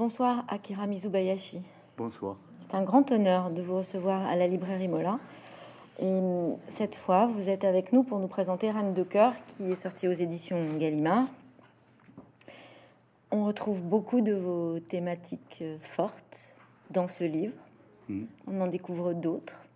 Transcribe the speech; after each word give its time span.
Bonsoir 0.00 0.46
Akira 0.48 0.86
Mizubayashi. 0.86 1.60
Bonsoir. 1.98 2.38
C'est 2.62 2.74
un 2.74 2.82
grand 2.82 3.12
honneur 3.12 3.50
de 3.50 3.60
vous 3.60 3.76
recevoir 3.76 4.26
à 4.26 4.34
la 4.34 4.46
librairie 4.46 4.88
Mola. 4.88 5.18
Et 5.98 6.06
hum, 6.06 6.56
cette 6.68 6.94
fois, 6.94 7.26
vous 7.26 7.50
êtes 7.50 7.64
avec 7.64 7.92
nous 7.92 8.02
pour 8.02 8.18
nous 8.18 8.26
présenter 8.26 8.70
Reine 8.70 8.94
de 8.94 9.02
cœur 9.02 9.34
qui 9.44 9.70
est 9.70 9.74
sorti 9.74 10.08
aux 10.08 10.12
éditions 10.12 10.56
Gallimard. 10.78 11.26
On 13.30 13.44
retrouve 13.44 13.82
beaucoup 13.82 14.22
de 14.22 14.32
vos 14.32 14.78
thématiques 14.80 15.58
euh, 15.60 15.76
fortes 15.82 16.56
dans 16.88 17.06
ce 17.06 17.24
livre. 17.24 17.52
Mm. 18.08 18.24
On 18.46 18.60
en 18.62 18.68
découvre 18.68 19.12
d'autres. 19.12 19.66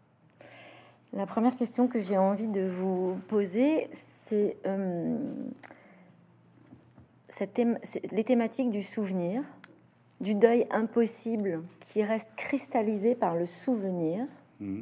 La 1.12 1.26
première 1.26 1.54
question 1.54 1.86
que 1.86 2.00
j'ai 2.00 2.16
envie 2.16 2.46
de 2.46 2.66
vous 2.66 3.18
poser, 3.28 3.90
c'est 3.92 4.56
thème- 7.52 7.78
c'est 7.82 8.10
les 8.10 8.24
thématiques 8.24 8.70
du 8.70 8.82
souvenir, 8.82 9.42
du 10.24 10.34
deuil 10.34 10.64
impossible 10.70 11.62
qui 11.80 12.02
reste 12.02 12.34
cristallisé 12.34 13.14
par 13.14 13.36
le 13.36 13.44
souvenir. 13.44 14.26
Mm. 14.58 14.80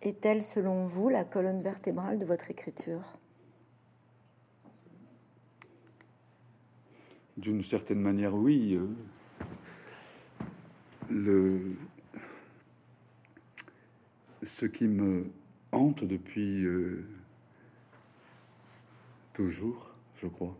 Est-elle, 0.00 0.42
selon 0.42 0.86
vous, 0.86 1.10
la 1.10 1.24
colonne 1.24 1.60
vertébrale 1.60 2.18
de 2.18 2.24
votre 2.24 2.50
écriture? 2.50 3.18
D'une 7.36 7.62
certaine 7.62 8.00
manière, 8.00 8.34
oui. 8.34 8.80
le... 11.10 11.76
Ce 14.44 14.64
qui 14.64 14.88
me 14.88 15.30
hante 15.72 16.04
depuis 16.04 16.64
euh, 16.64 17.04
toujours, 19.34 19.94
je 20.16 20.26
crois, 20.26 20.56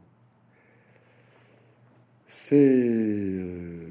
c'est 2.29 2.57
euh, 2.59 3.89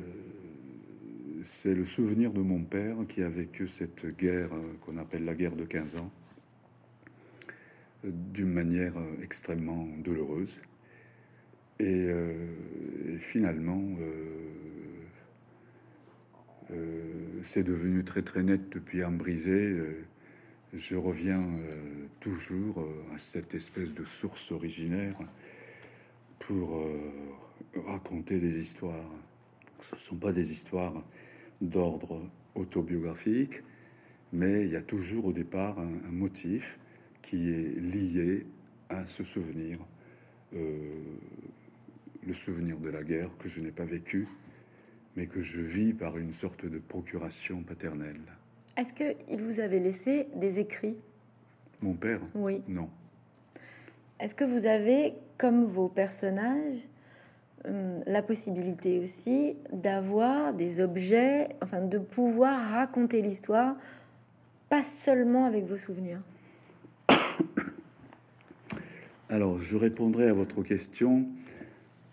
c'est 1.43 1.73
le 1.73 1.85
souvenir 1.85 2.31
de 2.31 2.41
mon 2.41 2.63
père 2.63 2.97
qui 3.09 3.23
a 3.23 3.29
vécu 3.29 3.67
cette 3.67 4.05
guerre 4.15 4.53
euh, 4.53 4.77
qu'on 4.81 4.97
appelle 4.97 5.25
la 5.25 5.33
guerre 5.33 5.55
de 5.55 5.65
15 5.65 5.95
ans 5.95 6.11
d'une 8.03 8.53
manière 8.53 8.95
euh, 8.97 9.23
extrêmement 9.23 9.87
douloureuse. 10.03 10.61
Et, 11.79 12.09
finalement, 13.19 13.83
c'est 17.43 17.61
devenu 17.61 18.03
très 18.03 18.23
très 18.23 18.41
net 18.41 18.61
depuis 18.71 19.03
un 19.03 19.11
brisé. 19.11 19.77
Je 20.73 20.95
reviens 20.95 21.43
toujours 22.19 22.83
à 23.13 23.19
cette 23.19 23.53
espèce 23.53 23.93
de 23.93 24.05
source 24.05 24.51
originaire 24.51 25.19
pour 26.39 26.83
raconter 27.85 28.39
des 28.39 28.59
histoires. 28.59 29.09
Ce 29.79 29.95
ne 29.95 29.99
sont 29.99 30.17
pas 30.17 30.33
des 30.33 30.51
histoires 30.51 31.03
d'ordre 31.61 32.21
autobiographique, 32.55 33.61
mais 34.33 34.63
il 34.63 34.71
y 34.71 34.75
a 34.75 34.81
toujours 34.81 35.25
au 35.25 35.33
départ 35.33 35.79
un, 35.79 35.93
un 36.07 36.11
motif 36.11 36.79
qui 37.21 37.49
est 37.49 37.79
lié 37.79 38.45
à 38.89 39.05
ce 39.05 39.23
souvenir. 39.23 39.77
Euh, 40.53 41.03
le 42.25 42.33
souvenir 42.33 42.77
de 42.77 42.89
la 42.89 43.03
guerre 43.03 43.29
que 43.37 43.47
je 43.47 43.61
n'ai 43.61 43.71
pas 43.71 43.85
vécu, 43.85 44.27
mais 45.15 45.27
que 45.27 45.41
je 45.41 45.61
vis 45.61 45.93
par 45.93 46.17
une 46.17 46.33
sorte 46.33 46.65
de 46.65 46.79
procuration 46.79 47.63
paternelle. 47.63 48.21
Est-ce 48.75 48.93
qu'il 48.93 49.41
vous 49.41 49.59
avait 49.59 49.79
laissé 49.79 50.27
des 50.35 50.59
écrits? 50.59 50.97
Mon 51.81 51.93
père? 51.93 52.21
Oui. 52.35 52.61
Non. 52.67 52.89
Est-ce 54.19 54.35
que 54.35 54.43
vous 54.43 54.65
avez, 54.65 55.13
comme 55.37 55.63
vos 55.65 55.87
personnages, 55.87 56.79
la 57.65 58.21
possibilité 58.21 58.99
aussi 58.99 59.55
d'avoir 59.73 60.53
des 60.53 60.79
objets, 60.79 61.49
enfin 61.61 61.81
de 61.81 61.97
pouvoir 61.97 62.71
raconter 62.71 63.21
l'histoire, 63.21 63.75
pas 64.69 64.83
seulement 64.83 65.45
avec 65.45 65.65
vos 65.65 65.77
souvenirs 65.77 66.21
Alors, 69.29 69.59
je 69.59 69.75
répondrai 69.75 70.29
à 70.29 70.33
votre 70.33 70.63
question 70.63 71.27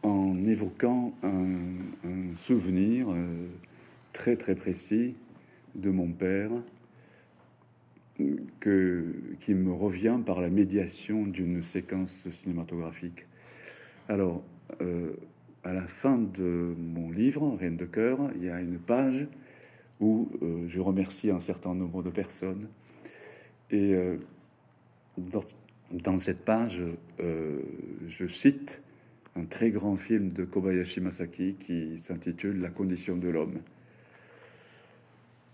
en 0.03 0.35
évoquant 0.45 1.15
un, 1.23 1.79
un 2.05 2.35
souvenir 2.37 3.11
euh, 3.11 3.47
très 4.13 4.37
très 4.37 4.55
précis 4.55 5.17
de 5.75 5.91
mon 5.91 6.13
père 6.13 6.51
que, 8.61 9.15
qui 9.41 9.55
me 9.55 9.73
revient 9.73 10.21
par 10.25 10.41
la 10.41 10.51
médiation 10.51 11.27
d'une 11.27 11.63
séquence 11.63 12.29
cinématographique. 12.31 13.27
Alors, 14.09 14.43
euh, 14.81 15.13
à 15.65 15.73
la 15.73 15.87
fin 15.87 16.19
de 16.19 16.75
mon 16.79 17.11
livre, 17.11 17.57
Reine 17.59 17.77
de 17.77 17.87
cœur, 17.87 18.31
il 18.37 18.45
y 18.45 18.51
a 18.51 18.61
une 18.61 18.79
page 18.79 19.27
où 19.99 20.31
euh, 20.43 20.67
je 20.69 20.81
remercie 20.81 21.31
un 21.31 21.41
certain 21.41 21.75
nombre 21.75 22.03
de 22.03 22.11
personnes. 22.11 22.69
Et 23.71 23.95
euh, 23.95 24.19
dans, 25.17 26.19
cette 26.19 26.45
page, 26.45 26.83
euh, 27.21 27.63
je 28.07 28.27
cite 28.27 28.83
un 29.37 29.47
très 29.47 29.71
grand 29.71 29.97
film 29.97 30.31
de 30.33 30.45
Kobayashi 30.45 31.01
Masaki 31.01 31.55
qui 31.55 31.99
s'intitule 31.99 32.61
La 32.61 32.69
condition 32.69 33.17
de 33.17 33.29
l'homme. 33.29 33.61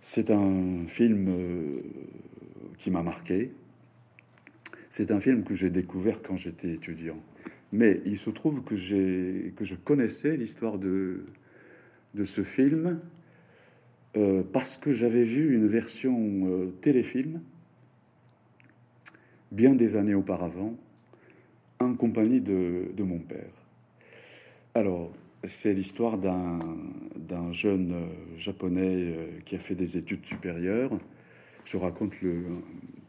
C'est 0.01 0.31
un 0.31 0.87
film 0.87 1.31
qui 2.79 2.91
m'a 2.91 3.03
marqué. 3.03 3.53
C'est 4.91 5.11
un 5.11 5.21
film 5.21 5.45
que 5.45 5.55
j'ai 5.55 5.71
découvert 5.71 6.23
quand 6.23 6.37
j'étais 6.37 6.73
étudiant. 6.73 7.23
Mais 7.73 8.01
il 8.05 8.19
se 8.19 8.31
trouve 8.31 8.63
que, 8.65 8.75
que 9.51 9.65
je 9.65 9.75
connaissais 9.77 10.37
l'histoire 10.37 10.79
de, 10.79 11.25
de 12.15 12.25
ce 12.25 12.43
film 12.43 13.01
euh, 14.17 14.43
parce 14.53 14.77
que 14.77 14.93
j'avais 14.93 15.23
vu 15.23 15.55
une 15.55 15.69
version 15.69 16.19
euh, 16.19 16.75
téléfilm 16.81 17.41
bien 19.53 19.75
des 19.75 19.97
années 19.97 20.15
auparavant 20.15 20.77
en 21.79 21.95
compagnie 21.95 22.41
de, 22.41 22.91
de 22.97 23.03
mon 23.05 23.19
père. 23.19 23.53
Alors, 24.75 25.13
c'est 25.45 25.73
l'histoire 25.73 26.19
d'un, 26.19 26.59
jeune 27.53 27.93
euh, 27.93 28.37
japonais 28.37 29.15
qui 29.45 29.55
a 29.55 29.59
fait 29.59 29.77
des 29.77 29.97
études 29.97 30.27
supérieures. 30.27 30.99
Je 31.65 31.77
raconte 31.77 32.21
le, 32.21 32.43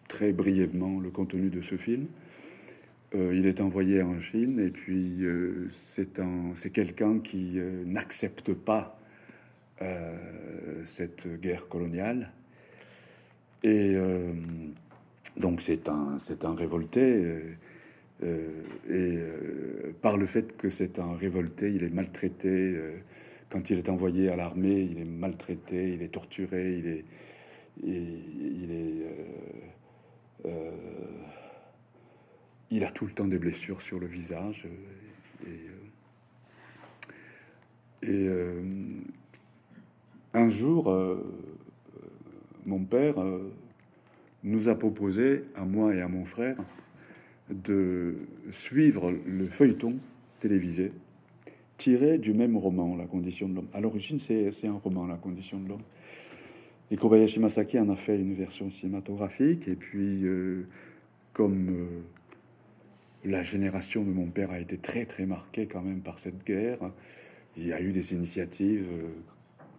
très 0.07 0.33
brièvement 0.33 0.99
le 0.99 1.09
contenu 1.09 1.49
de 1.49 1.61
ce 1.61 1.77
film. 1.77 2.05
Euh, 3.13 3.35
il 3.35 3.45
est 3.45 3.59
envoyé 3.59 4.01
en 4.01 4.17
Chine 4.21 4.57
et 4.59 4.69
puis 4.69 5.25
euh, 5.25 5.67
c'est, 5.71 6.19
un, 6.19 6.53
c'est 6.55 6.69
quelqu'un 6.69 7.19
qui 7.19 7.59
euh, 7.59 7.83
n'accepte 7.85 8.53
pas 8.53 8.97
euh, 9.81 10.85
cette 10.85 11.27
guerre 11.41 11.67
coloniale. 11.67 12.31
Et 13.63 13.95
donc 15.37 15.61
c'est 15.61 15.87
un, 15.87 16.17
un 16.41 16.55
révolté. 16.55 17.43
et 18.23 19.19
par 20.01 20.17
le 20.17 20.25
fait 20.25 20.57
que 20.57 20.71
c'est 20.71 20.97
un 20.97 21.13
révolté, 21.15 21.71
il 21.71 21.83
est 21.83 21.93
maltraité. 21.93 22.75
quand 23.49 23.69
il 23.69 23.77
est 23.77 23.89
envoyé 23.89 24.29
à 24.29 24.35
l'armée, 24.35 24.81
il 24.81 24.97
est 24.97 25.05
maltraité, 25.05 25.93
il 25.93 26.01
est 26.01 26.07
torturé, 26.07 26.73
il 26.73 26.87
est, 26.87 27.05
il 32.71 32.85
a 32.85 32.89
tout 32.89 33.05
le 33.05 33.11
temps 33.11 33.27
des 33.27 33.37
blessures 33.37 33.81
sur 33.81 33.99
le 33.99 34.07
visage. 34.07 34.65
euh, 35.45 35.49
Et, 38.03 38.27
euh, 38.27 38.63
euh, 38.63 38.63
un 40.33 40.49
jour, 40.49 40.89
mon 42.65 42.85
père 42.85 43.17
nous 44.43 44.69
a 44.69 44.75
proposé, 44.75 45.43
à 45.55 45.65
moi 45.65 45.93
et 45.93 46.01
à 46.01 46.07
mon 46.07 46.23
frère, 46.23 46.55
de 47.49 48.15
suivre 48.51 49.11
le 49.11 49.47
feuilleton 49.49 49.97
télévisé 50.39 50.89
tiré 51.77 52.17
du 52.17 52.33
même 52.33 52.55
roman, 52.55 52.95
La 52.95 53.07
condition 53.07 53.49
de 53.49 53.55
l'homme. 53.55 53.67
À 53.73 53.81
l'origine, 53.81 54.21
c'est 54.21 54.67
un 54.67 54.79
roman, 54.81 55.05
La 55.05 55.17
condition 55.17 55.59
de 55.59 55.67
l'homme. 55.67 55.83
Et 56.91 56.95
Kobayashi 56.95 57.41
Masaki 57.41 57.77
en 57.77 57.89
a 57.89 57.97
fait 57.97 58.17
une 58.17 58.33
version 58.33 58.69
cinématographique. 58.69 59.67
Et 59.67 59.75
puis, 59.75 60.23
comme 61.33 62.03
la 63.23 63.43
génération 63.43 64.03
de 64.03 64.11
mon 64.11 64.27
père 64.27 64.51
a 64.51 64.59
été 64.59 64.77
très, 64.77 65.05
très 65.05 65.25
marquée 65.25 65.67
quand 65.67 65.81
même 65.81 66.01
par 66.01 66.19
cette 66.19 66.43
guerre, 66.43 66.91
il 67.57 67.67
y 67.67 67.73
a 67.73 67.81
eu 67.81 67.91
des 67.91 68.13
initiatives 68.13 68.87
euh, 68.91 69.09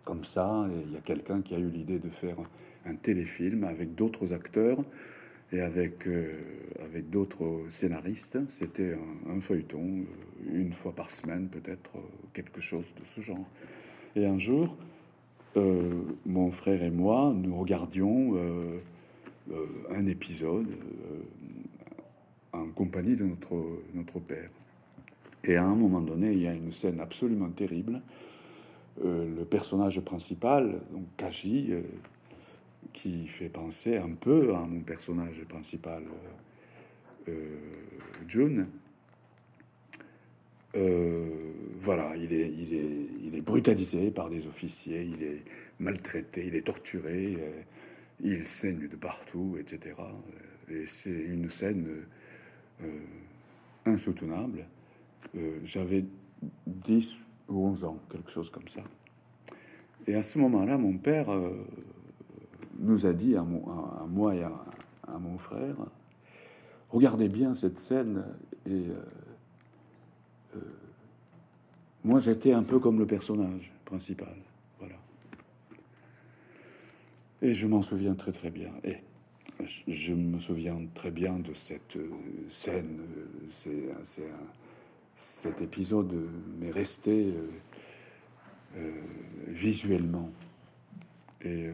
comme 0.05 0.25
ça. 0.25 0.69
Et 0.73 0.83
il 0.87 0.93
y 0.93 0.97
a 0.97 1.01
quelqu'un 1.01 1.43
qui 1.43 1.55
a 1.55 1.59
eu 1.59 1.71
l'idée 1.71 1.99
de 1.99 2.09
faire 2.09 2.37
un 2.85 2.95
téléfilm 2.95 3.65
avec 3.65 3.95
d'autres 3.95 4.33
acteurs 4.33 4.85
et 5.53 5.61
avec, 5.61 6.07
euh, 6.07 6.31
avec 6.85 7.11
d'autres 7.11 7.65
scénaristes. 7.71 8.39
C'était 8.49 8.97
un, 9.29 9.41
feuilleton, 9.41 10.05
euh, 10.05 10.61
une 10.61 10.73
fois 10.73 10.95
par 10.95 11.11
semaine 11.11 11.49
peut-être, 11.49 11.93
quelque 12.33 12.61
chose 12.61 12.87
de 13.01 13.05
ce 13.05 13.21
genre. 13.21 13.49
Et 14.15 14.27
un 14.27 14.39
jour, 14.39 14.77
mon 16.27 16.51
frère 16.51 16.83
et 16.83 16.91
moi, 16.91 17.35
nous 17.35 17.55
regardions 17.57 18.37
un 19.91 20.07
épisode 20.07 20.67
en 22.53 22.69
compagnie 22.69 23.17
de 23.17 23.25
notre, 23.25 23.83
notre 23.95 24.21
père. 24.21 24.51
Et 25.45 25.57
à 25.57 25.65
un 25.65 25.75
moment 25.75 26.01
donné, 26.01 26.33
il 26.33 26.43
y 26.43 26.47
a 26.47 26.55
une 26.55 26.73
scène 26.73 27.01
absolument 27.01 27.51
terrible 27.51 28.03
le 29.01 29.45
personnage 29.45 30.01
principal, 30.01 30.81
donc 30.93 31.05
Kaji, 31.17 31.73
qui 32.93 33.27
fait 33.27 33.49
penser 33.49 33.97
un 33.97 34.11
peu 34.11 34.55
à 34.55 34.61
mon 34.61 34.81
personnage 34.81 35.43
principal, 35.49 36.05
June. 38.29 38.69
voilà, 40.75 42.17
il 42.17 42.33
est, 42.33 42.51
il, 42.51 42.75
est, 42.75 43.07
il 43.25 43.35
est 43.35 43.41
brutalisé 43.41 44.11
par 44.11 44.29
des 44.31 44.47
officiers, 44.47 45.03
il 45.03 45.23
est 45.23 45.43
maltraité, 45.79 46.47
il 46.47 46.55
est 46.55 46.67
torturé, 46.67 47.39
il 48.21 48.45
saigne 48.45 48.89
de 48.89 48.97
partout, 48.97 49.57
etc. 49.59 49.97
Et 50.69 50.87
c'est 50.87 51.11
une 51.11 51.49
scène 51.49 52.07
insoutenable. 53.85 54.67
Euh, 55.37 55.61
j'avais 55.65 56.05
10 56.67 57.17
ou 57.49 57.67
11 57.67 57.85
ans, 57.85 57.99
quelque 58.11 58.31
chose 58.31 58.51
comme 58.51 58.69
ça. 58.69 58.83
Et 60.07 60.15
à 60.15 60.23
ce 60.23 60.39
moment-là, 60.39 60.79
mon 60.79 60.99
père 60.99 61.31
euh, 61.31 61.65
nous 62.79 63.07
a 63.07 63.13
dit, 63.13 63.37
à, 63.37 63.45
moi 63.45 64.35
et 64.35 64.43
à, 64.43 65.19
mon 65.19 65.39
frère, 65.39 65.77
regardez 66.91 67.29
bien 67.29 67.55
cette 67.55 67.79
scène. 67.79 68.25
Et 68.67 68.89
euh, 70.55 70.61
moi, 72.05 72.19
j'étais 72.19 72.53
un 72.53 72.65
peu 72.65 72.79
comme 72.79 72.99
le 72.99 73.07
personnage 73.07 73.73
principal. 73.85 74.35
Voilà. 74.79 74.97
Et 77.43 77.55
je 77.55 77.67
m'en 77.67 77.83
souviens 77.83 78.15
très 78.15 78.33
très 78.33 78.51
bien. 78.51 78.73
Je 79.89 80.15
me 80.15 80.39
souviens 80.39 80.81
très 80.95 81.11
bien 81.11 81.39
de 81.39 81.55
cette 81.55 81.97
euh, 81.97 82.11
scène. 82.49 83.01
Euh, 83.67 83.93
c'est, 84.05 84.23
cet 85.17 85.61
épisode 85.61 86.13
m'est 86.59 86.71
resté 86.71 87.35
euh, 88.77 88.93
visuellement. 89.49 90.31
Et, 91.43 91.69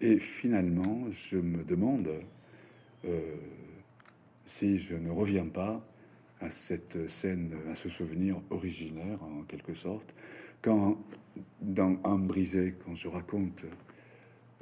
et 0.00 0.18
finalement, 0.18 1.06
je 1.10 1.38
me 1.38 1.64
demande 1.64 2.08
si 4.44 4.78
je 4.78 4.94
ne 4.94 5.10
reviens 5.10 5.48
pas 5.48 5.82
à 6.40 6.50
cette 6.50 7.08
scène, 7.08 7.54
à 7.70 7.74
ce 7.74 7.88
souvenir 7.88 8.40
originaire 8.50 9.22
en 9.22 9.42
quelque 9.42 9.74
sorte, 9.74 10.14
quand 10.62 10.98
dans 11.60 11.98
Un 12.04 12.18
brisé, 12.18 12.74
quand 12.84 12.94
je 12.94 13.08
raconte 13.08 13.64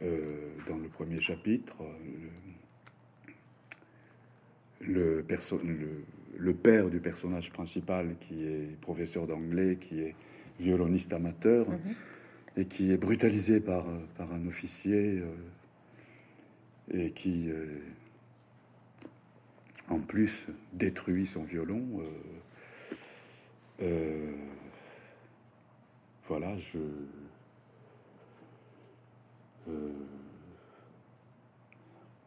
dans 0.00 0.76
le 0.76 0.88
premier 0.88 1.20
chapitre, 1.20 1.82
le, 4.80 5.24
le, 6.36 6.54
père 6.54 6.88
du 6.88 7.00
personnage 7.00 7.50
principal, 7.50 8.16
qui 8.20 8.44
est 8.44 8.80
professeur 8.80 9.26
d'anglais, 9.26 9.76
qui 9.76 10.00
est 10.00 10.14
violoniste 10.60 11.12
amateur, 11.12 11.68
mhm. 11.68 11.94
et 12.56 12.66
qui 12.66 12.92
est 12.92 12.96
brutalisé 12.96 13.60
par, 13.60 13.86
par 14.16 14.32
un 14.32 14.46
officier, 14.46 15.20
euh, 15.20 15.34
et 16.90 17.10
qui, 17.12 17.50
euh, 17.50 17.66
en 19.88 20.00
plus, 20.00 20.46
détruit 20.72 21.26
son 21.26 21.42
violon. 21.42 21.84
voilà, 26.28 26.56
je 26.58 26.78
euh, 29.68 29.92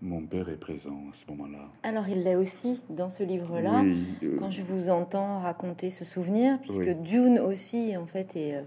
mon 0.01 0.25
père 0.25 0.49
est 0.49 0.57
présent 0.57 0.97
à 1.11 1.13
ce 1.13 1.25
moment-là. 1.31 1.69
Alors 1.83 2.07
il 2.09 2.23
l'est 2.23 2.35
aussi 2.35 2.81
dans 2.89 3.09
ce 3.09 3.23
livre-là. 3.23 3.83
Euh, 4.23 4.37
Quand 4.39 4.51
je 4.51 4.61
vous 4.61 4.89
entends 4.89 5.39
raconter 5.39 5.89
ce 5.89 6.05
souvenir, 6.05 6.59
puisque 6.61 6.89
Dune 7.01 7.39
aussi 7.39 7.95
en 7.97 8.07
fait 8.07 8.35
est 8.35 8.55
euh, 8.55 8.61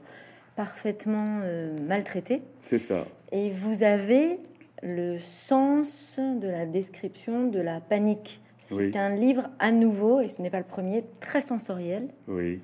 parfaitement 0.57 1.41
maltraité. 1.83 2.43
C'est 2.63 2.79
ça. 2.79 3.07
Et 3.33 3.51
vous 3.51 3.83
avez 3.83 4.39
le 4.85 5.19
sens 5.19 6.21
de 6.21 6.47
la 6.47 6.67
description 6.67 7.49
de 7.49 7.59
la 7.59 7.81
panique. 7.81 8.41
C'est 8.59 8.97
un 8.97 9.15
livre 9.15 9.51
à 9.59 9.73
nouveau, 9.73 10.21
et 10.21 10.29
ce 10.29 10.41
n'est 10.41 10.51
pas 10.51 10.59
le 10.59 10.65
premier, 10.65 11.05
très 11.21 11.41
sensoriel. 11.41 12.09
Oui. 12.29 12.61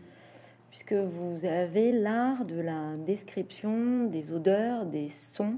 Puisque 0.71 0.93
vous 0.93 1.45
avez 1.45 1.93
l'art 1.93 2.45
de 2.45 2.61
la 2.61 2.97
description 2.97 4.05
des 4.05 4.33
odeurs, 4.33 4.87
des 4.87 5.09
sons, 5.09 5.57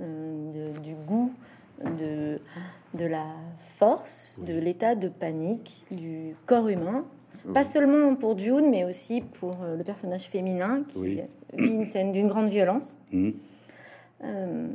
euh, 0.00 0.72
du 0.80 0.94
goût, 0.94 1.32
de, 1.98 2.38
de 2.94 3.04
la 3.04 3.26
force, 3.58 4.40
de 4.46 4.54
l'état 4.54 4.94
de 4.94 5.08
panique 5.08 5.84
du 5.90 6.34
corps 6.46 6.68
humain. 6.68 7.04
Pas 7.54 7.62
seulement 7.62 8.16
pour 8.16 8.34
Dune, 8.34 8.70
mais 8.70 8.84
aussi 8.84 9.20
pour 9.20 9.62
euh, 9.62 9.76
le 9.76 9.84
personnage 9.84 10.24
féminin 10.24 10.82
qui 10.88 11.06
vit 11.06 11.74
une 11.74 11.86
scène 11.86 12.10
d'une 12.10 12.26
grande 12.26 12.48
violence. 12.48 12.98
Mmh. 13.12 13.30
Euh, 14.24 14.66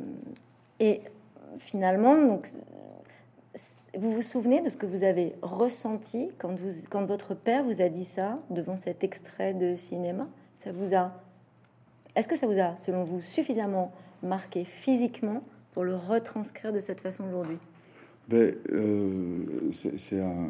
et 0.79 1.01
finalement, 1.57 2.15
donc, 2.15 2.47
vous 3.97 4.11
vous 4.13 4.21
souvenez 4.21 4.61
de 4.61 4.69
ce 4.69 4.77
que 4.77 4.85
vous 4.85 5.03
avez 5.03 5.35
ressenti 5.41 6.31
quand, 6.37 6.57
vous, 6.57 6.69
quand 6.89 7.03
votre 7.03 7.33
père 7.35 7.65
vous 7.65 7.81
a 7.81 7.89
dit 7.89 8.05
ça 8.05 8.39
devant 8.49 8.77
cet 8.77 9.03
extrait 9.03 9.53
de 9.53 9.75
cinéma? 9.75 10.29
Ça 10.55 10.71
vous 10.71 10.95
a 10.95 11.11
Est-ce 12.15 12.29
que 12.29 12.37
ça 12.37 12.47
vous 12.47 12.59
a, 12.59 12.77
selon 12.77 13.03
vous, 13.03 13.19
suffisamment 13.19 13.91
marqué 14.23 14.63
physiquement 14.65 15.43
pour 15.73 15.83
le 15.83 15.95
retranscrire 15.95 16.73
de 16.73 16.79
cette 16.79 17.01
façon 17.01 17.25
aujourd'hui 17.25 17.57
ben, 18.27 18.55
euh, 18.71 19.71
C'est 19.71 20.21
un, 20.21 20.49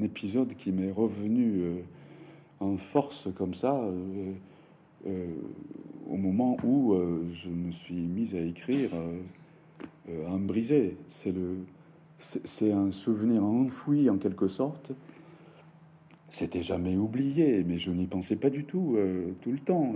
épisode 0.00 0.54
qui 0.54 0.70
m'est 0.70 0.92
revenu 0.92 1.60
euh, 1.60 1.80
en 2.60 2.76
force 2.76 3.28
comme 3.34 3.52
ça 3.54 3.82
euh, 5.06 5.28
au 6.08 6.16
moment 6.16 6.56
où 6.62 6.96
je 7.32 7.50
me 7.50 7.72
suis 7.72 7.94
mise 7.94 8.34
à 8.34 8.40
écrire 8.40 8.90
un 10.08 10.38
brisé. 10.38 10.96
C'est 11.10 11.32
le 11.32 11.56
c'est 12.20 12.72
un 12.72 12.90
souvenir 12.90 13.44
enfoui 13.44 14.10
en 14.10 14.16
quelque 14.16 14.48
sorte. 14.48 14.90
C'était 16.28 16.62
jamais 16.62 16.96
oublié, 16.96 17.62
mais 17.64 17.76
je 17.76 17.90
n'y 17.90 18.06
pensais 18.06 18.36
pas 18.36 18.50
du 18.50 18.64
tout 18.64 18.96
tout 19.40 19.52
le 19.52 19.58
temps. 19.58 19.94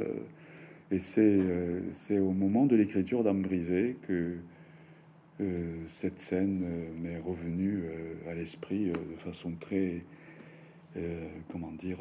Et 0.92 1.00
euh, 1.16 1.80
c'est 1.90 2.18
au 2.18 2.32
moment 2.32 2.66
de 2.66 2.76
l'écriture 2.76 3.24
d'âme 3.24 3.40
brisée 3.40 3.96
que 4.02 4.36
euh, 5.40 5.56
cette 5.88 6.20
scène 6.20 6.62
euh, 6.64 6.92
m'est 7.00 7.18
revenue 7.18 7.84
à 8.28 8.34
l'esprit 8.34 8.92
de 8.92 9.16
façon 9.16 9.52
très, 9.58 10.02
comment 11.50 11.72
dire, 11.72 11.98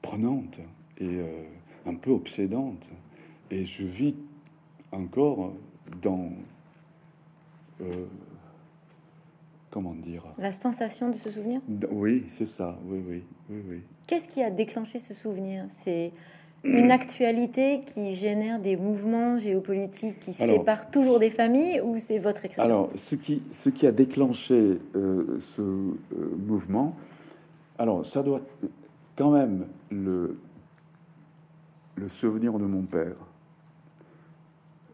prenante 0.00 0.58
et 0.98 1.20
un 1.84 1.94
peu 1.94 2.10
obsédante. 2.10 2.88
Et 3.50 3.66
je 3.66 3.84
vis 3.84 4.14
encore 4.92 5.52
dans 6.00 6.32
comment 9.70 9.94
dire? 9.94 10.22
La 10.38 10.52
sensation 10.52 11.10
de 11.10 11.16
ce 11.16 11.30
souvenir? 11.30 11.60
Oui, 11.90 12.24
c'est 12.28 12.46
ça. 12.46 12.78
Oui, 12.86 13.02
oui, 13.06 13.22
oui, 13.50 13.62
oui. 13.70 13.82
Qu'est-ce 14.06 14.28
qui 14.28 14.42
a 14.42 14.50
déclenché 14.50 14.98
ce 14.98 15.12
souvenir? 15.12 15.66
C'est 15.84 16.12
une 16.66 16.90
actualité 16.90 17.82
qui 17.86 18.14
génère 18.14 18.60
des 18.60 18.76
mouvements 18.76 19.38
géopolitiques 19.38 20.20
qui 20.20 20.32
séparent 20.32 20.90
toujours 20.90 21.18
des 21.18 21.30
familles 21.30 21.80
ou 21.80 21.98
c'est 21.98 22.18
votre 22.18 22.44
écriture 22.44 22.64
Alors, 22.64 22.90
ce 22.96 23.14
qui, 23.14 23.42
ce 23.52 23.68
qui 23.68 23.86
a 23.86 23.92
déclenché 23.92 24.78
euh, 24.94 25.38
ce 25.40 25.62
euh, 25.62 25.94
mouvement, 26.46 26.96
alors 27.78 28.04
ça 28.04 28.22
doit 28.22 28.42
quand 29.14 29.32
même 29.32 29.66
le, 29.90 30.36
le 31.96 32.08
souvenir 32.08 32.58
de 32.58 32.66
mon 32.66 32.82
père, 32.82 33.16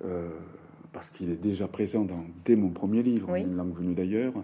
euh, 0.05 0.29
parce 0.93 1.11
qu'il 1.11 1.31
est 1.31 1.41
déjà 1.41 1.69
présent 1.69 2.05
dans, 2.05 2.25
dès 2.45 2.57
mon 2.57 2.71
premier 2.71 3.03
livre, 3.03 3.35
Une 3.37 3.57
langue 3.57 3.75
venue 3.75 3.95
d'ailleurs, 3.95 4.35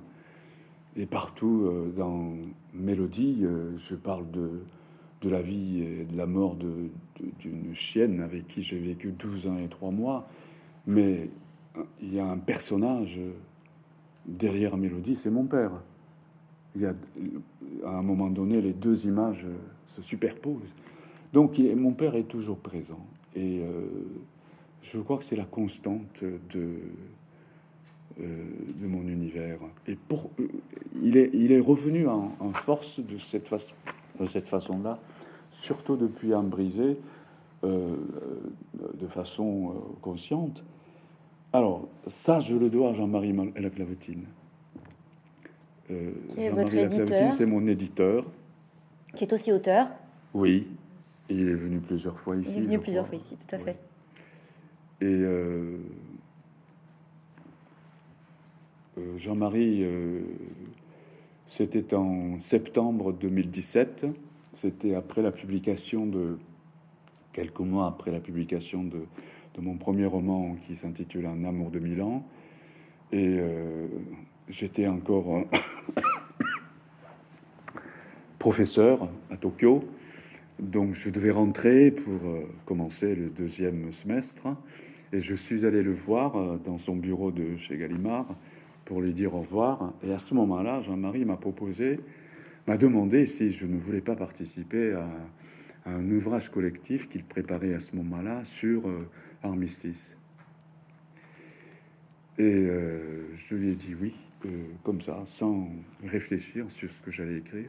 et 0.96 1.06
partout 1.06 1.70
dans 1.96 2.32
Mélodie, 2.74 3.46
je 3.76 3.94
parle 3.94 4.28
de 4.32 4.62
de 5.20 5.28
la 5.28 5.42
vie 5.42 5.82
et 5.82 6.04
de 6.04 6.16
la 6.16 6.26
mort 6.26 6.56
d'une 7.40 7.74
chienne 7.74 8.20
avec 8.20 8.46
qui 8.46 8.62
j'ai 8.62 8.78
vécu 8.78 9.12
12 9.12 9.46
ans 9.46 9.58
et 9.58 9.68
3 9.68 9.90
mois. 9.90 10.28
Mais 10.86 11.30
il 12.00 12.14
y 12.14 12.20
a 12.20 12.26
un 12.26 12.38
personnage 12.38 13.20
derrière 14.26 14.76
Mélodie, 14.76 15.16
c'est 15.16 15.30
mon 15.30 15.46
père. 15.46 15.72
Il 16.74 16.82
y 16.82 16.86
a, 16.86 16.94
à 17.84 17.90
un 17.90 18.02
moment 18.02 18.30
donné, 18.30 18.60
les 18.60 18.72
deux 18.74 19.06
images 19.06 19.46
se 19.86 20.02
superposent. 20.02 20.74
Donc, 21.32 21.58
mon 21.58 21.92
père 21.92 22.14
est 22.14 22.28
toujours 22.28 22.58
présent. 22.58 23.04
Et 23.34 23.60
euh, 23.60 23.86
je 24.82 24.98
crois 25.00 25.18
que 25.18 25.24
c'est 25.24 25.36
la 25.36 25.44
constante 25.44 26.22
de, 26.22 26.78
euh, 28.20 28.44
de 28.80 28.86
mon 28.86 29.06
univers. 29.06 29.58
Et 29.86 29.96
pour, 29.96 30.30
euh, 30.40 30.48
il, 31.02 31.16
est, 31.16 31.30
il 31.34 31.52
est 31.52 31.60
revenu 31.60 32.08
en, 32.08 32.52
force 32.52 33.00
de 33.00 33.18
cette 33.18 33.48
de 34.18 34.26
cette 34.26 34.48
façon-là, 34.48 34.98
surtout 35.60 35.96
depuis 35.96 36.32
un 36.32 36.42
brisé, 36.42 36.98
euh, 37.64 37.96
de 38.94 39.06
façon 39.06 39.70
euh, 39.70 39.72
consciente. 40.00 40.62
Alors, 41.52 41.88
ça, 42.06 42.40
je 42.40 42.54
le 42.54 42.70
dois 42.70 42.90
à 42.90 42.92
Jean-Marie 42.92 43.34
la 43.56 43.70
Clavotine. 43.70 44.24
Euh, 45.90 46.12
Jean-Marie 46.36 47.32
c'est 47.32 47.46
mon 47.46 47.66
éditeur. 47.66 48.24
Qui 49.14 49.24
est 49.24 49.32
aussi 49.32 49.52
auteur. 49.52 49.88
Oui, 50.34 50.68
Il 51.30 51.48
est 51.48 51.54
venu 51.54 51.80
plusieurs 51.80 52.18
fois 52.18 52.36
ici. 52.36 52.52
Il 52.56 52.58
est 52.58 52.66
venu 52.66 52.78
plusieurs 52.78 53.06
fois 53.06 53.16
ici, 53.16 53.36
tout 53.36 53.54
à 53.54 53.58
fait. 53.58 53.76
Et 55.00 55.06
euh, 55.06 55.78
euh, 58.98 59.16
Jean-Marie, 59.16 59.84
euh, 59.84 60.20
c'était 61.46 61.94
en 61.94 62.38
septembre 62.40 63.12
2017. 63.12 64.06
C'était 64.60 64.96
après 64.96 65.22
la 65.22 65.30
publication 65.30 66.04
de 66.04 66.34
quelques 67.32 67.60
mois 67.60 67.86
après 67.86 68.10
la 68.10 68.18
publication 68.18 68.82
de, 68.82 69.04
mon 69.60 69.76
premier 69.76 70.04
roman 70.04 70.56
qui 70.56 70.74
s'intitule 70.74 71.26
Un 71.26 71.44
amour 71.44 71.70
de 71.70 71.78
mille 71.78 72.02
ans. 72.02 72.26
Et 73.12 73.38
j'étais 74.48 74.88
encore 74.88 75.44
professeur 78.40 79.08
à 79.30 79.36
Tokyo. 79.36 79.84
Donc 80.58 80.92
je 80.92 81.10
devais 81.10 81.30
rentrer 81.30 81.92
pour 81.92 82.28
euh, 82.28 82.42
commencer 82.64 83.14
le 83.14 83.28
deuxième 83.28 83.92
semestre. 83.92 84.48
Et 85.12 85.20
je 85.20 85.36
suis 85.36 85.66
allé 85.66 85.84
le 85.84 85.92
voir 85.92 86.34
euh, 86.34 86.58
dans 86.58 86.78
son 86.78 86.96
bureau 86.96 87.30
de 87.30 87.56
chez 87.56 87.78
Gallimard 87.78 88.26
pour 88.84 89.02
lui 89.02 89.12
dire 89.12 89.36
au 89.36 89.40
revoir. 89.42 89.92
Et 90.02 90.12
à 90.12 90.18
ce 90.18 90.34
moment-là, 90.34 90.80
Jean-Marie 90.80 91.24
m'a 91.24 91.36
proposé, 91.36 92.00
m'a 92.68 92.76
demandé 92.76 93.26
si 93.26 93.50
je 93.50 93.66
ne 93.66 93.76
voulais 93.76 94.00
pas 94.00 94.14
participer 94.14 94.92
à, 94.92 95.08
un 95.86 96.10
ouvrage 96.10 96.50
collectif 96.50 97.08
qu'il 97.08 97.24
préparait 97.24 97.74
à 97.74 97.80
ce 97.80 97.96
moment-là 97.96 98.44
sur 98.44 98.88
euh, 98.88 99.08
Armistice. 99.42 100.16
Et 102.38 102.68
je 103.34 103.54
lui 103.56 103.70
ai 103.70 103.74
dit 103.74 103.96
oui, 104.00 104.14
comme 104.84 105.00
ça, 105.00 105.24
sans 105.26 105.68
réfléchir 106.04 106.70
sur 106.70 106.88
ce 106.88 107.02
que 107.02 107.10
j'allais 107.10 107.38
écrire. 107.38 107.68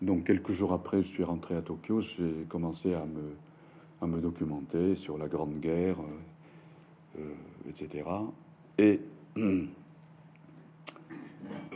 Donc 0.00 0.24
quelques 0.24 0.52
jours 0.52 0.72
après, 0.72 1.02
je 1.02 1.08
suis 1.08 1.24
rentré 1.24 1.56
à 1.56 1.62
Tokyo, 1.62 2.00
j'ai 2.00 2.46
commencé 2.48 2.94
à 2.94 3.04
me, 3.04 3.34
à 4.00 4.06
me 4.06 4.20
documenter 4.20 4.94
sur 4.96 5.18
la 5.18 5.26
Grande 5.26 5.58
Guerre, 5.58 5.98
euh, 6.00 7.20
euh, 7.20 7.34
etc. 7.68 8.04
Et 8.78 9.00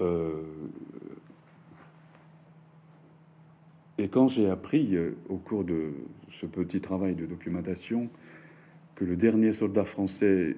euh, 0.01 0.43
et 3.99 4.09
quand 4.09 4.29
j'ai 4.29 4.49
appris 4.49 4.97
au 5.29 5.37
cours 5.37 5.65
de 5.65 5.93
ce 6.31 6.47
petit 6.47 6.81
travail 6.81 7.15
de 7.15 7.27
documentation 7.27 8.09
que 8.95 9.05
le 9.05 9.17
dernier 9.17 9.53
soldat 9.53 9.85
français 9.85 10.57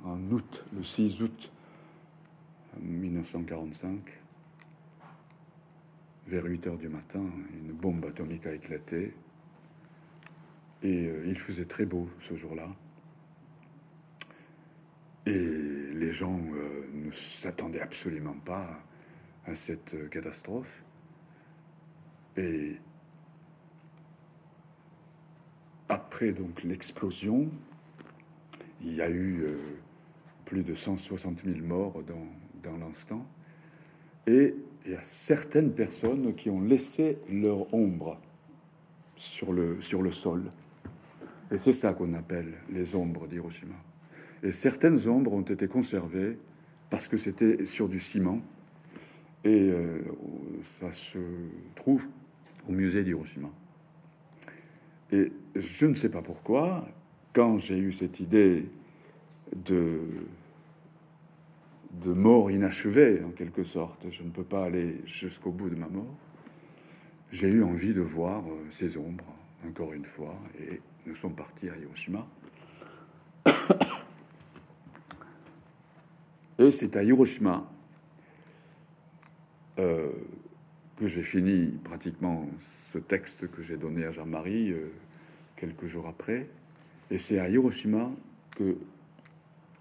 en, 0.04 0.32
août, 0.32 0.66
le 0.74 0.84
6 0.84 1.22
août 1.22 1.52
1945, 2.80 4.00
vers 6.28 6.46
8 6.46 6.68
heures 6.68 6.78
du 6.78 6.90
matin, 6.90 7.24
une 7.54 7.74
bombe 7.74 8.06
atomique 8.06 8.46
a 8.46 8.54
éclaté 8.54 9.14
et 10.84 11.08
euh, 11.08 11.26
il 11.28 11.38
faisait 11.38 11.66
très 11.66 11.86
beau 11.86 12.10
ce 12.20 12.36
jour-là. 12.36 12.68
Et 15.26 15.94
les 15.94 16.12
gens 16.12 16.40
euh, 16.54 16.88
ne 16.94 17.12
s'attendaient 17.12 17.82
absolument 17.82 18.34
pas 18.34 18.68
à 19.46 19.54
cette 19.54 19.94
euh, 19.94 20.08
catastrophe. 20.08 20.84
Et 22.38 22.78
après 25.90 26.32
donc 26.32 26.64
l'explosion, 26.64 27.52
il 28.82 28.96
y 28.96 29.02
a 29.02 29.12
eu 29.12 29.46
plus 30.52 30.64
de 30.64 30.76
160 30.76 31.46
000 31.46 31.66
morts 31.66 32.04
dans, 32.04 32.28
dans 32.62 32.78
l'instant. 32.78 33.26
Et 34.28 34.54
il 34.86 34.92
y 34.92 34.96
a 34.96 35.02
certaines 35.02 35.72
personnes 35.72 36.36
qui 36.36 36.50
ont 36.50 36.60
laissé 36.60 37.20
leur 37.32 37.74
ombre 37.74 38.20
sur 39.16 39.54
le, 39.54 39.80
sur 39.80 40.02
le 40.02 40.12
sol. 40.12 40.50
Et 41.52 41.58
c'est 41.58 41.72
ça 41.72 41.94
qu'on 41.94 42.14
appelle 42.16 42.52
les 42.70 42.96
ombres 42.96 43.28
d'Hiroshima. 43.28 43.76
Et 44.44 44.52
certaines 44.52 45.08
ombres 45.08 45.32
ont 45.32 45.42
été 45.42 45.70
conservées 45.70 46.38
parce 46.90 47.08
que 47.08 47.16
c'était 47.16 47.66
sur 47.66 47.88
du 47.88 48.02
ciment. 48.02 48.42
Et 49.46 49.70
euh, 49.70 50.02
ça 50.82 50.92
se 50.92 51.20
trouve 51.76 52.08
au 52.68 52.74
musée 52.74 53.06
d'Hiroshima. 53.06 53.50
Et 55.14 55.32
je 55.56 55.86
ne 55.86 55.96
sais 55.96 56.10
pas 56.10 56.22
pourquoi, 56.22 56.86
quand 57.32 57.58
j'ai 57.58 57.78
eu 57.78 57.94
cette 57.94 58.20
idée 58.20 58.66
de, 59.56 60.02
de 61.94 62.14
mort 62.14 62.50
inachevée, 62.52 63.24
en 63.24 63.32
quelque 63.32 63.64
sorte, 63.64 64.10
je 64.10 64.24
ne 64.24 64.30
peux 64.30 64.44
pas 64.44 64.66
aller 64.66 65.02
jusqu'au 65.06 65.52
bout 65.52 65.70
de 65.70 65.76
ma 65.76 65.88
mort, 65.88 66.16
j'ai 67.32 67.50
eu 67.50 67.64
envie 67.64 67.94
de 67.94 68.02
voir 68.02 68.44
euh, 68.48 68.66
ces 68.70 68.98
ombres, 68.98 69.34
encore 69.68 69.94
une 69.94 70.06
fois, 70.06 70.36
et 70.60 70.82
nous 71.06 71.16
sommes 71.16 71.36
partis 71.36 71.70
à 71.70 71.78
Hiroshima. 71.78 72.28
Et 76.60 76.72
c'est 76.72 76.96
à 76.96 77.04
Hiroshima 77.04 77.68
euh, 79.80 80.12
que 80.98 81.08
j'ai 81.08 81.24
fini 81.24 81.72
pratiquement 81.84 82.48
ce 82.92 83.00
texte 83.00 83.50
que 83.50 83.64
j'ai 83.64 83.78
donné 83.78 84.06
à 84.06 84.12
Jean-Marie 84.12 84.72
euh, 84.72 84.92
quelques 85.56 85.86
jours 85.86 86.08
après. 86.08 86.50
Et 87.10 87.18
c'est 87.18 87.40
à 87.40 87.50
Hiroshima 87.50 88.12
que 88.56 88.78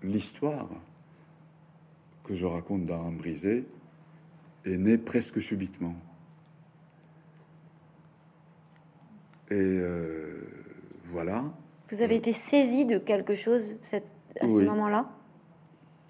l'histoire 0.03 0.71
que 2.31 2.37
je 2.37 2.47
raconte 2.47 2.85
dans 2.85 3.07
Un 3.07 3.11
brisé 3.11 3.65
est 4.65 4.79
née 4.79 4.99
presque 4.99 5.43
subitement. 5.43 5.97
Et 9.51 9.55
euh, 9.57 10.47
voilà. 11.11 11.53
Vous 11.91 12.03
avez 12.03 12.15
été 12.15 12.33
saisi 12.33 12.85
de 12.85 12.99
quelque 12.99 13.35
chose 13.35 13.79
à 14.41 14.49
ce 14.49 14.63
moment-là? 14.63 15.11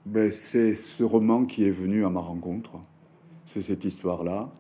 Ben, 0.05 0.31
c'est 0.31 0.75
ce 0.75 1.03
roman 1.03 1.47
qui 1.47 1.65
est 1.65 1.71
venu 1.71 2.05
à 2.05 2.11
ma 2.11 2.21
rencontre. 2.21 2.73
C'est 3.47 3.63
cette 3.63 3.87
histoire-là. 3.87 4.53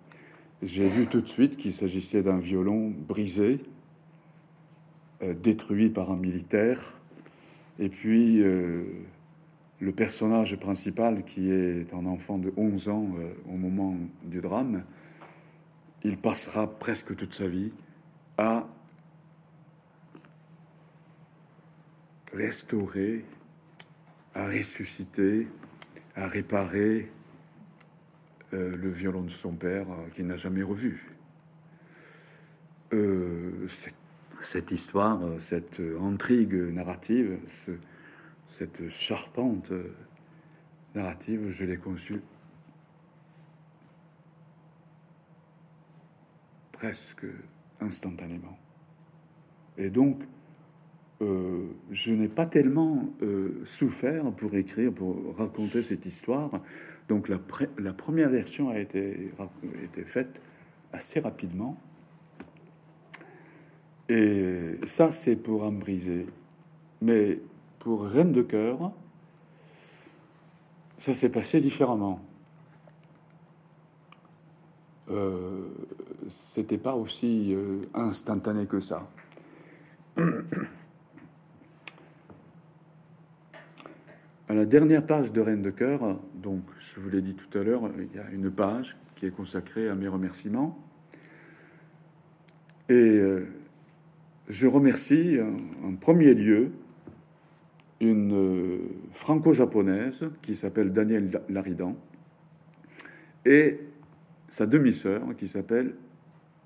J'ai 0.62 0.88
vu 0.88 1.08
tout 1.08 1.20
de 1.20 1.28
suite 1.28 1.58
qu'il 1.58 1.74
s'agissait 1.74 2.22
d'un 2.22 2.38
violon 2.38 2.88
brisé, 2.88 3.60
euh, 5.20 5.34
détruit 5.34 5.90
par 5.90 6.10
un 6.10 6.16
militaire. 6.16 6.98
Et 7.78 7.90
puis, 7.90 8.40
euh, 8.42 8.84
le 9.80 9.92
personnage 9.92 10.56
principal, 10.56 11.24
qui 11.24 11.50
est 11.50 11.92
un 11.94 12.06
enfant 12.06 12.38
de 12.38 12.52
11 12.56 12.88
ans 12.88 13.08
euh, 13.18 13.32
au 13.48 13.56
moment 13.56 13.96
du 14.24 14.40
drame, 14.40 14.84
il 16.04 16.16
passera 16.16 16.66
presque 16.66 17.16
toute 17.16 17.34
sa 17.34 17.46
vie 17.46 17.72
à 18.38 18.66
restaurer, 22.32 23.24
à 24.34 24.46
ressusciter, 24.46 25.46
à 26.16 26.26
réparer 26.26 27.10
euh, 28.52 28.72
le 28.76 28.90
violon 28.90 29.22
de 29.22 29.30
son 29.30 29.52
père 29.52 29.86
euh, 29.90 30.08
qu'il 30.12 30.26
n'a 30.26 30.36
jamais 30.36 30.62
revu. 30.62 31.08
Euh, 32.92 33.68
cette 34.40 34.70
histoire, 34.72 35.20
cette 35.38 35.80
intrigue 36.00 36.54
narrative, 36.54 37.38
cette 38.50 38.90
charpente 38.90 39.72
narrative, 40.94 41.50
je 41.50 41.64
l'ai 41.64 41.76
conçue 41.76 42.20
presque 46.72 47.26
instantanément. 47.80 48.58
Et 49.78 49.88
donc, 49.88 50.22
euh, 51.22 51.66
je 51.90 52.12
n'ai 52.12 52.28
pas 52.28 52.46
tellement 52.46 53.12
euh, 53.22 53.62
souffert 53.64 54.32
pour 54.32 54.54
écrire, 54.54 54.92
pour 54.92 55.36
raconter 55.36 55.82
cette 55.82 56.04
histoire. 56.06 56.50
Donc 57.08 57.28
la, 57.28 57.38
la 57.78 57.92
première 57.92 58.30
version 58.30 58.70
a 58.70 58.78
été, 58.78 59.30
faite 60.06 60.40
assez 60.92 61.20
rapidement. 61.20 61.78
Et 64.08 64.78
ça, 64.86 65.12
c'est 65.12 65.36
pour 65.36 65.62
en 65.62 65.72
briser. 65.72 66.26
Mais 67.00 67.38
pour 67.80 68.04
Reine 68.04 68.32
de 68.32 68.42
cœur, 68.42 68.92
ça 70.98 71.14
s'est 71.14 71.30
passé 71.30 71.60
différemment. 71.60 72.20
Euh, 75.08 75.66
C'était 76.28 76.78
pas 76.78 76.94
aussi 76.94 77.52
euh, 77.54 77.80
instantané 77.94 78.66
que 78.66 78.78
ça. 78.80 79.08
À 84.48 84.54
la 84.54 84.66
dernière 84.66 85.04
page 85.06 85.32
de 85.32 85.40
Reine 85.40 85.62
de 85.62 85.70
cœur, 85.70 86.20
donc 86.34 86.62
je 86.78 87.00
vous 87.00 87.08
l'ai 87.08 87.22
dit 87.22 87.34
tout 87.34 87.58
à 87.58 87.62
l'heure, 87.62 87.90
il 87.98 88.14
y 88.14 88.18
a 88.18 88.30
une 88.30 88.50
page 88.50 88.96
qui 89.16 89.24
est 89.26 89.30
consacrée 89.30 89.88
à 89.88 89.94
mes 89.94 90.08
remerciements. 90.08 90.78
Et 92.88 92.92
euh, 92.92 93.48
je 94.48 94.66
remercie 94.66 95.38
en 95.82 95.94
premier 95.94 96.34
lieu 96.34 96.72
une 98.00 98.32
euh, 98.32 98.78
franco-japonaise 99.12 100.30
qui 100.42 100.56
s'appelle 100.56 100.92
Danielle 100.92 101.30
Laridan 101.48 101.96
et 103.44 103.80
sa 104.48 104.66
demi-sœur 104.66 105.36
qui 105.36 105.48
s'appelle 105.48 105.94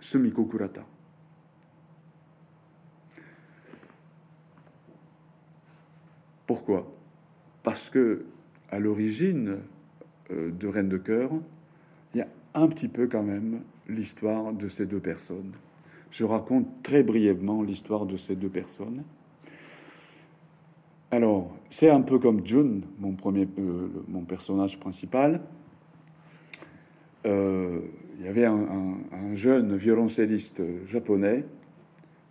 Sumiko 0.01 0.45
Kurata. 0.45 0.85
Pourquoi? 6.47 6.93
Parce 7.63 7.91
que 7.91 8.27
à 8.71 8.79
l'origine 8.79 9.61
euh, 10.31 10.51
de 10.51 10.67
Reine 10.69 10.89
de 10.89 10.99
cœur, 10.99 11.31
il 12.15 12.19
y 12.19 12.21
a 12.21 12.29
un 12.55 12.69
petit 12.69 12.89
peu 12.89 13.07
quand 13.07 13.23
même 13.23 13.63
l'histoire 13.89 14.53
de 14.53 14.69
ces 14.69 14.87
deux 14.87 15.01
personnes. 15.01 15.53
Je 16.11 16.25
raconte 16.25 16.83
très 16.83 17.03
brièvement 17.03 17.63
l'histoire 17.63 18.07
de 18.07 18.17
ces 18.17 18.37
deux 18.37 18.49
personnes. 18.49 19.03
Alors, 21.15 21.49
c'est 21.71 21.91
un 21.91 22.01
peu 22.01 22.19
comme 22.19 22.45
Jun, 22.45 22.81
mon 22.99 23.13
premier, 23.13 23.47
euh, 23.61 23.87
mon 24.09 24.25
personnage 24.25 24.81
principal. 24.81 25.43
Euh, 27.25 27.83
il 28.19 28.25
y 28.25 28.29
avait 28.29 28.47
un, 28.47 28.97
jeune 29.35 29.77
violoncelliste 29.77 30.61
japonais, 30.89 31.45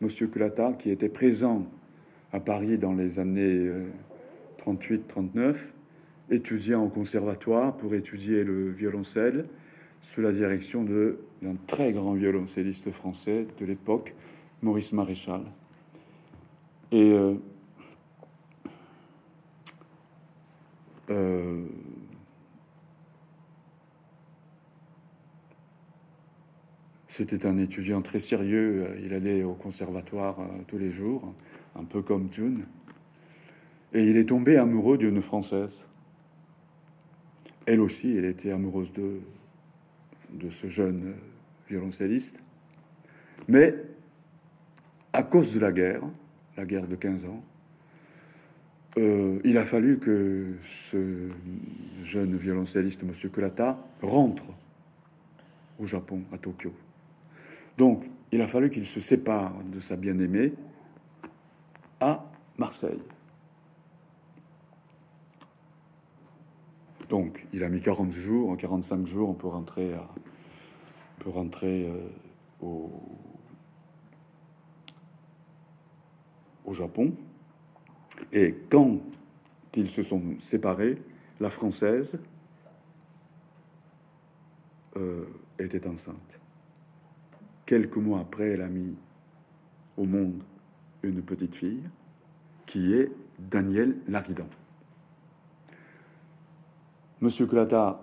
Monsieur 0.02 0.28
Kurata, 0.28 0.74
qui 0.74 0.89
était 0.89 1.08
présent 1.08 1.65
à 2.34 2.41
Paris 2.41 2.78
dans 2.78 2.91
les 2.91 3.19
années 3.19 3.72
38-39, 4.60 5.56
étudiant 6.30 6.84
au 6.84 6.89
conservatoire 6.89 7.78
pour 7.78 7.93
étudier 7.93 8.43
le 8.43 8.69
violoncelle 8.69 9.46
sous 10.02 10.19
la 10.19 10.34
direction 10.34 10.84
d'un 10.84 11.54
très 11.67 11.93
grand 11.93 12.15
violoncelliste 12.15 12.91
français 12.91 13.48
de 13.58 13.65
l'époque, 13.65 14.13
Maurice 14.62 14.91
Maréchal. 14.91 15.43
Et 16.91 17.13
euh, 17.13 17.38
euh, 21.10 21.66
c'était 27.08 27.46
un 27.46 27.58
étudiant 27.58 28.02
très 28.02 28.20
sérieux. 28.20 28.98
Il 29.04 29.13
allait 29.13 29.44
au 29.44 29.54
conservatoire 29.54 30.39
euh, 30.39 30.48
tous 30.68 30.78
les 30.78 30.92
jours, 30.92 31.34
un 31.76 31.84
peu 31.84 32.02
comme 32.02 32.32
June. 32.32 32.66
Et 33.94 34.10
il 34.10 34.18
est 34.18 34.30
tombé 34.30 34.58
amoureux 34.58 34.98
d'une 34.98 35.22
Française. 35.22 35.86
Elle 37.66 37.80
aussi, 37.80 38.18
elle 38.18 38.26
était 38.26 38.52
amoureuse 38.52 38.92
de, 38.94 39.20
de 40.32 40.50
ce 40.50 40.68
jeune 40.68 41.16
violoncelliste. 41.70 42.44
Mais 43.48 43.76
à 45.13 45.24
cause 45.24 45.54
de 45.54 45.60
la 45.60 45.72
guerre, 45.72 46.02
la 46.58 46.66
guerre 46.66 46.88
de 46.88 46.96
15 46.96 47.26
ans, 47.26 47.44
euh, 48.97 49.39
il 49.43 49.58
a 49.58 49.65
fallu 49.65 49.97
que 49.97 50.53
ce 50.62 51.27
jeune 52.03 52.38
violoncelliste, 52.38 53.01
M. 53.03 53.12
Kurata, 53.32 53.79
rentre 54.01 54.49
au 55.79 55.86
Japon, 55.86 56.23
à 56.32 56.38
Tokyo. 56.38 56.73
Donc, 57.77 58.10
il 58.32 58.41
a 58.41 58.47
fallu 58.47 58.69
qu'il 58.69 58.86
se 58.86 58.99
sépare 58.99 59.53
de 59.63 59.79
sa 59.79 59.95
bien-aimée 59.95 60.53
à 61.99 62.25
Marseille. 62.58 63.01
Donc, 67.10 67.45
il 67.51 67.63
a 67.63 67.69
mis 67.69 67.82
40 67.82 68.12
jours, 68.12 68.56
45 68.58 69.08
jours 69.08 69.29
à, 69.29 69.34
pour 69.34 69.53
rentrer 71.34 71.89
euh, 71.89 72.08
au 76.65 76.73
Japon. 76.73 77.13
Et 78.31 78.55
quand 78.69 78.99
ils 79.75 79.89
se 79.89 80.03
sont 80.03 80.21
séparés, 80.39 81.01
la 81.39 81.49
Française 81.49 82.19
euh, 84.95 85.25
était 85.59 85.88
enceinte. 85.88 86.39
Quelques 87.65 87.97
mois 87.97 88.19
après, 88.19 88.49
elle 88.49 88.62
a 88.62 88.69
mis 88.69 88.95
au 89.97 90.05
monde 90.05 90.43
une 91.01 91.21
petite 91.21 91.55
fille 91.55 91.83
qui 92.65 92.93
est 92.93 93.12
Danielle 93.39 93.97
Laridan. 94.07 94.47
Monsieur 97.21 97.47
Kurata 97.47 98.01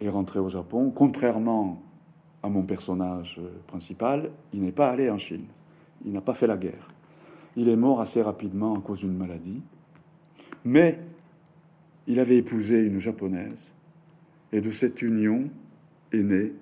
est 0.00 0.08
rentré 0.08 0.38
au 0.38 0.48
Japon. 0.48 0.90
Contrairement 0.90 1.82
à 2.42 2.48
mon 2.48 2.62
personnage 2.62 3.40
principal, 3.66 4.30
il 4.52 4.62
n'est 4.62 4.72
pas 4.72 4.90
allé 4.90 5.10
en 5.10 5.18
Chine. 5.18 5.46
Il 6.04 6.12
n'a 6.12 6.20
pas 6.20 6.34
fait 6.34 6.46
la 6.46 6.56
guerre. 6.56 6.86
Il 7.56 7.68
est 7.68 7.76
mort 7.76 8.00
assez 8.00 8.22
rapidement 8.22 8.76
à 8.76 8.80
cause 8.80 9.00
d'une 9.00 9.16
maladie. 9.16 9.62
Mais 10.64 10.98
il 12.06 12.20
avait 12.20 12.36
épousé 12.36 12.84
une 12.84 12.98
japonaise. 12.98 13.70
Et 14.52 14.60
de 14.60 14.70
cette 14.70 15.02
union 15.02 15.50
est 16.12 16.22
née 16.22 16.52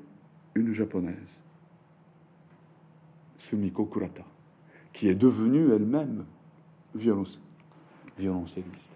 une 0.54 0.72
japonaise, 0.72 1.42
Sumiko 3.38 3.86
Kurata, 3.86 4.24
qui 4.92 5.08
est 5.08 5.14
devenue 5.14 5.72
elle-même 5.72 6.24
violoncelliste. 6.94 8.92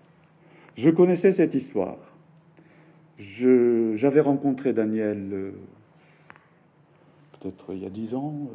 Je 0.75 0.91
connaissais 0.91 1.33
cette 1.33 1.55
histoire 1.55 1.99
j'avais 3.19 4.21
rencontré 4.21 4.73
Daniel 4.73 5.29
euh, 5.33 5.53
peut-être 7.33 7.73
il 7.75 7.83
y 7.83 7.87
a 7.87 7.91
dix 7.91 8.15
ans. 8.15 8.51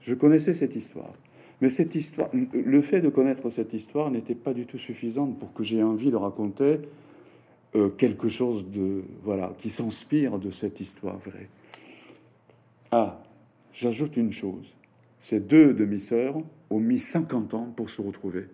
Je 0.00 0.14
connaissais 0.14 0.54
cette 0.54 0.74
histoire. 0.76 1.12
Mais 1.60 1.70
cette 1.70 1.94
histoire, 1.94 2.30
le 2.32 2.82
fait 2.82 3.00
de 3.00 3.08
connaître 3.08 3.50
cette 3.50 3.72
histoire 3.72 4.10
n'était 4.10 4.34
pas 4.34 4.54
du 4.54 4.66
tout 4.66 4.78
suffisante 4.78 5.38
pour 5.38 5.52
que 5.52 5.64
j'ai 5.64 5.82
envie 5.82 6.10
de 6.10 6.16
raconter 6.16 6.80
euh, 7.74 7.90
quelque 7.90 8.28
chose 8.28 8.66
de 8.70 9.02
voilà 9.24 9.52
qui 9.58 9.70
s'inspire 9.70 10.38
de 10.38 10.50
cette 10.50 10.80
histoire 10.80 11.18
vraie. 11.18 11.48
Ah, 12.90 13.20
j'ajoute 13.72 14.16
une 14.16 14.32
chose. 14.32 14.74
Ces 15.18 15.40
deux 15.40 15.74
demi-sœurs 15.74 16.36
ont 16.70 16.78
mis 16.78 17.00
50 17.00 17.54
ans 17.54 17.72
pour 17.74 17.90
se 17.90 18.00
retrouver. 18.00 18.46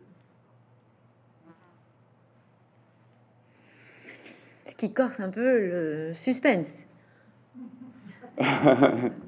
ce 4.75 4.75
qui 4.75 4.93
corse 4.93 5.21
un 5.21 5.31
peu 5.31 5.61
le 5.61 6.13
suspense. 6.13 6.81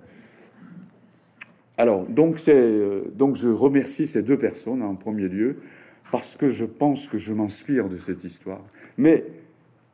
Alors, 1.78 2.06
donc, 2.06 2.40
euh, 2.48 3.04
donc 3.14 3.36
je 3.36 3.48
remercie 3.48 4.06
ces 4.06 4.22
deux 4.22 4.38
personnes 4.38 4.82
en 4.82 4.94
premier 4.94 5.28
lieu 5.28 5.56
parce 6.10 6.36
que 6.36 6.48
je 6.48 6.64
pense 6.64 7.08
que 7.08 7.18
je 7.18 7.32
m'inspire 7.32 7.88
de 7.88 7.98
cette 7.98 8.24
histoire. 8.24 8.64
Mais 8.96 9.24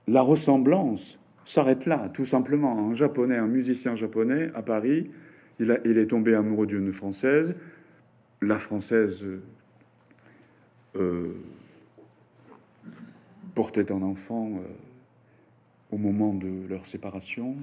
la 0.06 0.22
ressemblance 0.22 1.18
s'arrête 1.44 1.86
là, 1.86 2.08
tout 2.08 2.26
simplement. 2.26 2.90
Un 2.90 2.94
japonais, 2.94 3.36
un 3.36 3.46
musicien 3.46 3.94
japonais 3.96 4.50
à 4.54 4.62
Paris, 4.62 5.10
il, 5.58 5.70
est 5.70 6.06
tombé 6.06 6.34
amoureux 6.34 6.66
d'une 6.66 6.92
française. 6.92 7.56
La 8.40 8.58
française 8.58 9.24
euh, 10.96 11.32
portait 13.54 13.92
un 13.92 14.02
enfant 14.02 14.50
euh, 14.50 14.60
au 15.90 15.98
moment 15.98 16.34
de 16.34 16.66
leur 16.68 16.86
séparation, 16.86 17.56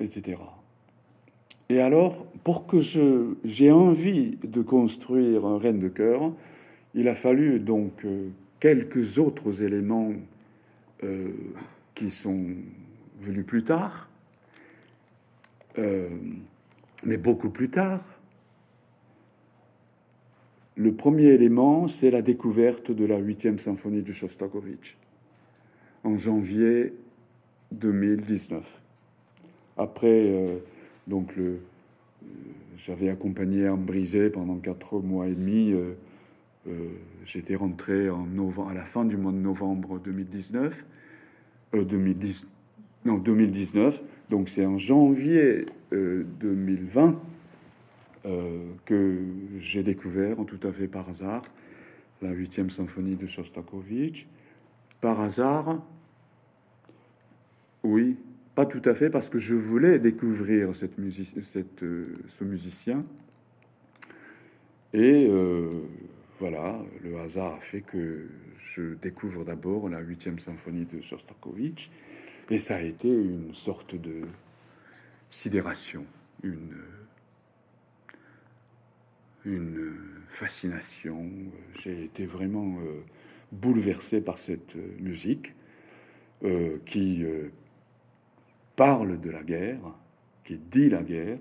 euh, 0.00 0.04
etc. 0.04 0.36
Et 1.68 1.80
alors, 1.80 2.26
pour 2.44 2.66
que 2.66 2.80
j'ai 2.80 3.72
envie 3.72 4.36
de 4.36 4.62
construire 4.62 5.44
un 5.46 5.58
reine 5.58 5.80
de 5.80 5.88
cœur, 5.88 6.32
il 6.94 7.08
a 7.08 7.14
fallu 7.14 7.58
donc 7.58 8.04
euh, 8.04 8.28
quelques 8.60 9.18
autres 9.18 9.62
éléments 9.62 10.12
euh, 11.02 11.32
qui 11.94 12.10
sont 12.10 12.46
venus 13.20 13.44
plus 13.44 13.64
tard, 13.64 14.08
euh, 15.78 16.08
mais 17.04 17.16
beaucoup 17.16 17.50
plus 17.50 17.70
tard. 17.70 18.00
Le 20.76 20.94
premier 20.94 21.28
élément, 21.28 21.88
c'est 21.88 22.10
la 22.10 22.22
découverte 22.22 22.92
de 22.92 23.04
la 23.04 23.18
huitième 23.18 23.58
symphonie 23.58 24.02
de 24.02 24.12
Shostakovich 24.12 24.98
en 26.04 26.16
janvier 26.16 26.94
2019. 27.72 28.82
Après 29.78 30.60
donc 31.06 31.32
euh, 31.38 31.58
j'avais 32.76 33.08
accompagné 33.08 33.66
un 33.66 33.76
brisé 33.76 34.30
pendant 34.30 34.56
quatre 34.56 35.00
mois 35.00 35.28
et 35.28 35.34
demi. 35.34 35.72
Euh, 35.72 35.94
euh, 36.68 36.88
j'étais 37.24 37.54
rentré 37.54 38.10
en 38.10 38.26
novembre, 38.26 38.70
à 38.70 38.74
la 38.74 38.84
fin 38.84 39.04
du 39.04 39.16
mois 39.16 39.32
de 39.32 39.38
novembre 39.38 39.98
2019. 40.00 40.84
2010, 41.72 42.46
non, 43.04 43.18
2019. 43.18 44.02
Donc 44.30 44.48
c'est 44.48 44.64
en 44.64 44.78
janvier 44.78 45.66
2020 45.92 47.20
que 48.84 49.18
j'ai 49.58 49.82
découvert, 49.82 50.36
tout 50.46 50.58
à 50.66 50.72
fait 50.72 50.88
par 50.88 51.08
hasard, 51.08 51.42
la 52.22 52.30
huitième 52.30 52.70
symphonie 52.70 53.14
de 53.14 53.26
Shostakovich. 53.26 54.26
Par 55.00 55.20
hasard, 55.20 55.82
oui, 57.84 58.16
pas 58.56 58.64
tout 58.64 58.80
à 58.86 58.94
fait, 58.94 59.10
parce 59.10 59.28
que 59.28 59.38
je 59.38 59.54
voulais 59.54 59.98
découvrir 59.98 60.74
cette 60.74 60.96
musique, 60.96 61.42
cette, 61.42 61.82
euh, 61.82 62.04
ce 62.26 62.42
musicien. 62.42 63.04
Et 64.94 65.26
euh, 65.28 65.68
voilà, 66.40 66.80
le 67.04 67.18
hasard 67.18 67.56
a 67.56 67.60
fait 67.60 67.82
que 67.82 68.26
je 68.58 68.94
découvre 68.94 69.44
d'abord 69.44 69.90
la 69.90 70.00
huitième 70.00 70.38
symphonie 70.38 70.86
de 70.86 71.02
Shostakovich, 71.02 71.90
et 72.48 72.58
ça 72.58 72.76
a 72.76 72.80
été 72.80 73.08
une 73.08 73.52
sorte 73.52 73.94
de 73.94 74.22
sidération, 75.28 76.06
une, 76.42 76.72
fascination. 80.28 81.30
J'ai 81.80 82.04
été 82.04 82.26
vraiment 82.26 82.78
euh, 82.80 83.02
bouleversé 83.52 84.20
par 84.20 84.38
cette 84.38 84.74
musique 84.98 85.54
qui 86.84 87.24
parle 88.76 89.20
de 89.20 89.30
la 89.30 89.42
guerre, 89.42 89.80
qui 90.44 90.58
dit 90.58 90.90
la 90.90 91.02
guerre. 91.02 91.38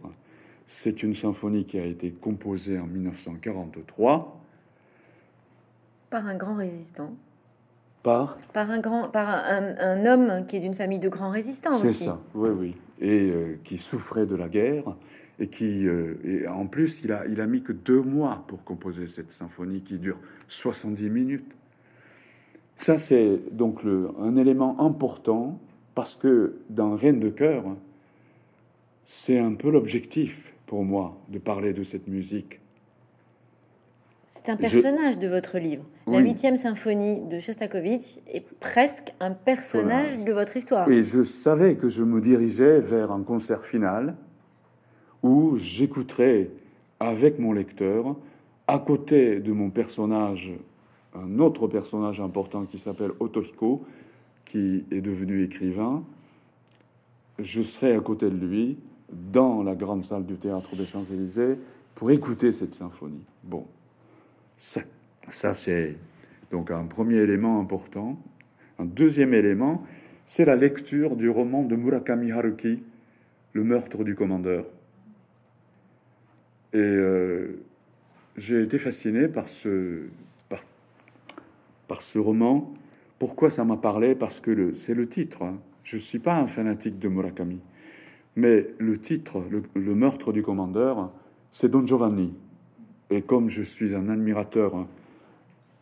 C'est 0.66 1.04
une 1.04 1.14
symphonie 1.14 1.66
qui 1.66 1.78
a 1.78 1.86
été 1.86 2.12
composée 2.12 2.80
en 2.80 2.88
1943 2.88 4.42
par 6.16 6.28
un 6.28 6.36
grand 6.36 6.56
résistant. 6.56 7.14
Par? 8.02 8.38
Par 8.54 8.72
un 8.72 8.80
grand, 8.80 9.10
par 9.10 9.28
un, 9.28 10.06
homme 10.06 10.46
qui 10.46 10.56
est 10.56 10.60
d'une 10.62 10.76
famille 10.76 11.00
de 11.00 11.10
grands 11.10 11.32
résistants. 11.32 11.74
C'est 11.74 11.92
ça, 11.92 12.22
oui, 12.36 12.52
oui, 12.58 12.72
et 13.02 13.32
euh, 13.32 13.60
qui 13.66 13.80
souffrait 13.80 14.26
de 14.26 14.36
la 14.36 14.48
guerre 14.48 14.96
et 15.40 15.48
qui, 15.48 15.86
euh, 15.88 16.16
et 16.24 16.48
en 16.48 16.68
plus, 16.68 17.02
il 17.04 17.12
a, 17.12 17.26
il 17.28 17.42
a 17.42 17.48
mis 17.48 17.64
que 17.64 17.74
deux 17.74 18.02
mois 18.02 18.46
pour 18.48 18.64
composer 18.64 19.08
cette 19.08 19.32
symphonie 19.32 19.82
qui 19.82 19.98
dure 19.98 20.20
70 20.48 21.10
minutes. 21.10 21.52
Ça, 22.78 22.98
c'est 22.98 23.42
donc 23.52 23.84
le, 23.84 24.10
un 24.18 24.38
élément 24.38 24.80
important 24.80 25.60
parce 25.96 26.16
que 26.16 26.58
dans 26.70 26.96
Reine 26.96 27.20
de 27.20 27.30
cœur, 27.30 27.64
c'est 29.04 29.40
un 29.40 29.54
peu 29.54 29.72
l'objectif 29.72 30.54
pour 30.66 30.84
moi 30.84 31.18
de 31.30 31.40
parler 31.40 31.74
de 31.74 31.84
cette 31.84 32.08
musique. 32.08 32.60
C'est 34.26 34.50
un 34.50 34.58
personnage 34.58 35.18
de 35.18 35.30
votre 35.30 35.58
livre. 35.58 35.84
La 36.08 36.20
huitième 36.20 36.58
symphonie 36.58 37.22
de 37.22 37.40
Shostakovich 37.40 38.20
est 38.28 38.46
presque 38.60 39.14
un 39.22 39.32
personnage 39.32 40.24
de 40.26 40.34
votre 40.34 40.58
histoire. 40.58 40.90
Et 40.90 41.04
je 41.04 41.24
savais 41.24 41.78
que 41.78 41.88
je 41.88 42.04
me 42.04 42.20
dirigeais 42.20 42.80
vers 42.80 43.12
un 43.12 43.24
concert 43.24 43.64
final 43.64 44.16
où 45.24 45.58
j'écouterais 45.58 46.52
avec 47.00 47.40
mon 47.40 47.54
lecteur, 47.54 48.18
à 48.68 48.80
côté 48.80 49.40
de 49.40 49.52
mon 49.54 49.70
personnage, 49.70 50.54
un 51.14 51.40
autre 51.40 51.68
personnage 51.68 52.20
important 52.20 52.66
qui 52.66 52.78
s'appelle 52.78 53.12
Otohiko, 53.20 53.86
qui 54.46 54.86
est 54.92 55.02
devenu 55.02 55.44
écrivain, 55.44 56.04
je 57.40 57.62
serai 57.62 57.96
à 57.96 58.00
côté 58.00 58.30
de 58.30 58.38
lui 58.38 58.78
dans 59.12 59.64
la 59.64 59.76
grande 59.76 60.06
salle 60.06 60.26
du 60.26 60.36
théâtre 60.36 60.76
des 60.76 60.86
Champs-Élysées 60.86 61.58
pour 61.96 62.12
écouter 62.12 62.52
cette 62.52 62.74
symphonie. 62.74 63.24
Bon, 63.44 63.66
ça, 64.58 65.54
c'est 65.54 65.98
donc 66.52 66.72
un 66.72 66.86
premier 66.86 67.18
élément 67.18 67.60
important. 67.60 68.20
Un 68.80 68.86
deuxième 68.86 69.34
élément, 69.34 69.84
c'est 70.26 70.46
la 70.46 70.56
lecture 70.56 71.16
du 71.16 71.30
roman 71.30 71.64
de 71.64 71.76
Murakami 71.76 72.32
Haruki, 72.32 72.84
Le 73.54 73.64
meurtre 73.64 74.04
du 74.04 74.16
commandeur. 74.16 74.66
Et 76.74 76.78
euh, 76.78 77.64
j'ai 78.36 78.62
été 78.62 78.78
fasciné 78.78 79.30
par 79.30 79.48
ce, 79.48 80.04
par, 80.50 80.60
par 81.88 82.02
ce 82.02 82.20
roman 82.20 82.74
pourquoi 83.20 83.50
ça 83.50 83.64
m'a 83.64 83.78
parlé? 83.78 84.16
Parce 84.16 84.40
que 84.40 84.74
c'est 84.74 84.94
le 84.94 85.08
titre. 85.08 85.44
Hein. 85.44 85.60
Je 85.84 85.96
ne 85.96 86.02
suis 86.02 86.20
pas 86.20 86.38
un 86.38 86.48
fanatique 86.48 87.00
de 87.00 87.08
Murakami. 87.08 87.60
Mais 88.36 88.68
le 88.80 89.00
titre, 89.00 89.44
le, 89.50 89.96
meurtre 89.96 90.34
du 90.34 90.42
commandeur, 90.42 91.12
c'est 91.52 91.70
Don 91.70 91.86
Giovanni. 91.86 92.34
Et 93.10 93.22
comme 93.22 93.50
je 93.50 93.64
suis 93.64 93.96
un 93.96 94.10
admirateur, 94.10 94.76
hein, 94.76 94.88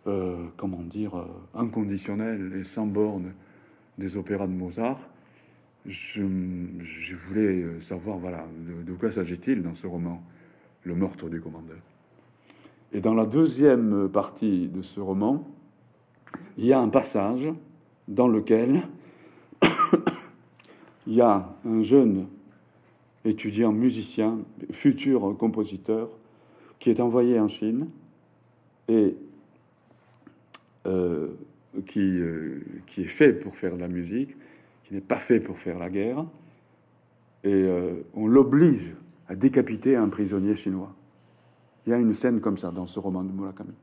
euh, 0.05 0.45
comment 0.57 0.83
dire, 0.83 1.15
euh, 1.15 1.25
inconditionnel 1.55 2.53
et 2.55 2.63
sans 2.63 2.85
borne 2.85 3.33
des 3.97 4.17
opéras 4.17 4.45
de 4.45 4.51
Mozart, 4.51 4.99
je, 5.85 6.21
voulais 7.27 7.81
savoir, 7.81 8.17
voilà, 8.17 8.45
de 8.85 8.93
quoi 8.93 9.11
s'agit-il 9.11 9.63
dans 9.63 9.75
ce 9.75 9.87
roman, 9.87 10.21
Le 10.83 10.95
meurtre 10.95 11.29
du 11.29 11.41
commandeur. 11.41 11.79
Et 12.93 13.01
dans 13.01 13.15
la 13.15 13.25
deuxième 13.25 14.07
partie 14.07 14.67
de 14.67 14.81
ce 14.81 14.99
roman, 14.99 15.47
il 16.57 16.65
y 16.65 16.73
a 16.73 16.79
un 16.79 16.89
passage 16.89 17.51
dans 18.07 18.27
lequel 18.27 18.83
il 21.07 21.13
y 21.13 21.21
a 21.21 21.55
un 21.65 21.81
jeune 21.81 22.27
étudiant 23.25 23.71
musicien, 23.71 24.39
futur 24.71 25.35
compositeur, 25.37 26.09
qui 26.79 26.89
est 26.89 26.99
envoyé 26.99 27.39
en 27.39 27.47
Chine 27.47 27.87
et 28.87 29.15
euh, 30.85 31.29
qui, 31.87 32.19
euh, 32.19 32.61
qui 32.85 33.03
est 33.03 33.07
fait 33.07 33.33
pour 33.33 33.55
faire 33.55 33.75
de 33.75 33.79
la 33.79 33.87
musique, 33.87 34.35
qui 34.83 34.93
n'est 34.93 35.01
pas 35.01 35.17
fait 35.17 35.39
pour 35.39 35.57
faire 35.57 35.79
la 35.79 35.89
guerre, 35.89 36.25
et 37.43 37.53
euh, 37.53 38.01
on 38.13 38.27
l'oblige 38.27 38.95
à 39.27 39.35
décapiter 39.35 39.95
un 39.95 40.09
prisonnier 40.09 40.55
chinois. 40.55 40.93
Il 41.85 41.91
y 41.91 41.93
a 41.93 41.97
une 41.97 42.13
scène 42.13 42.41
comme 42.41 42.57
ça 42.57 42.71
dans 42.71 42.87
ce 42.87 42.99
roman 42.99 43.23
de 43.23 43.31
Murakami. 43.31 43.73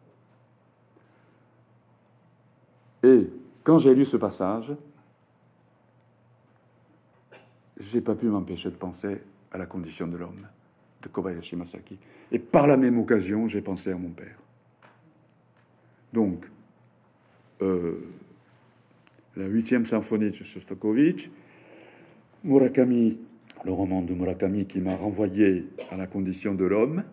Et 3.03 3.31
quand 3.65 3.79
j'ai 3.79 3.95
lu 3.95 4.05
ce 4.05 4.17
passage, 4.17 4.75
j'ai 7.79 8.01
pas 8.01 8.15
pu 8.15 8.27
m'empêcher 8.27 8.71
de 8.71 8.77
penser 8.77 9.23
à 9.51 9.59
la 9.59 9.67
condition 9.67 10.07
de 10.07 10.17
l'homme 10.17 10.47
de 11.03 11.09
Kobayashi 11.09 11.57
Masaki. 11.57 11.99
Et 12.31 12.39
par 12.39 12.67
la 12.67 12.77
même 12.77 12.99
occasion, 12.99 13.47
j'ai 13.47 13.63
pensé 13.63 13.91
à 13.91 13.97
mon 13.97 14.11
père. 14.11 14.39
Donc, 16.13 16.47
euh, 17.63 17.99
la 19.37 19.47
huitième 19.47 19.87
symphonie 19.87 20.31
de 20.31 20.35
Shostakovich, 20.35 21.31
Murakami, 22.45 23.21
le 23.65 23.73
roman 23.73 24.03
de 24.03 24.15
Murakami 24.15 24.67
qui 24.67 24.81
m'a 24.81 24.97
renvoyé 24.97 25.69
à 25.91 25.97
la 25.97 26.07
condition 26.07 26.55
de 26.55 26.65
l'homme, 26.65 27.05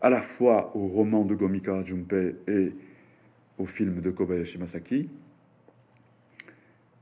à 0.00 0.10
la 0.10 0.22
fois 0.22 0.74
au 0.76 0.86
roman 0.88 1.24
de 1.24 1.34
Gomika 1.34 1.82
Junpei 1.84 2.36
et 2.48 2.72
au 3.58 3.66
film 3.66 4.00
de 4.00 4.10
Kobayashi 4.10 4.58
Masaki, 4.58 5.08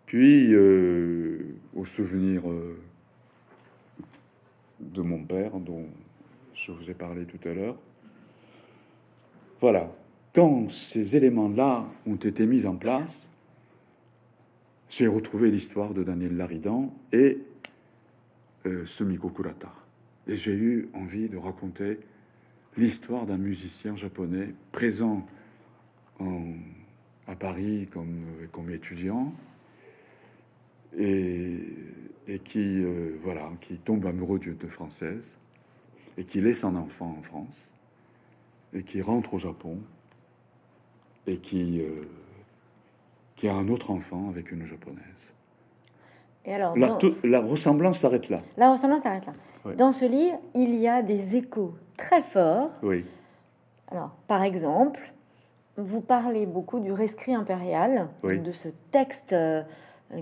Puis, 0.08 0.54
euh, 0.54 1.38
au 1.74 1.84
souvenir 1.84 2.48
euh, 2.50 2.80
de 4.80 5.02
mon 5.02 5.22
père, 5.22 5.60
dont 5.60 5.84
je 6.54 6.72
vous 6.72 6.88
ai 6.88 6.94
parlé 6.94 7.26
tout 7.26 7.46
à 7.46 7.52
l'heure. 7.52 7.76
Voilà. 9.60 9.92
Quand 10.34 10.70
ces 10.70 11.14
éléments-là 11.14 11.86
ont 12.06 12.16
été 12.16 12.46
mis 12.46 12.64
en 12.64 12.76
place, 12.76 13.28
j'ai 14.88 15.06
retrouvé 15.06 15.50
l'histoire 15.50 15.92
de 15.92 16.02
Daniel 16.02 16.38
Laridan 16.38 16.90
et 17.12 17.42
euh, 18.64 18.86
Sumiko 18.86 19.28
Kurata. 19.28 19.74
Et 20.26 20.36
j'ai 20.36 20.54
eu 20.54 20.88
envie 20.94 21.28
de 21.28 21.36
raconter 21.36 22.00
l'histoire 22.78 23.26
d'un 23.26 23.36
musicien 23.36 23.94
japonais 23.94 24.54
présent 24.72 25.26
à 27.26 27.36
Paris 27.36 27.88
comme 28.50 28.70
étudiant 28.70 29.34
et, 30.96 32.38
qui, 32.44 32.82
euh, 32.82 33.18
voilà, 33.22 33.50
qui 33.60 33.78
tombe 33.78 34.06
amoureux 34.06 34.38
d'une 34.38 34.56
française 34.68 35.36
et 36.16 36.24
qui 36.24 36.40
laisse 36.40 36.64
un 36.64 36.74
enfant 36.76 37.14
en 37.18 37.22
France 37.22 37.72
et 38.72 38.82
qui 38.82 39.00
rentre 39.00 39.34
au 39.34 39.38
Japon 39.38 39.78
et 41.26 41.38
qui, 41.38 41.80
euh, 41.80 42.00
qui 43.36 43.48
a 43.48 43.54
un 43.54 43.68
autre 43.68 43.90
enfant 43.90 44.28
avec 44.28 44.50
une 44.50 44.64
japonaise. 44.64 45.02
Et 46.44 46.54
alors, 46.54 46.76
la, 46.76 46.98
la 47.24 47.40
ressemblance 47.40 47.98
s'arrête 47.98 48.30
là. 48.30 48.40
La 48.56 48.72
ressemblance 48.72 49.02
s'arrête 49.02 49.26
là. 49.26 49.34
Dans 49.74 49.92
ce 49.92 50.06
livre, 50.06 50.38
il 50.54 50.74
y 50.76 50.88
a 50.88 51.02
des 51.02 51.36
échos 51.36 51.74
très 51.96 52.22
forts. 52.22 52.70
Oui. 52.82 53.04
Alors, 53.90 54.16
par 54.26 54.42
exemple, 54.42 55.12
vous 55.76 56.00
parlez 56.00 56.46
beaucoup 56.46 56.80
du 56.80 56.92
rescrit 56.92 57.34
impérial, 57.34 58.08
de 58.22 58.50
ce 58.50 58.68
texte 58.90 59.32
euh, 59.32 59.62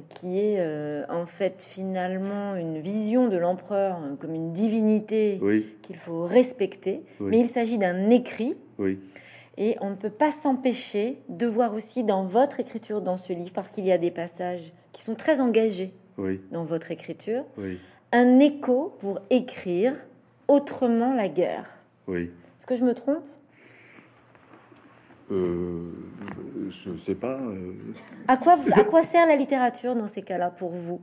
qui 0.09 0.40
est 0.40 0.59
euh, 0.59 1.05
en 1.09 1.27
fait 1.27 1.62
finalement 1.62 2.57
une 2.57 2.81
vision 2.81 3.29
de 3.29 3.37
l'empereur 3.37 3.99
euh, 4.03 4.16
comme 4.16 4.35
une 4.35 4.53
divinité 4.53 5.40
qu'il 5.83 5.96
faut 5.96 6.27
respecter. 6.27 7.03
Mais 7.20 7.38
il 7.38 7.49
s'agit 7.49 7.79
d'un 7.79 8.11
écrit. 8.11 8.57
Oui. 8.79 8.99
Et 9.59 9.77
on 9.81 9.90
ne 9.90 9.94
peut 9.94 10.11
pas 10.11 10.31
s'empêcher 10.31 11.18
de 11.29 11.46
voir 11.46 11.72
aussi 11.72 12.05
dans 12.05 12.25
votre 12.25 12.61
écriture, 12.61 13.01
dans 13.01 13.16
ce 13.16 13.33
livre, 13.33 13.53
parce 13.55 13.70
qu'il 13.70 13.87
y 13.87 13.92
a 13.92 13.99
des 13.99 14.11
passages 14.11 14.72
qui 14.92 15.03
sont 15.03 15.14
très 15.14 15.40
engagés 15.40 15.94
dans 16.51 16.64
votre 16.64 16.90
écriture, 16.90 17.44
un 18.12 18.38
écho 18.38 18.94
pour 19.01 19.20
écrire 19.31 19.94
autrement 20.49 21.14
la 21.14 21.29
guerre. 21.29 21.66
Oui. 22.07 22.31
Est-ce 22.59 22.66
que 22.66 22.75
je 22.75 22.85
me 22.85 22.94
trompe? 22.94 23.25
Euh, 25.31 25.90
Je 26.70 26.90
ne 26.90 26.96
sais 26.96 27.14
pas. 27.14 27.38
Euh. 27.40 27.72
À, 28.29 28.37
quoi, 28.37 28.57
à 28.72 28.85
quoi 28.85 29.02
sert 29.02 29.26
la 29.26 29.37
littérature 29.37 29.94
dans 29.94 30.09
ces 30.09 30.22
cas-là 30.22 30.50
pour 30.50 30.70
vous? 30.70 31.00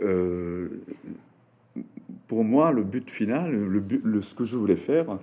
Euh, 0.00 0.82
Pour 2.26 2.44
moi, 2.44 2.72
le 2.72 2.82
but 2.82 3.10
final, 3.10 3.50
le, 3.52 3.80
but, 3.80 4.00
le, 4.04 4.22
ce 4.22 4.34
que 4.34 4.44
je 4.44 4.56
voulais 4.56 4.76
faire, 4.76 5.18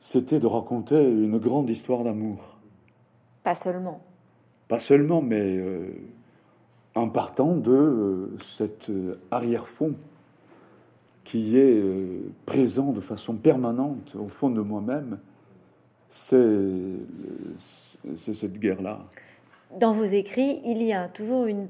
c'était 0.00 0.40
de 0.40 0.46
raconter 0.46 0.96
une 0.96 1.38
grande 1.38 1.68
histoire 1.68 2.02
d'amour. 2.02 2.56
Pas 3.44 3.54
seulement. 3.54 4.00
Pas 4.68 4.78
seulement, 4.78 5.20
mais 5.20 5.60
en 6.94 7.08
partant 7.08 7.56
de 7.56 7.72
euh, 7.72 8.36
cet 8.44 8.90
euh, 8.90 9.18
arrière-fond 9.30 9.94
qui 11.24 11.56
est 11.56 11.80
euh, 11.80 12.30
présent 12.46 12.92
de 12.92 13.00
façon 13.00 13.36
permanente 13.36 14.16
au 14.18 14.28
fond 14.28 14.50
de 14.50 14.60
moi-même, 14.60 15.18
c'est 16.12 16.44
cette 18.34 18.58
guerre-là. 18.58 19.00
Dans 19.80 19.92
vos 19.92 20.04
écrits, 20.04 20.60
il 20.64 20.82
y 20.82 20.92
a 20.92 21.08
toujours 21.08 21.46
une, 21.46 21.68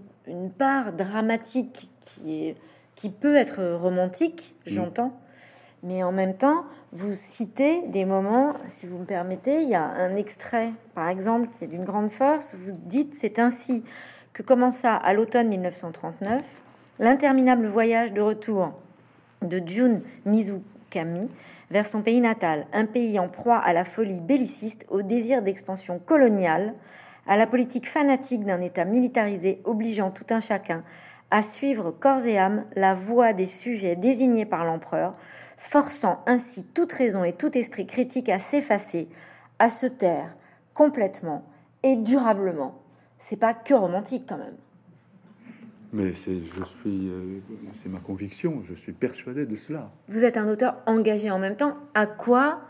part 0.59 0.92
dramatique 0.92 1.90
qui, 2.00 2.48
est, 2.48 2.57
qui 2.96 3.09
peut 3.09 3.37
être 3.37 3.62
romantique, 3.74 4.55
mm. 4.66 4.70
j'entends, 4.70 5.12
mais 5.85 6.02
en 6.02 6.11
même 6.11 6.37
temps, 6.37 6.64
vous 6.92 7.14
citez 7.14 7.87
des 7.88 8.05
moments, 8.05 8.55
si 8.68 8.87
vous 8.87 8.98
me 8.98 9.05
permettez, 9.05 9.62
il 9.62 9.68
y 9.68 9.74
a 9.74 9.85
un 9.85 10.16
extrait, 10.16 10.70
par 10.94 11.09
exemple, 11.09 11.48
qui 11.57 11.64
est 11.64 11.68
d'une 11.68 11.85
grande 11.85 12.11
force, 12.11 12.52
vous 12.55 12.72
dites, 12.85 13.14
c'est 13.14 13.38
ainsi 13.38 13.85
que 14.33 14.42
commença 14.42 14.94
à 14.94 15.14
l'automne 15.14 15.48
1939 15.48 16.44
l'interminable 16.98 17.66
voyage 17.66 18.12
de 18.12 18.20
retour 18.20 18.72
de 19.42 19.62
Jun 19.64 20.00
Mizukami 20.24 21.28
vers 21.72 21.87
son 21.87 22.02
pays 22.02 22.20
natal, 22.20 22.66
un 22.74 22.85
pays 22.85 23.18
en 23.18 23.28
proie 23.28 23.56
à 23.56 23.72
la 23.72 23.85
folie 23.85 24.20
belliciste, 24.20 24.85
au 24.90 25.00
désir 25.00 25.40
d'expansion 25.40 25.98
coloniale, 25.98 26.74
à 27.26 27.38
la 27.38 27.46
politique 27.46 27.88
fanatique 27.88 28.44
d'un 28.44 28.61
État 28.61 28.85
militarisé 28.85 29.62
obligeant 29.64 30.11
tout 30.11 30.26
un 30.30 30.40
chacun 30.40 30.85
à 31.30 31.40
suivre 31.40 31.90
corps 31.90 32.26
et 32.26 32.37
âme 32.37 32.66
la 32.76 32.94
voie 32.94 33.32
des 33.32 33.46
sujets 33.46 33.96
désignés 33.96 34.44
par 34.44 34.66
l'empereur, 34.66 35.14
forçant 35.56 36.22
ainsi 36.26 36.64
toute 36.74 36.92
raison 36.92 37.24
et 37.24 37.32
tout 37.32 37.56
esprit 37.56 37.87
critique 37.87 38.28
à 38.28 38.38
s'effacer, 38.38 39.08
à 39.58 39.70
se 39.70 39.87
taire 39.87 40.37
complètement 40.74 41.42
et 41.82 41.96
durablement 41.96 42.82
c'est 43.18 43.37
pas 43.37 43.54
que 43.54 43.72
romantique 43.72 44.24
quand 44.28 44.37
même. 44.37 44.56
Mais 45.92 46.14
c'est, 46.14 46.37
je 46.37 46.64
suis, 46.64 47.09
euh, 47.09 47.40
c'est 47.74 47.88
ma 47.88 48.00
conviction. 48.00 48.62
Je 48.62 48.74
suis 48.74 48.92
persuadé 48.92 49.44
de 49.44 49.57
cela. 49.57 49.90
Vous 50.09 50.24
êtes 50.24 50.37
un 50.37 50.48
auteur 50.48 50.83
engagé 50.87 51.31
en 51.31 51.38
même 51.38 51.57
temps. 51.57 51.76
À 51.94 52.07
quoi 52.07 52.62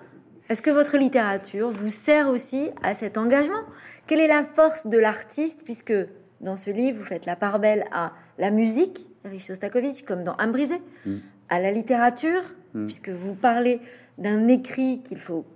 est-ce 0.49 0.61
que 0.61 0.71
votre 0.71 0.99
littérature 0.99 1.71
vous 1.71 1.91
sert 1.91 2.29
aussi 2.29 2.71
à 2.83 2.95
cet 2.95 3.17
engagement? 3.17 3.63
Quelle 4.07 4.21
est 4.21 4.27
la 4.27 4.43
force 4.43 4.87
de 4.87 4.99
l'artiste 4.99 5.63
Puisque 5.65 5.95
dans 6.43 6.57
ce 6.57 6.71
livre, 6.71 6.99
vous 6.99 7.05
faites 7.05 7.25
la 7.25 7.37
part 7.37 7.59
belle 7.59 7.85
à 7.91 8.13
la 8.37 8.51
musique, 8.51 9.07
Erich 9.25 9.47
Shostakovich, 9.47 10.05
comme 10.05 10.25
dans 10.25 10.37
Un 10.39 10.49
brisé, 10.49 10.83
mm. 11.07 11.17
à 11.49 11.61
la 11.61 11.71
littérature, 11.71 12.43
mm. 12.75 12.87
puisque 12.87 13.09
vous 13.09 13.35
parlez 13.35 13.81
d'un 14.19 14.49
écrit 14.49 15.03
qu'il 15.03 15.19
faut, 15.19 15.47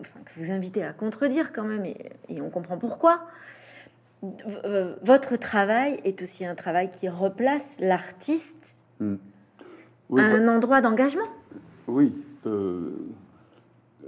enfin, 0.00 0.20
que 0.24 0.40
vous 0.40 0.50
invitez 0.50 0.82
à 0.82 0.94
contredire 0.94 1.52
quand 1.52 1.64
même, 1.64 1.84
et, 1.84 1.96
et 2.28 2.40
on 2.40 2.48
comprend 2.48 2.78
pourquoi 2.78 3.26
votre 4.22 5.36
travail 5.36 5.98
est 6.04 6.22
aussi 6.22 6.44
un 6.44 6.54
travail 6.54 6.90
qui 6.90 7.08
replace 7.08 7.76
l'artiste 7.78 8.78
hmm. 9.00 9.16
à 10.16 10.22
un 10.22 10.48
endroit 10.48 10.80
d'engagement. 10.80 11.28
Oui, 11.86 12.14
euh, 12.46 12.90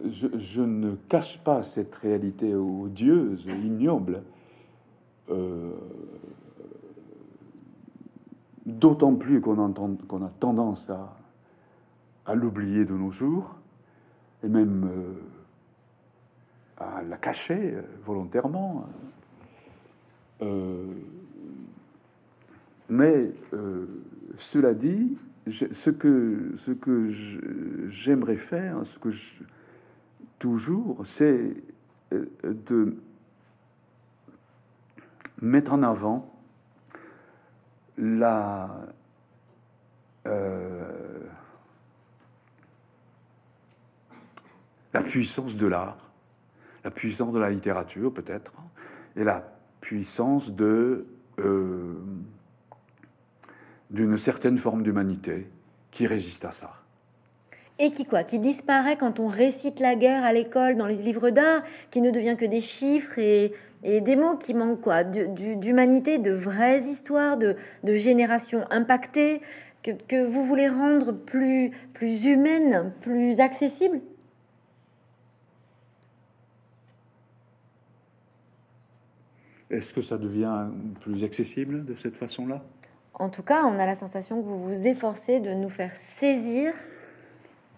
je, 0.05 0.63
ne 0.63 0.95
cache 1.09 1.39
pas 1.39 1.63
cette 1.63 1.95
réalité 1.95 2.55
odieuse, 2.55 3.47
ignoble. 3.47 4.23
Euh, 5.31 5.75
d'autant 8.67 9.15
plus 9.15 9.41
qu'on 9.41 9.73
qu'on 9.73 10.25
a 10.25 10.29
tendance 10.41 10.91
à, 10.91 11.17
à 12.27 12.35
l'oublier 12.35 12.85
de 12.85 12.95
nos 12.95 13.11
jours, 13.11 13.59
et 14.43 14.49
même 14.49 14.85
euh, 14.85 15.15
à 16.79 17.03
la 17.03 17.17
cacher 17.17 17.77
volontairement. 18.05 18.87
Euh, 20.43 20.95
mais 22.89 23.31
euh, 23.53 23.87
cela 24.37 24.75
dit, 24.75 25.17
ce 25.49 25.91
que, 25.91 26.55
ce 26.57 26.71
que 26.73 27.89
j'aimerais 27.89 28.37
faire, 28.37 28.87
ce 28.87 28.99
que 28.99 29.11
je, 29.11 29.43
toujours, 30.39 31.03
c'est 31.05 31.55
euh, 32.13 32.27
de 32.43 32.97
mettre 35.43 35.73
en 35.73 35.83
avant 35.83 36.35
la 37.97 38.87
la 44.93 45.03
puissance 45.03 45.57
de 45.57 45.67
l'art, 45.67 46.11
la 46.85 46.91
puissance 46.91 47.33
de 47.33 47.39
la 47.39 47.51
littérature 47.51 48.13
peut-être, 48.13 48.53
et 49.17 49.25
la 49.25 49.60
puissance 49.81 50.51
de 50.51 51.07
euh, 51.39 51.95
d'une 53.91 54.19
certaine 54.19 54.59
forme 54.59 54.83
d'humanité 54.83 55.49
qui 55.91 56.07
résiste 56.07 56.45
à 56.45 56.53
ça. 56.53 56.75
Et 57.79 57.91
qui 57.91 58.05
quoi? 58.05 58.25
Qui 58.25 58.39
disparaît 58.39 58.97
quand 58.97 59.21
on 59.21 59.27
récite 59.27 59.81
la 59.81 59.95
guerre 59.95 60.23
à 60.23 60.33
l'école 60.33 60.77
dans 60.77 60.87
les 60.87 60.97
livres 60.97 61.31
d'art, 61.31 61.63
qui 61.91 62.01
ne 62.01 62.11
devient 62.11 62.37
que 62.39 62.45
des 62.45 62.61
chiffres 62.61 63.19
et, 63.19 63.53
des 63.83 64.17
mots 64.17 64.37
qui 64.37 64.53
manquent 64.53 64.83
quoi? 64.83 65.03
D'humanité, 65.03 66.19
de 66.19 66.31
vraies 66.31 66.83
histoires, 66.83 67.39
de, 67.39 67.57
de 67.83 67.95
générations 67.95 68.65
impactées, 68.71 69.41
que, 69.83 69.93
que, 69.93 70.23
vous 70.23 70.45
voulez 70.45 70.69
rendre 70.69 71.13
plus, 71.13 71.71
plus 71.95 72.27
humaines, 72.27 72.93
plus 73.01 73.41
accessibles? 73.41 74.01
Est-ce 79.71 79.95
que 79.95 80.03
ça 80.03 80.19
devient 80.19 80.71
plus 81.01 81.23
accessible 81.23 81.85
de 81.85 81.95
cette 81.95 82.17
façon-là? 82.17 82.65
En 83.15 83.29
tout 83.29 83.43
cas, 83.43 83.65
on 83.65 83.79
a 83.79 83.87
la 83.87 83.95
sensation 83.95 84.43
que 84.43 84.47
vous 84.47 84.59
vous 84.59 84.87
efforcez 84.87 85.41
de 85.41 85.51
nous 85.51 85.69
faire 85.69 85.95
saisir 85.95 86.73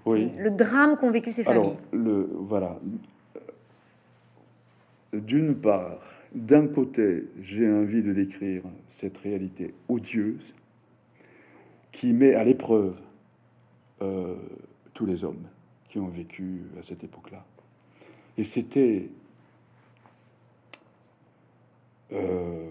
le 0.07 0.51
drame 0.51 0.97
qu'ont 0.97 1.11
vécu 1.11 1.33
ces 1.33 1.45
familles. 1.45 1.79
le, 1.93 2.29
voilà. 2.41 2.79
D'une 5.13 5.55
part, 5.55 6.01
d'un 6.35 6.67
côté, 6.67 7.29
j'ai 7.41 7.71
envie 7.71 8.03
de 8.03 8.13
décrire 8.13 8.63
cette 8.89 9.19
réalité 9.19 9.75
odieuse 9.89 10.55
qui 11.93 12.15
met 12.15 12.35
à 12.35 12.43
l'épreuve 12.43 12.97
euh, 14.01 14.37
tous 14.95 15.07
les 15.07 15.25
hommes 15.25 15.47
qui 15.89 15.99
ont 15.99 16.09
vécu 16.09 16.63
à 16.81 16.83
cette 16.83 17.05
époque-là. 17.05 17.45
Et 18.39 18.45
c'était... 18.45 19.11
Euh, 22.13 22.67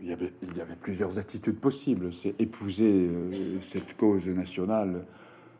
il, 0.00 0.08
y 0.08 0.12
avait, 0.12 0.76
plusieurs 0.80 1.18
attitudes 1.18 1.58
possibles. 1.58 2.12
C'est 2.12 2.34
épouser 2.40 3.08
euh, 3.08 3.60
cette 3.60 3.96
cause 3.96 4.28
nationale 4.28 5.04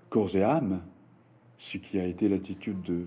corps 0.09 0.35
et 0.35 0.42
âme, 0.42 0.83
ce 1.59 1.79
qui 1.79 1.98
a 1.98 2.07
été 2.07 2.29
l'attitude 2.29 2.83
de, 2.83 3.05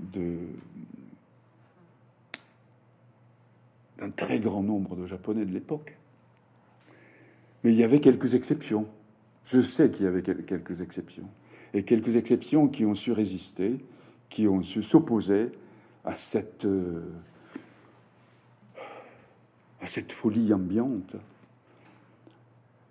de 0.00 0.38
d'un 3.98 4.10
très 4.10 4.40
grand 4.40 4.62
nombre 4.62 4.96
de 4.96 5.06
Japonais 5.06 5.44
de 5.44 5.52
l'époque. 5.52 5.96
Mais 7.62 7.72
il 7.72 7.78
y 7.78 7.84
avait 7.84 8.00
quelques 8.00 8.34
exceptions. 8.34 8.86
Je 9.44 9.62
sais 9.62 9.90
qu'il 9.90 10.04
y 10.04 10.08
avait 10.08 10.22
quelques 10.22 10.80
exceptions. 10.80 11.28
Et 11.74 11.84
quelques 11.84 12.16
exceptions 12.16 12.68
qui 12.68 12.84
ont 12.84 12.94
su 12.94 13.12
résister, 13.12 13.84
qui 14.28 14.48
ont 14.48 14.62
su 14.62 14.82
s'opposer 14.82 15.52
à 16.04 16.14
cette, 16.14 16.64
euh, 16.64 17.02
à 19.84 19.86
cette 19.86 20.12
folie 20.12 20.54
ambiante. 20.54 21.14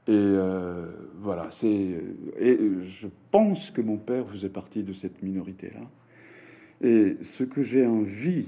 Et 0.06 0.12
euh, 0.12 0.92
voilà, 1.18 1.50
c'est. 1.50 2.04
Et 2.38 2.60
je 2.84 3.08
pense 3.32 3.72
que 3.72 3.82
mon 3.82 3.98
père 3.98 4.30
faisait 4.30 4.50
partie 4.50 4.84
de 4.84 4.94
cette 4.94 5.24
minorité-là. 5.24 5.82
Et 6.88 7.18
ce 7.24 7.44
que 7.44 7.64
j'ai 7.64 7.88
envie 7.88 8.48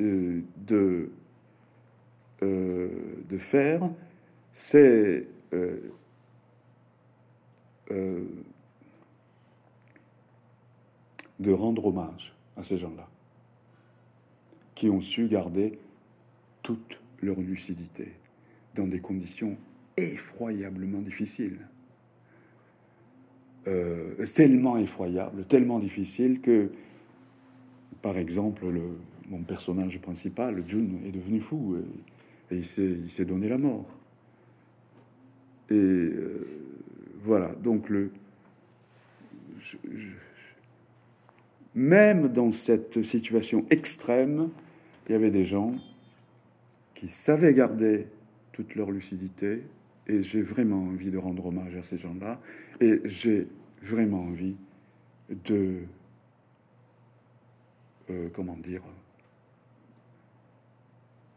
euh, 0.00 0.42
de, 0.58 1.10
de 2.40 3.36
faire, 3.36 3.90
c'est 4.52 5.26
de 11.40 11.52
rendre 11.52 11.86
hommage 11.86 12.34
à 12.56 12.62
ces 12.62 12.78
gens-là, 12.78 13.08
qui 14.76 14.88
ont 14.88 15.00
su 15.00 15.26
garder 15.26 15.78
toute 16.62 17.01
leur 17.22 17.40
lucidité 17.40 18.12
dans 18.74 18.86
des 18.86 19.00
conditions 19.00 19.56
effroyablement 19.96 21.00
difficiles. 21.00 21.58
Euh, 23.68 24.26
tellement 24.34 24.76
effroyable, 24.76 25.44
tellement 25.44 25.78
difficile 25.78 26.40
que, 26.40 26.72
par 28.00 28.18
exemple, 28.18 28.68
le, 28.68 28.98
mon 29.28 29.42
personnage 29.42 30.00
principal, 30.00 30.64
June, 30.66 31.00
est 31.06 31.12
devenu 31.12 31.40
fou 31.40 31.76
et, 32.50 32.56
il 32.56 32.64
s'est 32.64 33.24
donné 33.24 33.48
la 33.48 33.56
mort. 33.56 33.86
Et 35.70 35.74
euh, 35.74 36.46
voilà, 37.22 37.54
donc 37.54 37.88
le, 37.88 38.10
même 41.74 42.28
dans 42.28 42.52
cette 42.52 43.02
situation 43.02 43.64
extrême, 43.70 44.50
il 45.08 45.12
y 45.12 45.14
avait 45.14 45.30
des 45.30 45.44
gens 45.44 45.74
qui 47.02 47.08
savaient 47.08 47.52
garder 47.52 48.06
toute 48.52 48.76
leur 48.76 48.92
lucidité, 48.92 49.64
et 50.06 50.22
j'ai 50.22 50.40
vraiment 50.40 50.84
envie 50.84 51.10
de 51.10 51.18
rendre 51.18 51.46
hommage 51.46 51.74
à 51.74 51.82
ces 51.82 51.96
gens-là, 51.96 52.40
et 52.80 53.00
j'ai 53.04 53.48
vraiment 53.82 54.22
envie 54.22 54.54
de, 55.28 55.80
euh, 58.08 58.28
comment 58.32 58.56
dire, 58.56 58.84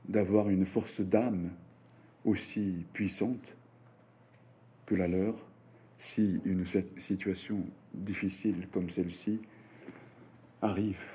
d'avoir 0.07 0.49
une 0.49 0.67
force 0.67 1.01
d'âme 1.01 1.49
aussi 2.25 2.85
puissante 2.93 3.57
que 4.85 4.93
la 4.93 5.07
leur, 5.07 5.33
si 5.97 6.41
une 6.45 6.63
situation 6.99 7.65
difficile 7.95 8.67
comme 8.71 8.91
celle-ci 8.91 9.41
arrive. 10.61 11.07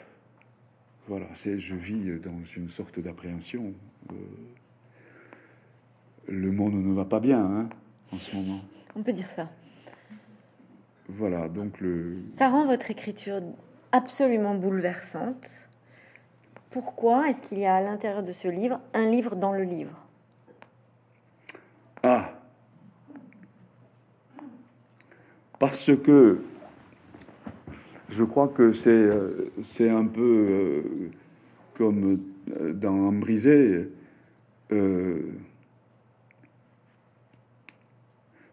Voilà, 1.07 1.29
c'est 1.35 1.61
je 1.61 1.77
vis 1.77 2.19
dans 2.19 2.43
une 2.57 2.69
sorte 2.69 2.99
d'appréhension. 2.99 3.75
Euh, 4.13 4.17
le 6.29 6.53
monde 6.53 6.75
ne 6.75 6.95
va 6.95 7.05
pas 7.05 7.21
bien 7.21 7.45
hein, 7.45 7.69
en 8.13 8.17
ce 8.17 8.37
moment. 8.37 8.61
On 8.97 9.03
peut 9.03 9.13
dire 9.13 9.27
ça. 9.27 9.49
Voilà, 11.09 11.49
donc 11.49 11.81
le. 11.81 12.17
Ça 12.33 12.49
rend 12.49 12.67
votre 12.67 12.91
écriture 12.91 13.41
absolument 13.93 14.55
bouleversante. 14.55 15.69
Pourquoi 16.71 17.29
est-ce 17.29 17.43
qu'il 17.43 17.59
y 17.59 17.67
a 17.67 17.75
à 17.75 17.83
l'intérieur 17.83 18.23
de 18.23 18.31
ce 18.31 18.47
livre 18.47 18.81
un 18.95 19.07
livre 19.07 19.35
dans 19.35 19.53
le 19.53 19.65
livre? 19.65 20.07
Ah 22.03 22.31
Parce 25.59 25.91
que 25.97 26.41
je 28.09 28.25
crois 28.25 28.49
que 28.49 28.73
c'est 28.73 28.91
euh, 28.91 29.51
c'est 29.63 29.91
un 29.91 30.07
peu 30.07 30.23
euh, 30.23 31.11
comme 31.75 32.21
dans 32.75 33.13
Brisé. 33.13 33.91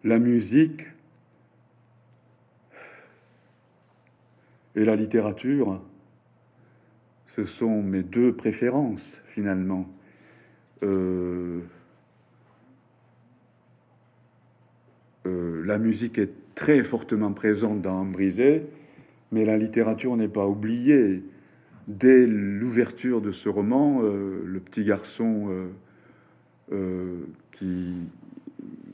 La 0.04 0.20
musique 0.20 0.88
et 4.76 4.86
la 4.86 4.96
littérature, 4.96 5.82
ce 7.28 7.46
sont 7.46 7.84
mes 7.84 8.04
deux 8.04 8.36
préférences 8.36 9.22
finalement. 9.26 9.90
la 15.68 15.80
musique 15.80 16.18
est 16.18 16.32
très 16.56 16.84
fortement 16.84 17.34
présente 17.34 17.82
dans 17.82 18.06
Brisé, 18.06 18.64
mais 19.32 19.46
la 19.46 19.58
littérature 19.58 20.16
n'est 20.16 20.30
pas 20.30 20.48
oubliée. 20.48 21.24
Dès 21.88 22.26
l'ouverture 22.26 23.22
de 23.22 23.32
ce 23.32 23.50
roman, 23.50 24.02
euh, 24.02 24.42
le 24.46 24.60
petit 24.60 24.84
garçon 24.84 25.50
euh, 26.72 26.76
euh, 26.76 27.28
qui, 27.52 27.94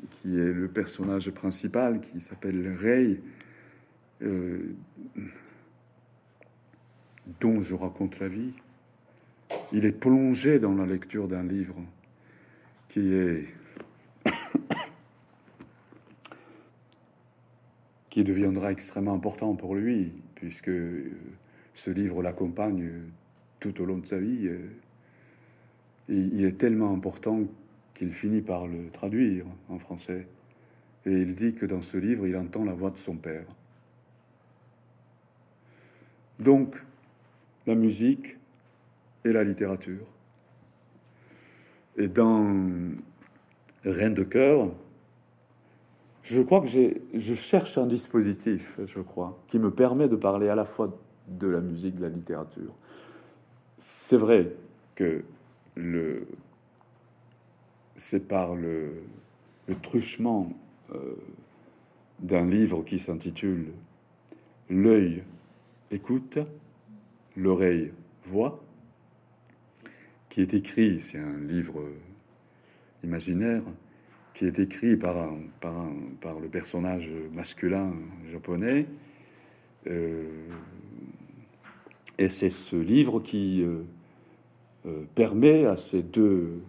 qui 0.10 0.40
est 0.40 0.54
le 0.54 0.68
personnage 0.68 1.32
principal, 1.32 2.02
qui 2.02 2.20
s'appelle 2.22 2.76
Ray, 2.80 3.20
dont 7.42 7.62
je 7.62 7.76
raconte 7.76 8.20
la 8.20 8.28
vie, 8.30 8.54
il 9.72 9.86
est 9.86 10.00
plongé 10.00 10.60
dans 10.60 10.76
la 10.76 10.86
lecture 10.86 11.28
d'un 11.28 11.44
livre 11.44 11.82
qui 12.88 13.14
est 13.14 13.48
qui 18.10 18.24
deviendra 18.24 18.72
extrêmement 18.72 19.14
important 19.14 19.56
pour 19.56 19.76
lui, 19.76 20.14
puisque 20.36 20.72
ce 21.74 21.90
livre 21.92 22.24
l'accompagne 22.24 22.92
tout 23.60 23.82
au 23.82 23.86
long 23.86 23.98
de 23.98 24.06
sa 24.06 24.20
vie. 24.20 24.50
il 26.08 26.46
est 26.46 26.58
tellement 26.58 26.94
important 26.94 27.48
qu'il 27.94 28.12
finit 28.12 28.42
par 28.42 28.68
le 28.68 28.90
traduire 28.90 29.46
en 29.70 29.80
français. 29.80 30.28
Et 31.06 31.12
il 31.12 31.36
dit 31.36 31.54
que 31.54 31.66
dans 31.66 31.82
ce 31.82 31.98
livre, 31.98 32.28
il 32.28 32.36
entend 32.38 32.64
la 32.64 32.74
voix 32.74 32.92
de 32.92 32.98
son 32.98 33.16
père. 33.16 33.46
Donc, 36.40 36.76
la 37.68 37.76
musique 37.76 38.38
et 39.26 39.32
la 39.32 39.44
littérature. 39.44 40.06
Et 41.98 42.08
dans 42.08 42.94
Reine 43.84 44.14
de 44.14 44.24
cœur, 44.24 44.72
je 46.24 46.42
crois 46.42 46.62
que 46.62 46.68
je 46.68 47.34
cherche 47.34 47.78
un 47.78 47.86
dispositif, 47.86 48.80
je 48.86 49.02
crois, 49.02 49.44
qui 49.48 49.60
me 49.60 49.72
permet 49.72 50.08
de 50.08 50.16
parler 50.16 50.48
à 50.48 50.56
la 50.56 50.66
fois 50.66 50.98
de 51.28 51.48
la 51.48 51.62
musique, 51.62 51.96
de 51.96 52.02
la 52.02 52.10
littérature. 52.10 52.74
C'est 53.78 54.18
vrai 54.18 54.56
que 54.96 55.24
le, 55.76 56.26
c'est 58.04 58.28
par 58.28 58.54
le, 58.54 59.06
truchement 59.82 60.52
euh, 60.94 61.16
d'un 62.20 62.46
livre 62.46 62.84
qui 62.84 63.00
s'intitule 63.00 63.68
L'œil 64.70 65.24
écoute, 65.90 66.38
l'oreille 67.38 67.94
voit, 68.26 68.62
qui 70.28 70.42
est 70.42 70.54
écrit, 70.54 71.00
c'est 71.00 71.18
un 71.18 71.38
livre 71.38 71.82
imaginaire, 73.04 73.64
qui 74.34 74.46
est 74.46 74.60
écrit 74.60 74.98
par, 74.98 75.34
par, 75.62 75.88
par 76.20 76.40
le 76.40 76.50
personnage 76.50 77.10
masculin 77.32 77.94
japonais. 78.26 78.86
Euh, 79.88 80.50
et 82.18 82.30
c'est 82.30 82.50
ce 82.50 82.76
livre 82.76 83.22
qui 83.22 83.64
euh, 83.64 85.06
permet 85.16 85.66
à 85.66 85.78
ces 85.78 86.04
deux 86.04 86.64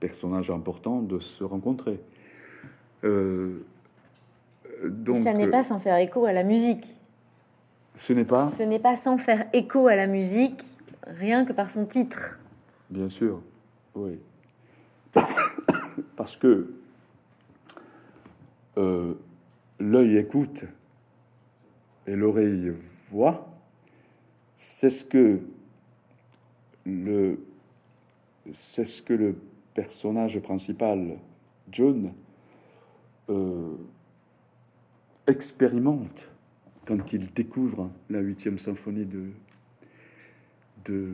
personnages 0.00 0.50
importants 0.50 1.02
de 1.02 1.20
se 1.20 1.44
rencontrer. 1.44 2.00
donc, 3.02 3.62
ça 5.22 5.34
n'est 5.34 5.46
pas 5.46 5.62
sans 5.62 5.78
faire 5.78 5.96
écho 5.98 6.24
à 6.24 6.32
la 6.32 6.42
musique. 6.42 6.86
Ce 7.94 8.12
n'est 8.12 8.24
pas. 8.24 8.48
Ce 8.48 8.62
n'est 8.62 8.78
pas 8.78 8.96
sans 8.96 9.16
faire 9.18 9.46
écho 9.52 9.86
à 9.86 9.94
la 9.94 10.06
musique, 10.06 10.62
rien 11.06 11.44
que 11.44 11.52
par 11.52 11.70
son 11.70 11.84
titre. 11.84 12.38
bien 12.88 13.10
sûr, 13.10 13.42
oui. 13.94 14.18
Parce 16.16 16.36
que 16.36 16.72
euh, 18.78 19.14
l'œil 19.78 20.16
écoute 20.16 20.64
et 22.06 22.14
l'oreille 22.14 22.72
voit, 23.10 23.48
c'est 24.56 24.90
ce 24.90 25.04
que 25.04 25.40
le 26.86 27.38
c'est 28.52 28.84
ce 28.84 29.02
que 29.02 29.12
le 29.12 29.36
personnage 29.74 30.40
principal, 30.40 31.18
John, 31.70 32.12
euh, 33.28 33.76
expérimente 35.26 36.30
quand 36.86 37.12
il 37.12 37.32
découvre 37.32 37.90
la 38.08 38.20
huitième 38.20 38.58
symphonie 38.58 39.06
de, 39.06 39.30
de 40.84 41.08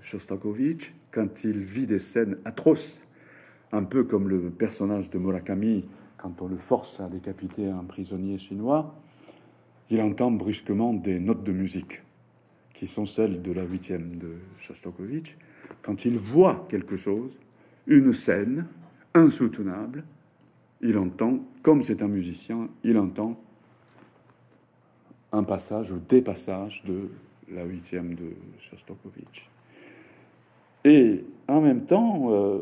Shostakovich, 0.00 0.94
quand 1.10 1.44
il 1.44 1.60
vit 1.60 1.86
des 1.86 2.00
scènes 2.00 2.38
atroces, 2.44 3.02
un 3.70 3.84
peu 3.84 4.04
comme 4.04 4.28
le 4.28 4.50
personnage 4.50 5.10
de 5.10 5.18
Murakami 5.18 5.86
quand 6.16 6.40
on 6.40 6.46
le 6.46 6.56
force 6.56 7.00
à 7.00 7.08
décapiter 7.08 7.68
un 7.68 7.82
prisonnier 7.82 8.38
chinois, 8.38 8.94
il 9.90 10.00
entend 10.00 10.30
brusquement 10.30 10.94
des 10.94 11.18
notes 11.18 11.42
de 11.42 11.52
musique 11.52 12.02
qui 12.72 12.86
sont 12.86 13.06
celles 13.06 13.42
de 13.42 13.52
la 13.52 13.64
huitième 13.64 14.16
de 14.16 14.36
Shostakovich. 14.56 15.36
Quand 15.82 16.04
il 16.04 16.16
voit 16.16 16.66
quelque 16.68 16.96
chose, 16.96 17.38
une 17.86 18.12
scène 18.12 18.66
insoutenable, 19.14 20.04
il 20.80 20.98
entend, 20.98 21.40
comme 21.62 21.82
c'est 21.82 22.02
un 22.02 22.08
musicien, 22.08 22.68
il 22.82 22.98
entend 22.98 23.40
un 25.32 25.44
passage 25.44 25.92
ou 25.92 26.00
des 26.08 26.22
passages 26.22 26.82
de 26.84 27.08
la 27.50 27.64
huitième 27.64 28.14
de 28.14 28.32
Shostakovich. 28.58 29.48
Et 30.84 31.24
en 31.48 31.60
même 31.60 31.84
temps, 31.84 32.32
euh, 32.32 32.60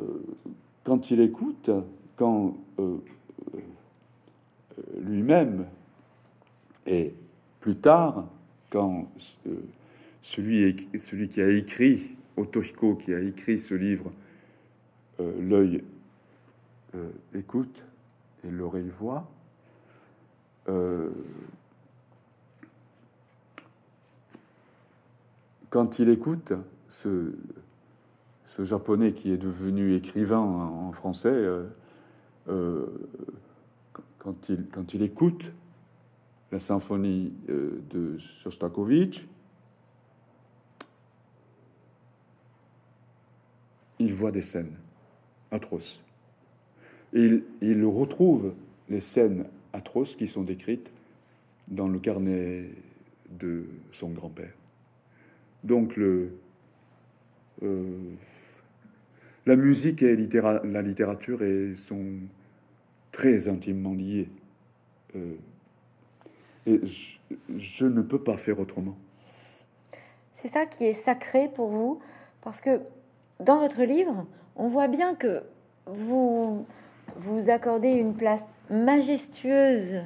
quand 0.85 1.11
il 1.11 1.21
écoute, 1.21 1.71
quand 2.16 2.57
euh, 2.79 2.99
lui-même, 4.99 5.66
et 6.87 7.14
plus 7.61 7.77
tard, 7.77 8.29
quand 8.68 9.11
euh, 9.47 9.57
celui, 10.23 10.77
celui 10.99 11.29
qui 11.29 11.41
a 11.41 11.49
écrit, 11.49 12.16
Otohiko, 12.37 12.97
qui 12.97 13.14
a 13.14 13.21
écrit 13.21 13.59
ce 13.59 13.75
livre, 13.75 14.12
euh, 15.21 15.41
L'œil 15.41 15.85
euh, 16.97 17.11
écoute 17.35 17.85
et 18.43 18.51
l'oreille 18.51 18.89
voit, 18.91 19.29
quand 25.68 25.99
il 25.99 26.09
écoute 26.11 26.53
ce, 26.89 27.33
japonais 28.61 29.12
qui 29.12 29.33
est 29.33 29.37
devenu 29.37 29.97
écrivain 29.97 30.39
en, 30.39 30.93
français, 30.93 31.45
quand 34.21 34.49
il, 34.49 34.68
quand 34.68 34.95
il 34.95 35.03
écoute 35.03 35.53
la 36.53 36.61
symphonie 36.61 37.33
euh, 37.49 37.81
de 37.91 38.18
Shostakovich, 38.18 39.29
il 43.99 44.14
voit 44.14 44.33
des 44.33 44.43
scènes 44.43 44.77
atroces. 45.51 46.03
il, 47.12 47.44
il 47.61 47.84
retrouve 47.84 48.55
les 48.88 49.01
scènes 49.01 49.46
atroces 49.72 50.16
qui 50.16 50.28
sont 50.28 50.42
décrites 50.42 50.90
dans 51.68 51.88
le 51.88 51.98
carnet 51.98 52.70
de 53.30 53.66
son 53.92 54.11
grand-père. 54.11 54.53
Donc 55.62 55.96
le, 55.96 56.32
euh, 57.62 57.98
la 59.46 59.57
musique 59.57 60.03
et 60.03 60.16
la 60.16 60.82
littérature 60.82 61.42
et 61.42 61.76
sont 61.76 62.18
très 63.12 63.48
intimement 63.48 63.94
liés. 63.94 64.28
Euh, 65.16 65.34
et 66.66 66.80
je, 67.57 67.86
ne 67.86 68.03
peux 68.03 68.22
pas 68.22 68.36
faire 68.36 68.61
autrement. 68.61 68.96
C'est 70.34 70.48
ça 70.48 70.66
qui 70.66 70.84
est 70.84 70.94
sacré 70.94 71.48
pour 71.53 71.68
vous, 71.68 72.01
parce 72.42 72.61
que 72.61 72.80
dans 73.40 73.59
votre 73.59 73.82
livre, 73.82 74.26
on 74.57 74.68
voit 74.68 74.88
bien 74.88 75.14
que 75.14 75.42
vous 75.86 76.64
vous 77.16 77.51
accordez 77.51 77.90
une 77.90 78.14
place 78.14 78.59
majestueuse 78.70 80.01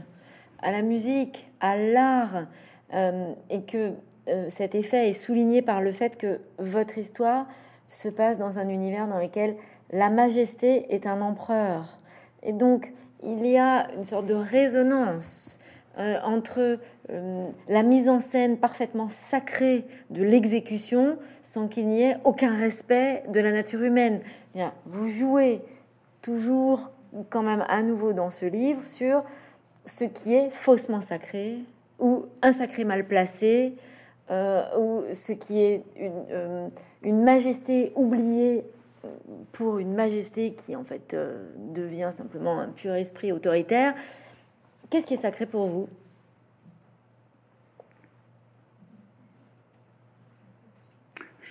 à 0.60 0.72
la 0.72 0.82
musique, 0.82 1.46
à 1.60 1.76
l'art, 1.76 2.46
euh, 2.94 3.32
et 3.50 3.62
que 3.62 3.92
euh, 4.28 4.46
cet 4.48 4.74
effet 4.74 5.10
est 5.10 5.14
souligné 5.14 5.62
par 5.62 5.80
le 5.80 5.92
fait 5.92 6.16
que 6.16 6.40
votre 6.58 6.98
histoire 6.98 7.46
se 7.88 8.08
passe 8.08 8.38
dans 8.38 8.58
un 8.58 8.68
univers 8.68 9.06
dans 9.06 9.18
lequel 9.18 9.56
la 9.90 10.10
majesté 10.10 10.92
est 10.94 11.06
un 11.06 11.20
empereur. 11.20 11.98
Et 12.42 12.52
donc, 12.52 12.92
il 13.22 13.46
y 13.46 13.58
a 13.58 13.88
une 13.94 14.04
sorte 14.04 14.26
de 14.26 14.34
résonance 14.34 15.58
euh, 15.98 16.18
entre 16.24 16.78
euh, 17.10 17.48
la 17.68 17.82
mise 17.82 18.08
en 18.08 18.20
scène 18.20 18.58
parfaitement 18.58 19.08
sacrée 19.08 19.84
de 20.10 20.22
l'exécution 20.22 21.18
sans 21.42 21.68
qu'il 21.68 21.88
n'y 21.88 22.02
ait 22.02 22.16
aucun 22.24 22.56
respect 22.56 23.22
de 23.28 23.40
la 23.40 23.52
nature 23.52 23.82
humaine. 23.82 24.20
Vous 24.86 25.08
jouez 25.08 25.60
toujours 26.22 26.92
quand 27.30 27.42
même 27.42 27.64
à 27.68 27.82
nouveau 27.82 28.12
dans 28.12 28.30
ce 28.30 28.46
livre 28.46 28.84
sur 28.84 29.22
ce 29.84 30.04
qui 30.04 30.34
est 30.34 30.50
faussement 30.50 31.00
sacré 31.00 31.58
ou 31.98 32.26
un 32.42 32.52
sacré 32.52 32.84
mal 32.84 33.06
placé 33.06 33.74
euh, 34.30 34.62
ou 34.78 35.02
ce 35.12 35.32
qui 35.32 35.60
est 35.60 35.84
une, 35.96 36.70
une 37.02 37.22
majesté 37.22 37.92
oubliée 37.94 38.64
pour 39.52 39.78
une 39.78 39.94
majesté 39.94 40.54
qui 40.54 40.76
en 40.76 40.84
fait 40.84 41.14
euh, 41.14 41.48
devient 41.74 42.10
simplement 42.12 42.58
un 42.58 42.68
pur 42.68 42.94
esprit 42.94 43.32
autoritaire. 43.32 43.94
Qu'est-ce 44.90 45.06
qui 45.06 45.14
est 45.14 45.22
sacré 45.22 45.46
pour 45.46 45.66
vous? 45.66 45.88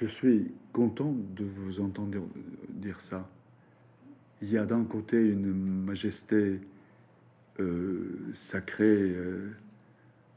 Je 0.03 0.09
suis 0.09 0.51
content 0.73 1.13
de 1.13 1.45
vous 1.45 1.79
entendre 1.79 2.27
dire 2.67 2.99
ça. 2.99 3.29
Il 4.41 4.49
y 4.49 4.57
a 4.57 4.65
d'un 4.65 4.83
côté 4.83 5.29
une 5.29 5.53
majesté 5.53 6.59
euh, 7.61 8.19
sacrée 8.33 9.15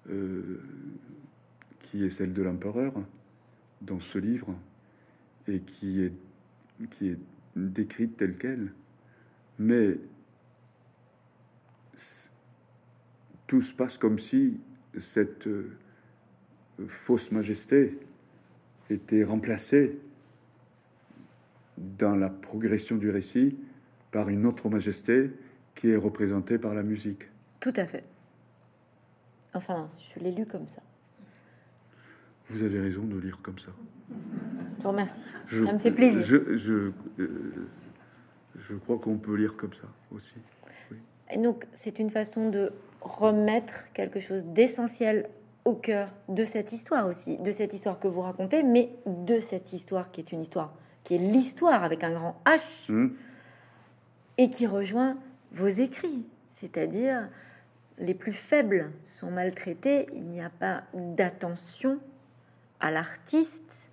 euh, 0.08 0.60
qui 1.80 2.04
est 2.04 2.10
celle 2.10 2.32
de 2.32 2.42
l'empereur 2.42 2.92
dans 3.80 3.98
ce 3.98 4.18
livre 4.18 4.56
et 5.48 5.58
qui 5.58 6.00
est 6.00 6.12
qui 6.88 7.08
est 7.08 7.18
décrite 7.56 8.16
telle 8.16 8.38
qu'elle, 8.38 8.72
mais 9.58 9.98
tout 13.48 13.62
se 13.62 13.74
passe 13.74 13.98
comme 13.98 14.20
si 14.20 14.60
cette 14.96 15.48
euh, 15.48 15.76
fausse 16.86 17.32
majesté 17.32 17.98
était 18.90 19.24
remplacée 19.24 19.98
dans 21.76 22.16
la 22.16 22.30
progression 22.30 22.96
du 22.96 23.10
récit 23.10 23.58
par 24.10 24.28
une 24.28 24.46
autre 24.46 24.68
majesté 24.68 25.32
qui 25.74 25.90
est 25.90 25.96
représentée 25.96 26.58
par 26.58 26.74
la 26.74 26.82
musique. 26.82 27.28
Tout 27.60 27.72
à 27.76 27.86
fait. 27.86 28.04
Enfin, 29.54 29.90
je 29.98 30.20
l'ai 30.20 30.32
lu 30.32 30.46
comme 30.46 30.68
ça. 30.68 30.82
Vous 32.48 32.62
avez 32.62 32.80
raison 32.80 33.04
de 33.04 33.18
lire 33.18 33.40
comme 33.42 33.58
ça. 33.58 33.72
Je 34.78 34.82
vous 34.82 34.88
remercie. 34.88 35.28
ça 35.48 35.72
me 35.72 35.78
fait 35.78 35.90
plaisir. 35.90 36.24
Je, 36.24 36.92
euh, 37.18 37.68
je, 38.56 38.74
crois 38.74 38.98
qu'on 38.98 39.18
peut 39.18 39.34
lire 39.34 39.56
comme 39.56 39.72
ça 39.72 39.88
aussi. 40.12 40.36
Et 41.32 41.38
donc, 41.38 41.66
c'est 41.72 41.98
une 41.98 42.10
façon 42.10 42.50
de 42.50 42.72
remettre 43.00 43.92
quelque 43.92 44.20
chose 44.20 44.46
d'essentiel 44.46 45.28
au 45.66 45.74
cœur 45.74 46.08
de 46.28 46.44
cette 46.44 46.72
histoire 46.72 47.08
aussi, 47.08 47.38
de 47.38 47.50
cette 47.50 47.74
histoire 47.74 47.98
que 47.98 48.06
vous 48.06 48.20
racontez, 48.22 48.62
mais 48.62 48.92
de 49.04 49.40
cette 49.40 49.72
histoire 49.72 50.12
qui 50.12 50.20
est 50.20 50.30
une 50.30 50.40
histoire, 50.40 50.72
qui 51.02 51.16
est 51.16 51.18
l'histoire 51.18 51.82
avec 51.82 52.04
un 52.04 52.12
grand 52.12 52.40
H, 52.46 52.90
hum. 52.90 53.16
et 54.38 54.48
qui 54.48 54.66
rejoint 54.66 55.18
vos 55.50 55.66
écrits, 55.66 56.24
c'est-à-dire 56.52 57.28
les 57.98 58.14
plus 58.14 58.32
faibles 58.32 58.92
sont 59.04 59.30
maltraités, 59.30 60.06
il 60.12 60.26
n'y 60.26 60.40
a 60.40 60.50
pas 60.50 60.84
d'attention 60.94 61.98
à 62.78 62.92
l'artiste, 62.92 63.90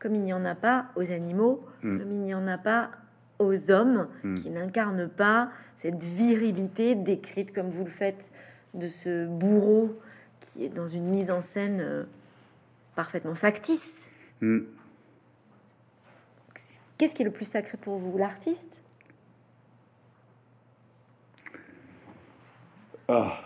comme 0.00 0.16
il 0.16 0.22
n'y 0.22 0.32
en 0.32 0.44
a 0.44 0.56
pas 0.56 0.86
aux 0.96 1.12
animaux, 1.12 1.64
hmm. 1.84 1.98
comme 1.98 2.10
il 2.10 2.20
n'y 2.20 2.34
en 2.34 2.48
a 2.48 2.58
pas 2.58 2.90
aux 3.38 3.70
hommes 3.70 4.08
hmm. 4.24 4.34
qui 4.34 4.50
n'incarnent 4.50 5.08
pas 5.08 5.50
cette 5.76 6.02
virilité 6.02 6.96
décrite 6.96 7.52
comme 7.52 7.70
vous 7.70 7.84
le 7.84 7.90
faites 7.90 8.32
de 8.74 8.88
ce 8.88 9.26
bourreau 9.26 10.00
qui 10.42 10.64
est 10.64 10.68
dans 10.68 10.86
une 10.86 11.08
mise 11.08 11.30
en 11.30 11.40
scène 11.40 11.80
euh, 11.80 12.04
parfaitement 12.94 13.34
factice. 13.34 14.06
Hmm. 14.40 14.60
Qu'est-ce 16.98 17.14
qui 17.14 17.22
est 17.22 17.24
le 17.24 17.32
plus 17.32 17.46
sacré 17.46 17.78
pour 17.78 17.96
vous, 17.96 18.16
l'artiste? 18.18 18.82
Ah. 23.08 23.40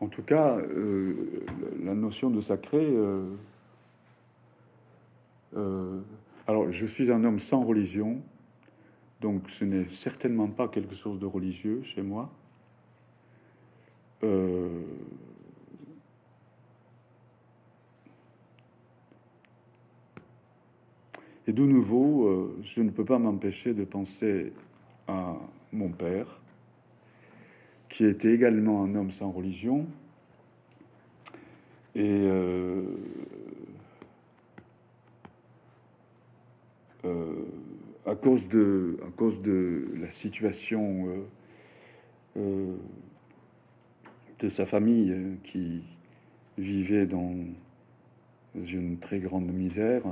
En 0.00 0.08
tout 0.08 0.22
cas, 0.22 0.58
euh, 0.58 1.44
la 1.82 1.94
notion 1.94 2.30
de 2.30 2.40
sacré. 2.40 2.84
Euh, 2.84 3.34
euh, 5.56 6.00
alors, 6.46 6.70
je 6.70 6.86
suis 6.86 7.10
un 7.10 7.24
homme 7.24 7.38
sans 7.38 7.64
religion, 7.64 8.20
donc 9.24 9.48
ce 9.48 9.64
n'est 9.64 9.86
certainement 9.86 10.48
pas 10.48 10.68
quelque 10.68 10.94
chose 10.94 11.18
de 11.18 11.24
religieux 11.24 11.82
chez 11.82 12.02
moi. 12.02 12.30
et 21.46 21.52
de 21.52 21.64
nouveau, 21.66 22.54
je 22.62 22.80
ne 22.80 22.88
peux 22.88 23.04
pas 23.04 23.18
m'empêcher 23.18 23.74
de 23.74 23.84
penser 23.84 24.54
à 25.08 25.36
mon 25.72 25.90
père, 25.90 26.40
qui 27.88 28.04
était 28.04 28.32
également 28.32 28.82
un 28.82 28.94
homme 28.94 29.10
sans 29.10 29.30
religion. 29.30 29.86
Et 31.94 32.24
euh, 32.24 32.82
euh, 37.04 37.43
à, 38.06 38.14
cause 38.14 38.48
de, 38.48 38.98
à 39.06 39.10
cause 39.10 39.42
de 39.42 39.92
la 39.96 40.10
situation 40.10 41.26
euh, 42.36 42.76
de 44.38 44.48
sa 44.48 44.66
famille 44.66 45.38
qui 45.42 45.82
vivait 46.58 47.06
dans 47.06 47.34
une 48.54 48.98
très 48.98 49.20
grande 49.20 49.52
misère, 49.52 50.02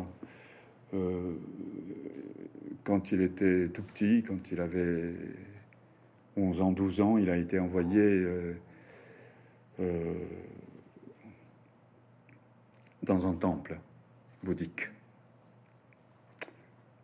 quand 2.84 3.12
il 3.12 3.22
était 3.22 3.68
tout 3.68 3.82
petit, 3.82 4.22
quand 4.22 4.51
il 4.51 4.61
avait 4.61 5.14
11 6.36 6.61
ans, 6.61 6.72
12 6.72 7.01
ans, 7.01 7.18
il 7.18 7.30
a 7.30 7.36
été 7.36 7.59
envoyé 7.59 8.01
euh, 8.01 8.55
euh, 9.80 10.14
dans 13.03 13.26
un 13.26 13.34
temple 13.34 13.78
bouddhique. 14.43 14.90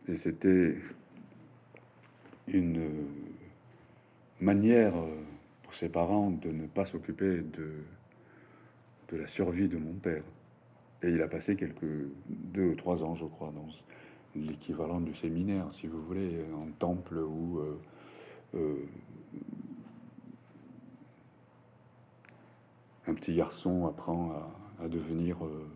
Et 0.09 0.17
c'était 0.17 0.77
une 2.47 3.07
manière 4.41 4.95
pour 5.63 5.75
ses 5.75 5.89
parents 5.89 6.31
de 6.31 6.51
ne 6.51 6.67
pas 6.67 6.87
s'occuper 6.87 7.43
de, 7.43 7.85
de 9.09 9.17
la 9.17 9.27
survie 9.27 9.69
de 9.69 9.77
mon 9.77 9.95
père. 9.95 10.25
Et 11.03 11.11
il 11.11 11.23
a 11.23 11.29
passé 11.29 11.57
quelques 11.57 12.11
deux 12.29 12.71
ou 12.71 12.75
trois 12.75 13.05
ans, 13.05 13.15
je 13.15 13.27
crois, 13.27 13.53
dans 13.53 13.69
l'équivalent 14.35 15.01
du 15.01 15.15
séminaire, 15.15 15.67
si 15.73 15.87
vous 15.87 16.03
voulez, 16.03 16.45
en 16.55 16.71
temple 16.79 17.19
où 17.19 17.61
euh, 18.55 18.77
un 23.07 23.15
petit 23.15 23.35
garçon 23.35 23.87
apprend 23.87 24.33
à, 24.81 24.89
devenir 24.89 25.45
euh, 25.45 25.67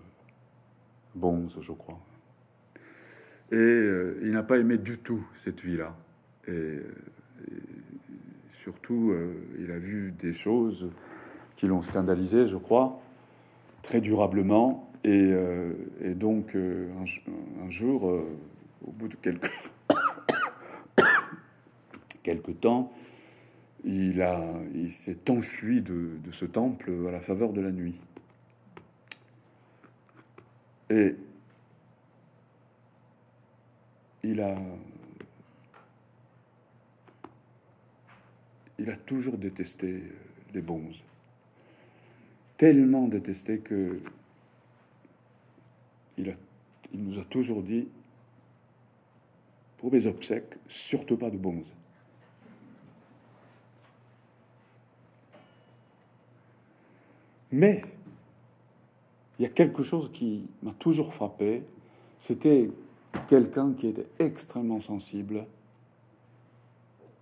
bon, 1.14 1.48
je 1.48 1.72
crois. 1.72 1.98
Et 3.52 3.56
euh, 3.56 4.18
il 4.22 4.30
n'a 4.30 4.42
pas 4.42 4.56
aimé 4.56 4.78
du 4.78 4.96
tout 4.96 5.22
cette 5.36 5.60
vie-là. 5.60 5.94
Et, 6.48 6.78
surtout, 8.62 9.10
euh, 9.10 9.34
il 9.58 9.70
a 9.70 9.78
vu 9.78 10.14
des 10.18 10.32
choses 10.32 10.90
qui 11.56 11.66
l'ont 11.66 11.82
scandalisé, 11.82 12.48
je 12.48 12.56
crois, 12.56 13.02
très 13.82 14.00
durablement. 14.00 14.90
Et, 15.04 15.34
donc, 16.14 16.56
un, 16.56 17.68
jour, 17.68 18.04
au 18.04 18.90
bout 18.92 19.08
de 19.08 19.16
quelques, 19.16 19.50
quelques 22.22 22.60
temps, 22.60 22.92
il, 23.84 24.24
il 24.74 24.90
s'est 24.90 25.28
enfui 25.28 25.82
de, 25.82 26.12
ce 26.30 26.46
temple 26.46 26.90
à 27.08 27.10
la 27.10 27.20
faveur 27.20 27.52
de 27.52 27.60
la 27.60 27.72
nuit. 27.72 27.98
Et 30.88 31.16
il 34.22 34.40
a, 34.40 34.56
il 38.78 38.90
a 38.90 38.96
toujours 38.96 39.38
détesté 39.38 40.02
les 40.54 40.62
bonzes, 40.62 41.02
tellement 42.56 43.08
détesté 43.08 43.60
que 43.60 44.00
il, 46.18 46.36
il 46.92 47.02
nous 47.02 47.18
a 47.18 47.24
toujours 47.24 47.62
dit 47.62 47.88
pour 49.78 49.92
mes 49.92 50.06
obsèques, 50.06 50.56
surtout 50.68 51.16
pas 51.16 51.30
de 51.30 51.38
bonzes. 51.38 51.72
Mais 57.50 57.82
il 59.38 59.42
y 59.42 59.46
a 59.46 59.48
quelque 59.50 59.82
chose 59.82 60.10
qui 60.12 60.48
m'a 60.62 60.72
toujours 60.72 61.12
frappé, 61.12 61.64
c'était 62.18 62.70
quelqu'un 63.28 63.72
qui 63.72 63.88
était 63.88 64.08
extrêmement 64.18 64.80
sensible 64.80 65.46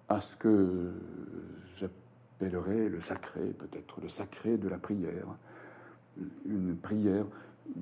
à 0.09 0.21
ce 0.21 0.37
que 0.37 0.93
j'appellerais 1.79 2.89
le 2.89 3.01
sacré, 3.01 3.53
peut-être 3.53 4.01
le 4.01 4.09
sacré 4.09 4.59
de 4.59 4.69
la 4.69 4.79
prière. 4.79 5.27
Une 6.47 6.77
prière. 6.77 7.27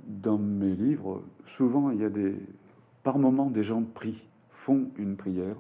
Dans 0.06 0.38
mes 0.38 0.74
livres, 0.74 1.22
souvent, 1.46 1.90
il 1.90 2.00
y 2.00 2.04
a 2.04 2.10
des... 2.10 2.36
Par 3.02 3.18
moments, 3.18 3.48
des 3.48 3.62
gens 3.62 3.82
prient, 3.82 4.28
font 4.50 4.90
une 4.98 5.16
prière. 5.16 5.56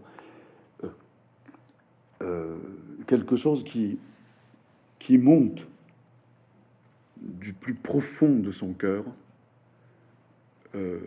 Euh, 0.84 0.88
euh, 2.20 2.58
quelque 3.06 3.36
chose 3.36 3.64
qui, 3.64 3.98
monte 5.16 5.66
du 7.16 7.54
plus 7.54 7.74
profond 7.74 8.40
de 8.40 8.52
son 8.52 8.74
cœur, 8.74 9.04
euh, 10.74 11.00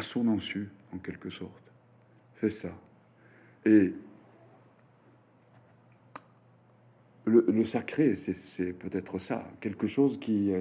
à 0.00 0.02
son 0.02 0.28
insu, 0.28 0.70
en 0.94 0.98
quelque 0.98 1.28
sorte. 1.28 1.70
C'est 2.40 2.48
ça. 2.48 2.70
Et 3.66 3.92
le, 7.26 7.64
sacré, 7.66 8.16
c'est 8.16 8.72
peut-être 8.72 9.18
ça, 9.18 9.46
quelque 9.60 9.86
chose 9.86 10.18
qui, 10.18 10.52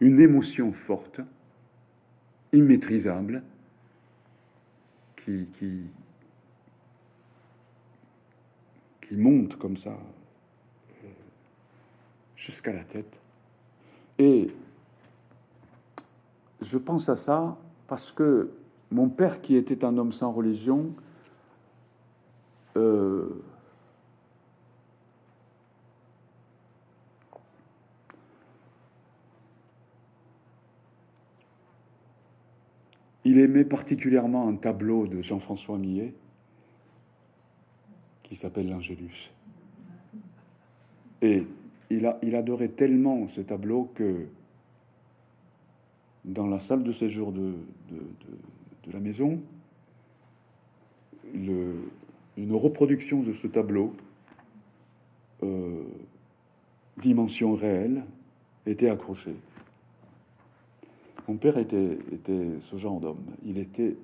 une 0.00 0.18
émotion 0.18 0.72
forte, 0.72 1.20
immaîtrisable, 2.52 3.44
qui, 5.14 5.46
qui, 5.52 5.84
qui 9.00 9.16
monte 9.16 9.56
comme 9.58 9.76
ça 9.76 9.96
jusqu'à 12.34 12.72
la 12.72 12.82
tête. 12.82 13.20
Et 14.18 14.52
je 16.60 16.78
pense 16.78 17.08
à 17.08 17.14
ça 17.14 17.56
parce 17.86 18.10
que 18.10 18.50
mon 18.90 19.08
père, 19.08 19.40
qui 19.40 19.56
était 19.56 19.84
un 19.84 19.98
homme 19.98 20.12
sans 20.12 20.32
religion, 20.32 20.94
euh, 22.76 23.42
il 33.24 33.38
aimait 33.38 33.64
particulièrement 33.64 34.48
un 34.48 34.56
tableau 34.56 35.06
de 35.06 35.20
Jean-François 35.20 35.76
Millet 35.76 36.14
qui 38.22 38.36
s'appelle 38.36 38.68
l'Angélus. 38.68 39.32
Et 41.22 41.46
il, 41.90 42.36
adorait 42.36 42.68
tellement 42.68 43.26
ce 43.28 43.40
tableau 43.40 43.90
que 43.94 44.26
dans 46.24 46.46
la 46.46 46.60
salle 46.60 46.84
de 46.84 46.92
séjour 46.92 47.32
de, 47.32 47.54
la 48.92 49.00
maison, 49.00 49.40
le, 51.34 51.74
une 52.36 52.54
reproduction 52.54 53.22
de 53.22 53.32
ce 53.32 53.46
tableau, 53.46 53.94
euh, 55.42 55.84
dimension 56.96 57.54
réelle, 57.54 58.04
était 58.66 58.88
accrochée. 58.88 59.36
Mon 61.26 61.36
père 61.36 61.58
était, 61.58 61.98
était 62.12 62.60
ce 62.60 62.76
genre 62.76 63.00
d'homme. 63.00 63.24
Il 63.44 63.58
était 63.58 63.96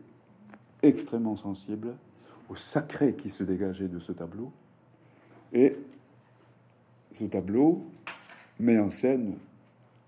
extrêmement 0.83 1.37
sensible 1.37 1.97
au 2.49 2.57
sacré 2.57 3.15
qui 3.15 3.31
se 3.31 3.43
dégageait 3.43 3.89
de 3.89 3.99
ce 3.99 4.13
tableau. 4.13 4.53
Et 5.53 5.77
ce 7.19 7.25
tableau 7.25 7.83
met 8.59 8.79
en 8.79 8.91
scène 8.91 9.37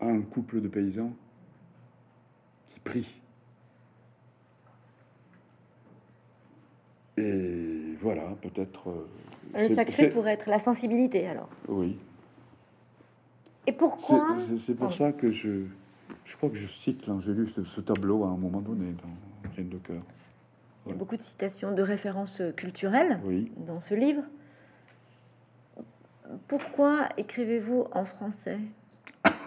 un 0.01 0.20
couple 0.20 0.61
de 0.61 0.68
paysans 0.68 1.12
qui 2.66 2.81
prient. 2.81 3.20
Et 7.17 7.97
voilà, 8.01 8.23
peut-être. 8.41 8.91
Euh, 8.91 9.69
le 9.69 9.69
sacré 9.69 10.09
pourrait 10.09 10.33
être 10.33 10.51
la 10.51 10.59
sensibilité, 10.59 11.27
alors. 11.27 11.49
Oui. 11.69 11.99
Et 13.67 13.73
pourquoi 13.73 14.37
C'est 14.59 14.75
pour 14.75 14.93
ça 14.95 15.12
que 15.12 15.33
je, 15.33 15.62
je 16.25 16.37
crois 16.37 16.51
que 16.51 16.57
je 16.57 16.67
cite 16.67 17.07
l'Angélus 17.07 17.55
de 17.57 17.64
ce 17.64 17.81
tableau 17.81 18.25
à 18.25 18.29
un 18.29 18.37
moment 18.37 18.61
donné 18.61 18.93
dans 18.93 19.51
Reine 19.57 19.69
de 19.69 19.79
cœur. 19.79 20.03
Il 20.87 20.91
y 20.91 20.93
a 20.93 20.97
beaucoup 20.97 21.17
de 21.17 21.23
citations 21.23 21.73
de 21.73 21.83
références 21.83 22.43
culturelles 22.57 23.19
oui. 23.25 23.51
dans 23.67 23.81
ce 23.81 23.95
livre. 23.95 24.23
pourquoi 26.47 27.09
écrivez-vous 27.17 27.87
en 27.91 28.05
français? 28.05 28.59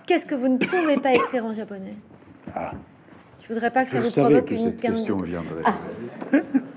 Qu'est-ce 0.05 0.25
que 0.25 0.35
vous 0.35 0.49
ne 0.49 0.57
pouvez 0.57 0.97
pas 0.97 1.13
écrire 1.13 1.45
en 1.45 1.53
japonais? 1.53 1.95
Ah, 2.53 2.71
Je 3.41 3.47
voudrais 3.47 3.71
pas 3.71 3.85
que 3.85 3.91
ça 3.91 4.01
je 4.01 4.05
vous 4.05 4.11
provoque 4.11 4.45
que 4.45 4.55
une 4.55 4.65
cette 4.65 4.81
question 4.81 5.17
viendrait. 5.17 5.63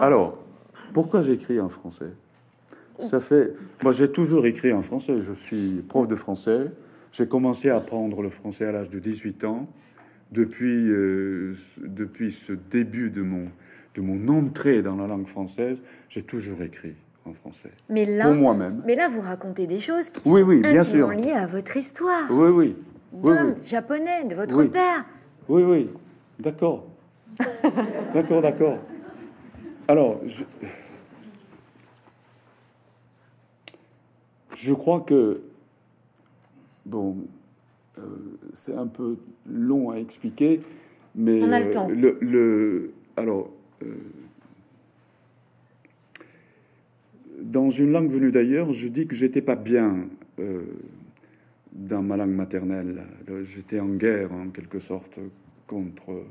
Pardon. 0.00 0.06
Alors, 0.06 0.38
pourquoi 0.94 1.22
j'écris 1.22 1.60
en 1.60 1.68
français? 1.68 2.12
Ça 3.00 3.20
fait. 3.20 3.54
Moi, 3.82 3.92
j'ai 3.92 4.10
toujours 4.10 4.46
écrit 4.46 4.72
en 4.72 4.82
français. 4.82 5.20
Je 5.20 5.32
suis 5.32 5.82
prof 5.88 6.06
de 6.06 6.14
français. 6.14 6.66
J'ai 7.12 7.26
commencé 7.26 7.68
à 7.68 7.76
apprendre 7.76 8.22
le 8.22 8.30
français 8.30 8.64
à 8.66 8.72
l'âge 8.72 8.90
de 8.90 8.98
18 8.98 9.44
ans. 9.44 9.68
Depuis, 10.30 10.88
euh, 10.88 11.54
depuis 11.78 12.32
ce 12.32 12.52
début 12.54 13.10
de 13.10 13.20
mon, 13.22 13.44
de 13.94 14.00
mon 14.00 14.28
entrée 14.28 14.80
dans 14.80 14.96
la 14.96 15.06
langue 15.06 15.26
française, 15.26 15.82
j'ai 16.08 16.22
toujours 16.22 16.62
écrit 16.62 16.94
en 17.26 17.34
français. 17.34 17.70
Mais 17.90 18.06
là, 18.06 18.24
Pour 18.28 18.34
moi-même. 18.34 18.82
mais 18.86 18.94
là, 18.94 19.08
vous 19.08 19.20
racontez 19.20 19.66
des 19.66 19.80
choses 19.80 20.08
qui 20.08 20.22
Oui, 20.26 20.40
sont 20.40 20.46
oui, 20.48 20.60
bien 20.62 20.80
intimement 20.80 21.08
sûr. 21.10 21.18
liées 21.18 21.32
à 21.32 21.46
votre 21.46 21.76
histoire 21.76 22.30
Oui, 22.30 22.48
oui. 22.48 22.76
D'homme 23.12 23.54
oui. 23.58 23.62
japonais, 23.68 24.24
de 24.24 24.34
votre 24.34 24.64
père. 24.64 25.04
Oui, 25.48 25.62
oui, 25.64 25.90
d'accord. 26.40 26.86
d'accord, 28.14 28.40
d'accord. 28.40 28.78
Alors, 29.92 30.22
je... 30.26 30.44
je 34.56 34.72
crois 34.72 35.02
que, 35.02 35.42
bon, 36.86 37.18
euh, 37.98 38.02
c'est 38.54 38.72
un 38.74 38.86
peu 38.86 39.18
long 39.46 39.90
à 39.90 39.96
expliquer, 39.98 40.62
mais 41.14 41.42
On 41.42 41.52
a 41.52 41.58
le 41.60 41.66
euh, 41.66 41.72
temps. 41.74 41.88
le, 41.88 42.16
le- 42.22 42.92
alors, 43.18 43.50
euh, 43.82 43.94
dans 47.42 47.68
une 47.70 47.92
langue 47.92 48.10
venue 48.10 48.32
d'ailleurs, 48.32 48.72
je 48.72 48.88
dis 48.88 49.06
que 49.06 49.14
j'étais 49.14 49.42
pas 49.42 49.56
bien 49.56 50.08
euh, 50.38 50.62
dans 51.74 52.00
ma 52.02 52.16
langue 52.16 52.30
maternelle. 52.34 53.02
Le- 53.28 53.44
J'étais 53.44 53.78
en 53.78 53.88
guerre, 53.90 54.32
en 54.32 54.48
quelque 54.48 54.80
sorte, 54.80 55.18
contre 55.66 56.24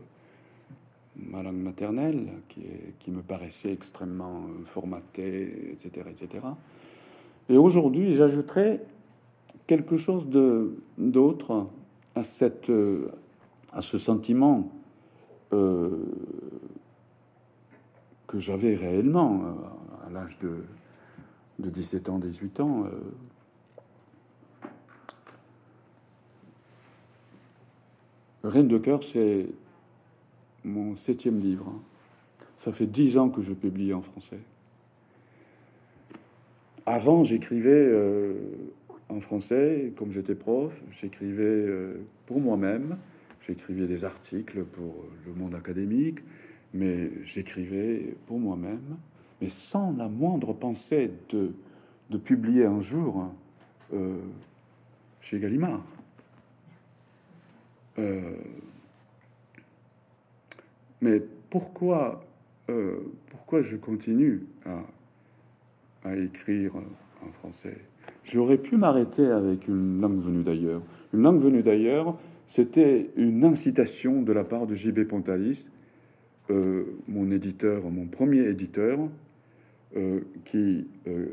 ma 1.16 1.44
langue 1.44 1.62
maternelle, 1.62 2.28
qui, 2.48 3.12
me 3.12 3.22
paraissait 3.22 3.72
extrêmement 3.72 4.44
euh, 4.44 4.66
formatée, 4.66 5.72
etc., 5.72 6.08
etc. 6.10 6.46
Et 7.50 7.58
aujourd'hui, 7.58 8.16
j'ajouterais 8.16 8.82
quelque 9.68 9.98
chose 9.98 10.28
d'autre 10.98 11.68
euh, 12.70 13.08
à 13.74 13.82
ce 13.82 13.98
sentiment 13.98 14.72
euh, 15.54 15.90
que 18.28 18.40
j'avais 18.40 18.76
réellement 18.76 19.44
à 20.06 20.10
l'âge 20.10 20.38
de, 20.40 20.64
de 21.60 21.70
17 21.70 22.10
ans, 22.10 22.20
18 22.20 22.60
ans. 22.60 22.86
euh, 22.86 22.90
Reine 28.44 28.68
de 28.68 28.80
cœur, 28.80 29.04
c'est 29.04 29.48
mon 30.64 30.96
septième 30.96 31.40
livre. 31.40 31.68
hein. 31.70 31.82
Ça 32.58 32.72
fait 32.72 32.86
dix 32.86 33.18
ans 33.18 33.30
que 33.30 33.42
je 33.42 33.54
publie 33.54 33.94
en 33.94 34.02
français. 34.02 34.40
Avant, 36.86 37.24
j'écrivais 37.24 37.70
euh, 37.72 38.34
en 39.10 39.20
français, 39.20 39.94
comme 39.96 40.12
j'étais 40.12 40.36
prof, 40.36 40.82
j'écrivais 40.92 41.44
euh, 41.44 41.96
pour 42.26 42.40
moi-même, 42.40 42.98
j'écrivais 43.40 43.88
des 43.88 44.04
articles 44.04 44.64
pour 44.64 45.06
le 45.26 45.34
monde 45.34 45.56
académique, 45.56 46.20
mais 46.74 47.12
j'écrivais 47.24 48.16
pour 48.26 48.40
moi-même, 48.40 48.98
mais 49.42 49.50
sans 49.50 49.96
la 49.96 50.08
moindre 50.08 50.54
pensée 50.54 51.12
de, 51.30 51.54
publier 52.18 52.66
un 52.66 52.82
jour 52.82 53.32
euh, 53.94 54.18
chez 55.20 55.40
Gallimard. 55.40 55.84
Euh, 61.02 61.20
mais 61.20 61.22
pourquoi, 61.50 62.26
euh, 62.70 63.00
pourquoi 63.30 63.62
je 63.62 63.78
continue 63.78 64.44
à, 64.66 66.16
écrire 66.16 66.76
en 66.76 67.32
français? 67.32 67.78
J'aurais 68.24 68.58
pu 68.58 68.78
m'arrêter 68.78 69.26
avec 69.28 69.68
une 69.68 70.02
langue 70.02 70.20
venue 70.20 70.44
d'ailleurs. 70.44 70.82
Une 71.14 71.22
langue 71.22 71.40
venue 71.40 71.62
d'ailleurs, 71.62 72.18
c'était 72.48 73.12
une 73.16 73.44
incitation 73.46 74.22
de 74.22 74.34
la 74.34 74.44
part 74.44 74.66
de 74.66 74.74
J.B. 74.74 75.04
Pontalis, 75.04 75.70
euh, 76.50 76.86
mon 77.08 77.30
éditeur, 77.32 77.90
mon 77.90 78.08
premier 78.08 78.48
éditeur, 78.48 79.00
euh, 79.96 80.22
qui, 80.46 80.88
euh, 81.08 81.28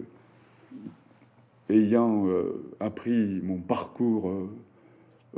ayant 1.70 2.28
euh, 2.28 2.62
appris 2.80 3.40
mon 3.42 3.58
parcours 3.58 4.28
euh, 4.28 4.50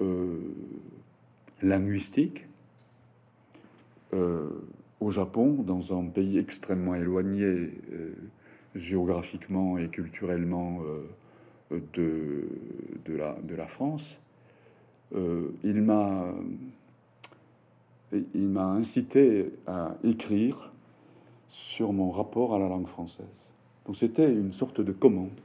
euh, 0.01 0.39
linguistique 1.63 2.47
euh, 2.47 2.50
au 4.13 5.11
Japon, 5.11 5.63
dans 5.67 5.99
un 5.99 6.07
pays 6.07 6.39
extrêmement 6.39 6.95
éloigné 6.95 7.45
euh, 7.45 8.15
géographiquement 8.75 9.79
et 9.79 9.89
culturellement 9.89 10.81
euh, 11.73 11.81
de, 11.95 13.17
la, 13.17 13.37
la 13.57 13.67
France, 13.67 14.21
euh, 15.15 15.49
il 15.65 15.83
m'a 15.83 16.35
il 18.35 18.49
m'a 18.49 18.67
incité 18.67 19.53
à 19.69 19.95
écrire 20.03 20.73
sur 21.49 21.93
mon 21.93 22.11
rapport 22.11 22.57
à 22.57 22.59
la 22.59 22.69
langue 22.69 22.89
française. 22.89 23.53
Donc 23.87 23.97
c'était 23.97 24.33
une 24.33 24.53
sorte 24.53 24.81
de 24.81 24.91
commande. 24.91 25.41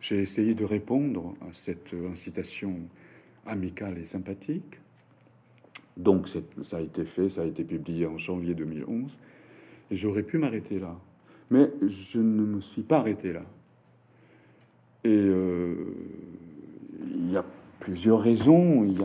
J'ai 0.00 0.20
essayé 0.20 0.54
de 0.54 0.64
répondre 0.64 1.34
à 1.40 1.52
cette 1.52 1.92
incitation 2.12 2.76
amicale 3.44 3.98
et 3.98 4.04
sympathique. 4.04 4.80
Donc 6.00 6.28
ça 6.28 6.76
a 6.78 6.80
été 6.80 7.04
fait, 7.04 7.28
ça 7.28 7.42
a 7.42 7.44
été 7.44 7.62
publié 7.62 8.06
en 8.06 8.16
janvier 8.16 8.54
2011, 8.54 9.18
et 9.90 9.96
j'aurais 9.96 10.22
pu 10.22 10.38
m'arrêter 10.38 10.78
là. 10.78 10.96
Mais 11.50 11.70
je 11.86 12.18
ne 12.18 12.46
me 12.46 12.60
suis 12.60 12.82
pas 12.82 12.98
arrêté 12.98 13.32
là. 13.34 13.42
Et 15.04 15.08
euh, 15.08 15.74
il 17.14 17.30
y 17.30 17.36
a 17.36 17.44
plusieurs 17.80 18.20
raisons. 18.20 18.84
Il 18.84 18.98
y 18.98 19.04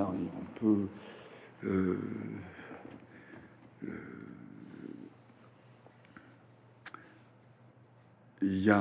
a, 8.69 8.77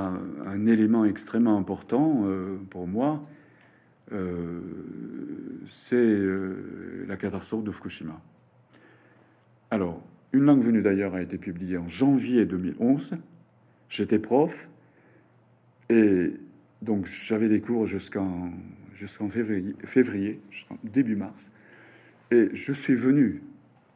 un 0.46 0.66
élément 0.66 1.04
extrêmement 1.04 1.56
important 1.56 2.22
euh, 2.24 2.58
pour 2.70 2.86
moi, 2.86 3.22
c'est 5.66 5.96
euh, 5.96 7.04
la 7.08 7.16
catastrophe 7.16 7.64
de 7.64 7.70
Fukushima. 7.70 8.20
Alors, 9.70 10.02
une 10.32 10.42
langue 10.42 10.62
venue 10.62 10.82
d'ailleurs 10.82 11.14
a 11.14 11.22
été 11.22 11.38
publiée 11.38 11.78
en 11.78 11.88
janvier 11.88 12.46
2011. 12.46 13.16
J'étais 13.88 14.18
prof 14.18 14.68
et 15.88 16.32
donc 16.82 17.06
j'avais 17.06 17.48
des 17.48 17.60
cours 17.60 17.86
jusqu'en 17.86 18.52
jusqu'en 18.94 19.28
février, 19.28 20.40
début 20.84 21.16
mars. 21.16 21.50
Et 22.30 22.50
je 22.52 22.72
suis 22.72 22.94
venu 22.94 23.42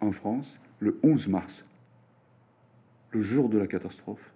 en 0.01 0.12
France 0.12 0.59
le 0.81 0.99
11 1.03 1.29
mars, 1.29 1.64
le 3.12 3.23
jour 3.23 3.49
de 3.49 3.59
la 3.59 3.66
catastrophe. 3.66 4.33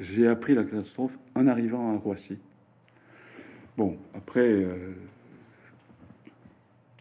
J'ai 0.00 0.26
appris 0.26 0.54
la 0.54 0.64
catastrophe 0.64 1.18
en 1.34 1.46
arrivant 1.46 1.94
à 1.94 1.96
Roissy. 1.96 2.38
Bon, 3.78 3.96
après, 4.14 4.52
euh, 4.52 4.92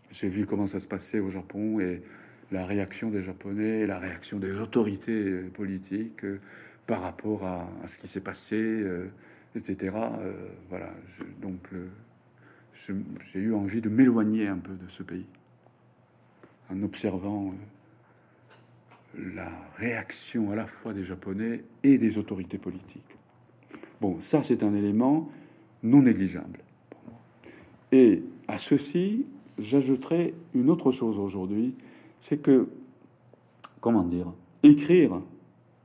j'ai 0.09 0.29
vu 0.29 0.45
comment 0.45 0.67
ça 0.67 0.79
se 0.79 0.87
passait 0.87 1.19
au 1.19 1.29
Japon 1.29 1.81
et 1.81 2.01
la 2.49 2.65
réaction 2.65 3.09
des 3.09 3.21
Japonais, 3.21 3.85
la 3.85 3.99
réaction 3.99 4.39
des 4.39 4.61
autorités 4.61 5.11
euh, 5.11 5.49
politiques 5.53 6.23
euh, 6.23 6.39
par 6.87 7.01
rapport 7.01 7.45
à, 7.45 7.67
ce 7.87 7.97
qui 7.97 8.07
s'est 8.07 8.21
passé, 8.21 8.85
etc. 9.55 9.95
Voilà, 10.67 10.91
donc 11.41 11.69
j'ai 12.73 13.39
eu 13.39 13.53
envie 13.53 13.79
de 13.79 13.87
m'éloigner 13.87 14.47
un 14.47 14.57
peu 14.57 14.73
de 14.73 14.89
ce 14.89 15.03
pays 15.03 15.27
en 16.69 16.81
observant 16.81 17.53
la 19.15 19.49
réaction 19.77 20.51
à 20.51 20.55
la 20.55 20.65
fois 20.65 20.91
des 20.93 21.05
Japonais 21.05 21.63
et 21.83 21.97
des 21.97 22.17
autorités 22.17 22.57
politiques. 22.57 23.17
Bon, 24.01 24.19
ça 24.19 24.43
c'est 24.43 24.61
un 24.63 24.73
élément 24.73 25.29
non 25.83 26.03
négligeable. 26.03 26.59
Et 27.91 28.23
à 28.47 28.57
ceci, 28.57 29.27
j'ajouterai 29.57 30.33
une 30.53 30.69
autre 30.69 30.91
chose 30.91 31.17
aujourd'hui, 31.19 31.75
c'est 32.21 32.37
que, 32.37 32.67
comment 33.79 34.03
dire, 34.03 34.33
écrire 34.63 35.21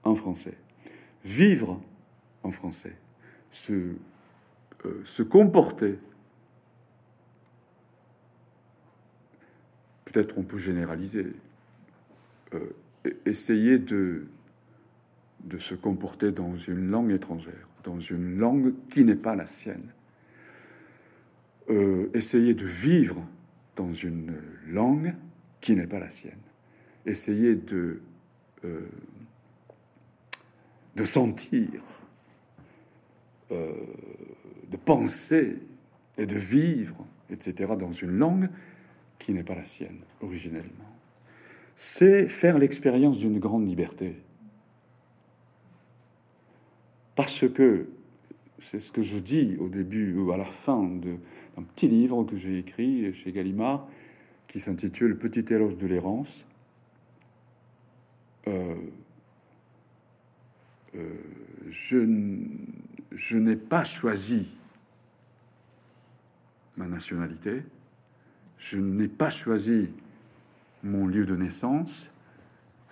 en 0.05 0.15
français, 0.15 0.57
vivre 1.25 1.81
en 2.43 2.51
français, 2.51 2.97
se, 3.51 3.95
euh, 4.85 5.25
comporter, 5.29 5.99
peut-être 10.05 10.39
on 10.39 10.43
peut 10.43 10.59
généraliser, 10.59 11.27
euh, 12.55 12.71
e- 13.07 13.17
essayer 13.25 13.79
de, 13.79 14.27
de 15.45 15.59
se 15.59 15.75
comporter 15.75 16.33
dans 16.33 16.57
une 16.57 16.89
langue 16.89 17.11
étrangère, 17.11 17.69
dans 17.87 18.01
une 18.01 18.37
langue 18.37 18.75
qui 18.91 19.05
n'est 19.05 19.17
pas 19.17 19.37
la 19.37 19.47
sienne. 19.47 19.93
Euh, 21.71 22.11
essayer 22.15 22.53
de 22.53 22.67
vivre 22.67 23.25
dans 23.77 23.93
une 23.95 24.37
langue 24.69 25.15
qui 25.61 25.75
n'est 25.75 25.87
pas 25.87 26.01
la 26.01 26.11
sienne. 26.11 26.33
Essayer 27.07 27.55
de, 27.55 28.01
euh, 28.65 28.89
de 30.97 31.05
sentir, 31.05 31.71
euh, 33.53 33.73
de 34.71 34.77
penser 34.77 35.59
et 36.19 36.27
de 36.27 36.37
vivre, 36.37 37.07
etc., 37.31 37.75
dans 37.79 37.93
une 37.93 38.19
langue 38.19 38.49
qui 39.19 39.33
n'est 39.33 39.45
pas 39.45 39.55
la 39.55 39.65
sienne 39.65 40.01
originellement. 40.21 40.91
C'est 41.77 42.27
faire 42.27 42.59
l'expérience 42.59 43.19
d'une 43.19 43.39
grande 43.39 43.67
liberté. 43.69 44.17
Parce 47.17 47.49
que 47.49 47.89
c'est 48.61 48.81
ce 48.81 48.93
que 48.93 49.03
je 49.03 49.19
dis 49.19 49.57
au 49.59 49.69
début 49.69 50.17
ou 50.17 50.31
à 50.31 50.37
la 50.37 50.45
fin 50.45 50.85
d'un 50.85 51.63
petit 51.75 51.89
livre 51.89 52.23
que 52.25 52.37
j'ai 52.37 52.59
écrit 52.59 53.13
chez 53.13 53.33
Gallimard 53.33 53.89
qui 54.47 54.61
s'intitule 54.61 55.19
Petit 55.19 55.53
éloge 55.53 55.77
de 55.77 55.87
l'errance. 55.87 56.47
Euh, 58.47 58.77
euh, 60.95 61.15
je 61.69 63.37
n'ai 63.39 63.57
pas 63.57 63.83
choisi 63.83 64.55
ma 66.77 66.87
nationalité, 66.87 67.63
je 68.59 68.79
n'ai 68.79 69.09
pas 69.09 69.31
choisi 69.31 69.89
mon 70.83 71.07
lieu 71.07 71.25
de 71.25 71.35
naissance, 71.35 72.11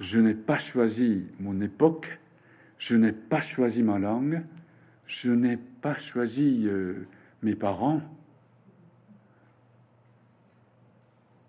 je 0.01 0.19
n'ai 0.19 0.35
pas 0.35 0.59
choisi 0.59 1.27
mon 1.39 1.61
époque, 1.61 2.19
je 2.79 2.97
n'ai 2.97 3.13
pas 3.13 3.41
choisi 3.41 3.83
ma 3.83 3.99
langue, 3.99 4.45
je 5.07 5.31
n'ai 5.31 5.57
pas 5.57 5.97
choisi 5.97 6.65
euh, 6.67 7.07
mes 7.43 7.55
parents. 7.55 8.03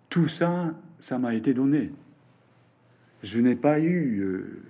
Tout 0.08 0.28
ça, 0.28 0.74
ça 0.98 1.18
m'a 1.18 1.34
été 1.34 1.54
donné. 1.54 1.92
Je 3.22 3.40
n'ai 3.40 3.56
pas 3.56 3.80
eu 3.80 4.20
euh, 4.20 4.62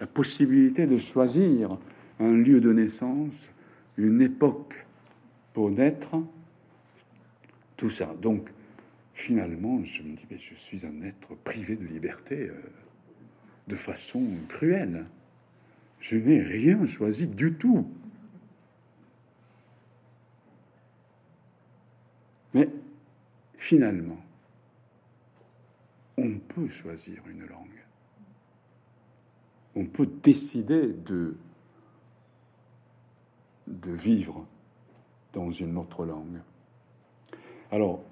la 0.00 0.06
possibilité 0.06 0.86
de 0.86 0.98
choisir 0.98 1.78
un 2.20 2.32
lieu 2.32 2.60
de 2.60 2.72
naissance, 2.72 3.48
une 3.96 4.22
époque 4.22 4.86
pour 5.52 5.70
naître, 5.70 6.16
tout 7.76 7.90
ça. 7.90 8.14
Donc, 8.20 8.48
finalement, 9.12 9.84
je 9.84 10.02
me 10.02 10.14
dis, 10.14 10.24
mais 10.30 10.38
je 10.38 10.54
suis 10.54 10.86
un 10.86 11.02
être 11.02 11.34
privé 11.44 11.76
de 11.76 11.84
liberté 11.84 12.48
euh, 12.48 12.54
de 13.68 13.74
façon 13.74 14.22
cruelle. 14.48 15.04
Je 16.02 16.16
n'ai 16.16 16.40
rien 16.40 16.84
choisi 16.84 17.28
du 17.28 17.54
tout. 17.54 17.86
Mais 22.52 22.68
finalement, 23.54 24.18
on 26.18 26.38
peut 26.40 26.68
choisir 26.68 27.22
une 27.30 27.46
langue. 27.46 27.84
On 29.76 29.86
peut 29.86 30.10
décider 30.24 30.88
de, 30.88 31.36
vivre 33.68 34.44
dans 35.32 35.52
une 35.52 35.78
autre 35.78 36.04
langue. 36.04 36.40
Alors, 37.70 38.02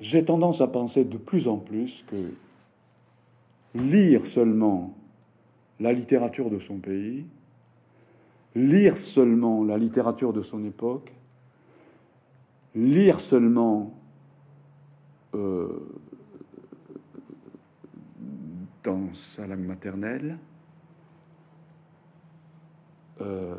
j'ai 0.00 0.24
tendance 0.24 0.60
à 0.60 0.66
penser 0.66 1.04
de 1.04 1.18
plus 1.18 1.46
en 1.46 1.58
plus 1.58 2.04
que 2.08 2.34
lire 3.76 4.26
seulement 4.26 4.96
la 5.80 5.92
littérature 5.92 6.50
de 6.50 6.58
son 6.58 6.78
pays, 6.78 7.26
lire 8.54 8.96
seulement 8.96 9.64
la 9.64 9.78
littérature 9.78 10.32
de 10.32 10.42
son 10.42 10.62
époque, 10.64 11.12
lire 12.74 13.20
seulement 13.20 13.94
euh, 15.34 15.68
dans 18.84 19.12
sa 19.14 19.46
langue 19.46 19.66
maternelle, 19.66 20.38
euh, 23.20 23.56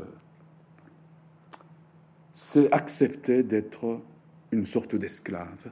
c'est 2.34 2.72
accepter 2.74 3.44
d'être 3.44 4.02
une 4.52 4.66
sorte 4.66 4.96
d'esclave 4.96 5.72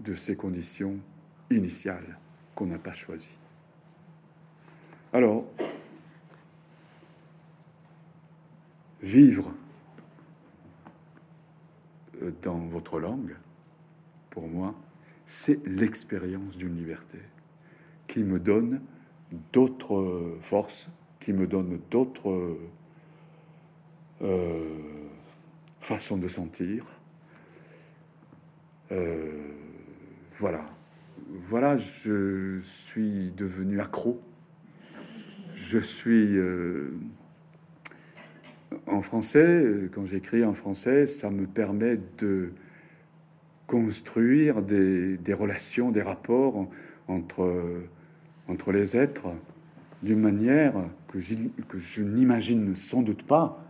de 0.00 0.14
ces 0.14 0.36
conditions 0.36 0.98
initiales 1.50 2.18
qu'on 2.54 2.66
n'a 2.66 2.78
pas 2.78 2.92
choisies. 2.92 3.37
Alors, 5.18 5.44
vivre 9.02 9.52
euh, 12.22 12.30
dans 12.44 12.58
votre 12.58 13.00
langue, 13.00 13.34
pour 14.30 14.46
moi, 14.46 14.76
c'est 15.26 15.66
l'expérience 15.66 16.56
d'une 16.56 16.76
liberté 16.76 17.18
qui 18.06 18.22
me 18.22 18.38
donne 18.38 18.80
d'autres 19.52 20.36
forces, 20.40 20.86
qui 21.18 21.32
me 21.32 21.48
donne 21.48 21.80
d'autres 21.90 22.56
euh, 24.22 25.08
façons 25.80 26.16
de 26.16 26.28
sentir. 26.28 26.84
Euh, 28.92 29.50
voilà. 30.38 30.64
Voilà, 31.28 31.76
je 31.76 32.60
suis 32.60 33.32
devenu 33.32 33.80
accro. 33.80 34.22
Je 35.66 35.78
suis 35.78 36.38
en 38.86 39.02
français, 39.02 39.90
quand 39.92 40.04
j'écris 40.04 40.44
en 40.44 40.54
français, 40.54 41.04
ça 41.06 41.30
me 41.30 41.46
permet 41.46 41.98
de 42.18 42.52
construire 43.66 44.62
des, 44.62 45.18
relations, 45.34 45.90
des 45.90 46.02
rapports 46.02 46.68
entre, 47.06 47.82
entre 48.48 48.72
les 48.72 48.96
êtres 48.96 49.28
d'une 50.02 50.20
manière 50.20 50.74
que, 51.08 51.18
je 51.20 52.02
n'imagine 52.02 52.76
sans 52.76 53.02
doute 53.02 53.24
pas 53.24 53.64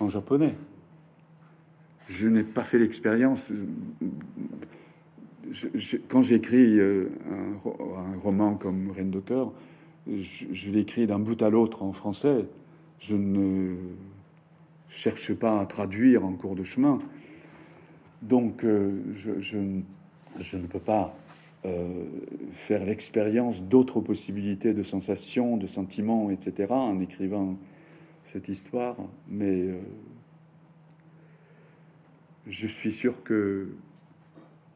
en 0.00 0.08
japonais. 0.08 0.56
Je 2.08 2.28
n'ai 2.28 2.44
pas 2.44 2.64
fait 2.64 2.78
l'expérience. 2.78 3.48
quand 6.08 6.22
j'écris 6.22 6.78
euh, 6.78 7.10
un, 7.30 8.18
roman 8.18 8.54
comme 8.56 8.90
Reine 8.90 9.10
de 9.10 9.20
cœur, 9.20 9.52
je, 10.06 10.70
l'écris 10.70 11.06
d'un 11.06 11.18
bout 11.18 11.40
à 11.42 11.50
l'autre 11.50 11.82
en 11.82 11.92
français. 11.92 12.46
Je 13.00 13.16
ne 13.16 13.76
cherche 14.88 15.34
pas 15.34 15.60
à 15.60 15.66
traduire 15.66 16.24
en 16.24 16.32
cours 16.32 16.54
de 16.54 16.64
chemin. 16.64 17.00
Donc, 18.22 18.64
euh, 18.64 19.02
je, 19.12 19.56
ne 19.58 20.66
peux 20.66 20.80
pas 20.80 21.16
euh, 21.64 22.04
faire 22.52 22.84
l'expérience 22.84 23.62
d'autres 23.62 24.00
possibilités 24.00 24.72
de 24.72 24.82
sensations, 24.82 25.56
de 25.56 25.66
sentiments, 25.66 26.30
etc., 26.30 26.72
en 26.72 27.00
écrivant 27.00 27.58
cette 28.24 28.48
histoire, 28.48 28.96
mais 29.28 29.62
euh, 29.62 29.78
je 32.46 32.66
suis 32.66 32.92
sûr 32.92 33.22
que 33.22 33.74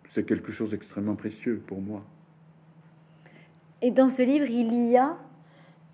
c'est 0.04 0.26
quelque 0.26 0.52
chose 0.52 0.70
d'extrêmement 0.70 1.16
précieux 1.16 1.62
pour 1.66 1.80
moi. 1.80 2.04
Et 3.80 3.90
dans 3.90 4.10
ce 4.10 4.22
livre, 4.22 4.46
il 4.46 4.90
y 4.90 4.96
a 4.96 5.16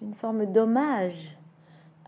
une 0.00 0.14
forme 0.14 0.46
d'hommage 0.46 1.36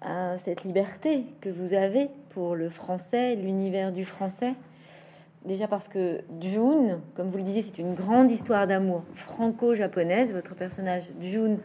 à 0.01 0.39
cette 0.39 0.65
liberté 0.65 1.25
que 1.41 1.51
vous 1.51 1.75
avez 1.75 2.09
pour 2.31 2.55
le 2.55 2.69
français, 2.69 3.37
l'univers 3.37 3.93
du 3.93 4.05
français. 4.05 4.55
Déjà 5.45 5.69
parce 5.69 5.89
que 5.89 6.23
June, 6.41 7.01
comme 7.15 7.29
vous 7.29 7.39
le 7.39 7.45
disiez, 7.45 7.63
c'est 7.63 7.79
une 7.79 7.95
grande 7.95 8.31
histoire 8.31 8.67
d'amour 8.67 9.05
franco-japonaise. 9.15 10.33
Votre 10.33 10.55
personnage 10.55 11.11
June 11.21 11.59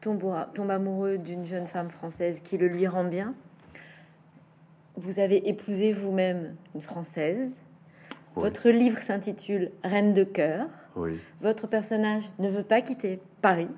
tombe, 0.00 0.22
tombe 0.54 0.70
amoureux 0.70 1.18
d'une 1.18 1.44
jeune 1.44 1.66
femme 1.66 1.90
française 1.90 2.40
qui 2.42 2.58
le 2.58 2.68
lui 2.68 2.86
rend 2.86 3.04
bien. 3.04 3.34
Vous 4.96 5.18
avez 5.18 5.48
épousé 5.48 5.92
vous-même 5.92 6.54
une 6.74 6.80
française. 6.80 7.56
Votre 8.34 8.70
livre 8.70 8.98
s'intitule 8.98 9.72
Reine 9.82 10.14
de 10.14 10.24
cœur. 10.24 10.68
Oui. 10.94 11.18
Votre 11.40 11.66
personnage 11.66 12.30
ne 12.38 12.48
veut 12.48 12.62
pas 12.62 12.80
quitter 12.80 13.20
Paris. 13.40 13.68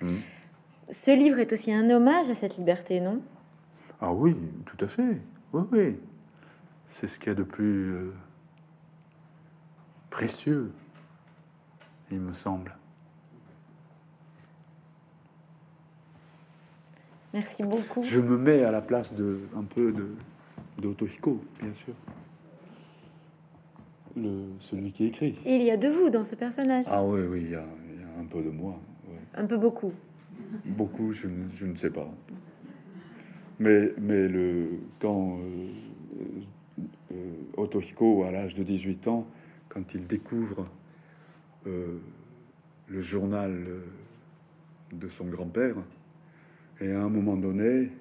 Hmm. 0.00 0.16
Ce 0.90 1.10
livre 1.10 1.38
est 1.38 1.52
aussi 1.52 1.72
un 1.72 1.88
hommage 1.90 2.28
à 2.30 2.34
cette 2.34 2.56
liberté, 2.56 3.00
non? 3.00 3.20
Ah 4.00 4.12
oui, 4.12 4.36
tout 4.66 4.82
à 4.84 4.88
fait. 4.88 5.20
Oui, 5.52 5.62
oui. 5.72 6.00
C'est 6.88 7.06
ce 7.06 7.18
qu'il 7.18 7.28
y 7.28 7.32
a 7.32 7.34
de 7.34 7.44
plus 7.44 7.92
euh, 7.92 8.12
précieux, 10.08 10.72
il 12.10 12.20
me 12.20 12.32
semble. 12.32 12.74
Merci 17.32 17.62
beaucoup. 17.62 18.02
Je 18.02 18.18
me 18.18 18.36
mets 18.36 18.64
à 18.64 18.72
la 18.72 18.82
place 18.82 19.12
de 19.14 19.40
un 19.54 19.62
peu 19.62 19.92
de 19.92 20.16
bien 20.80 21.74
sûr. 21.74 21.94
Le, 24.16 24.46
celui 24.60 24.90
qui 24.90 25.06
écrit. 25.06 25.38
il 25.46 25.62
y 25.62 25.70
a 25.70 25.76
de 25.76 25.88
vous 25.88 26.10
dans 26.10 26.24
ce 26.24 26.34
personnage. 26.34 26.86
Ah 26.88 27.04
oui, 27.04 27.20
oui, 27.28 27.42
il 27.44 27.50
y 27.50 27.54
a, 27.54 27.64
un 28.20 28.24
peu 28.26 28.42
de 28.42 28.50
moi. 28.50 28.78
Un 29.34 29.46
peu 29.46 29.56
beaucoup. 29.56 29.92
Beaucoup, 30.64 31.12
je, 31.12 31.28
ne 31.28 31.76
sais 31.76 31.90
pas. 31.90 32.08
Mais, 33.58 33.92
mais 33.98 34.28
le, 34.28 34.80
quand 35.00 35.38
euh, 37.12 37.34
Otohiko, 37.56 38.24
à 38.24 38.30
l'âge 38.30 38.54
de 38.54 38.62
18 38.62 39.08
ans, 39.08 39.26
quand 39.68 39.94
il 39.94 40.06
découvre 40.06 40.64
le 41.66 43.00
journal 43.00 43.64
de 44.92 45.08
son 45.08 45.26
grand-père, 45.26 45.76
et 46.80 46.90
à 46.90 47.02
un 47.02 47.10
moment 47.10 47.36
donné, 47.36 47.92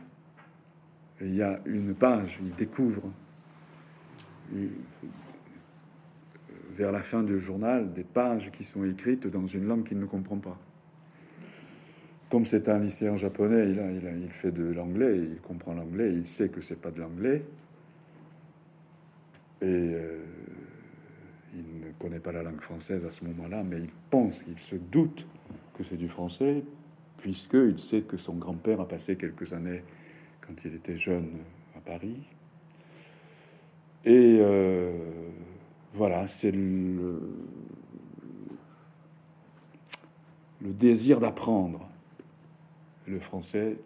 il 1.22 1.36
y 1.36 1.41
a 1.41 1.59
une 1.65 1.93
page, 1.93 2.39
il 2.41 2.51
découvre 2.51 3.11
vers 6.80 6.93
la 6.93 7.03
fin 7.03 7.23
du 7.23 7.41
journal 7.41 7.91
des 7.91 8.05
pages 8.05 8.51
qui 8.51 8.63
sont 8.63 8.86
écrites 8.86 9.27
dans 9.27 9.45
une 9.45 9.65
langue 9.65 9.84
qu'il 9.84 9.99
ne 9.99 10.05
comprend 10.05 10.38
pas. 10.38 10.57
Comme 12.32 12.45
c'est 12.45 12.69
un 12.69 12.80
lycéen 12.80 13.17
japonais, 13.17 13.69
il, 13.69 13.80
a, 14.07 14.30
fait 14.30 14.53
de 14.53 14.71
l'anglais, 14.71 15.17
il 15.17 15.41
comprend 15.41 15.73
l'anglais, 15.73 16.13
il 16.13 16.25
sait 16.25 16.47
que 16.47 16.61
c'est 16.61 16.80
pas 16.80 16.91
de 16.91 17.01
l'anglais, 17.01 17.43
et 19.61 19.65
euh, 19.65 20.23
il 21.53 21.82
ne 21.82 21.91
connaît 21.99 22.21
pas 22.21 22.32
la 22.32 22.43
langue 22.43 22.61
française 22.61 23.03
à 23.03 23.11
ce 23.11 23.25
moment-là, 23.25 23.61
mais 23.61 23.80
il 23.82 23.89
pense, 24.09 24.45
il 24.47 24.57
se 24.57 24.77
doute 24.77 25.27
que 25.73 25.84
c'est 25.84 25.97
du 25.97 26.07
français, 26.07 26.63
puisqu'il 27.17 27.77
sait 27.77 28.03
que 28.03 28.15
son 28.15 28.36
grand-père 28.36 28.80
a 28.80 28.88
passé 28.88 29.17
quelques 29.17 29.51
années 29.51 29.84
quand 30.47 30.53
il 30.63 30.75
était 30.75 30.97
jeune 30.97 31.39
à 31.75 31.82
Paris. 31.82 32.21
Et 34.05 34.38
euh, 34.39 34.91
voilà, 35.94 36.28
c'est 36.28 36.52
le, 36.52 37.20
le 40.62 40.74
désir 40.74 41.20
d'apprendre 41.20 41.88
le 43.08 43.20
français 43.20 43.78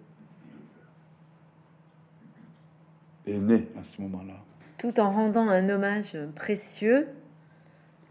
est 3.26 3.39
né 3.39 3.68
à 3.80 3.84
ce 3.84 4.01
moment-là. 4.01 4.36
Tout 4.78 4.99
en 4.99 5.12
rendant 5.12 5.47
un 5.47 5.70
hommage 5.70 6.18
précieux, 6.36 7.08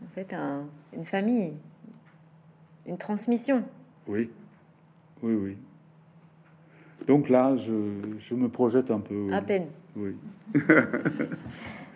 en 0.03 0.09
fait, 0.09 0.33
à 0.33 0.61
une 0.95 1.05
famille, 1.05 1.55
une 2.87 2.97
transmission. 2.97 3.63
Oui, 4.09 4.31
oui, 5.23 5.35
oui. 5.35 5.59
Donc 7.07 7.29
là, 7.29 7.57
je, 7.57 8.01
je 8.19 8.35
me 8.35 8.49
projette 8.49 8.91
un 8.91 9.01
peu. 9.01 9.33
À 9.33 9.43
peine. 9.43 9.67
Oui. 9.97 10.17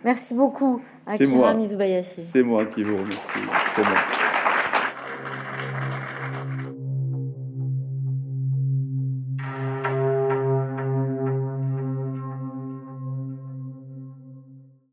Merci 0.03 0.33
beaucoup, 0.33 0.81
Akira 1.05 1.53
Mizubayashi. 1.53 2.21
C'est 2.21 2.43
moi 2.43 2.65
qui 2.65 2.83
vous 2.83 2.97
remercie. 2.97 4.36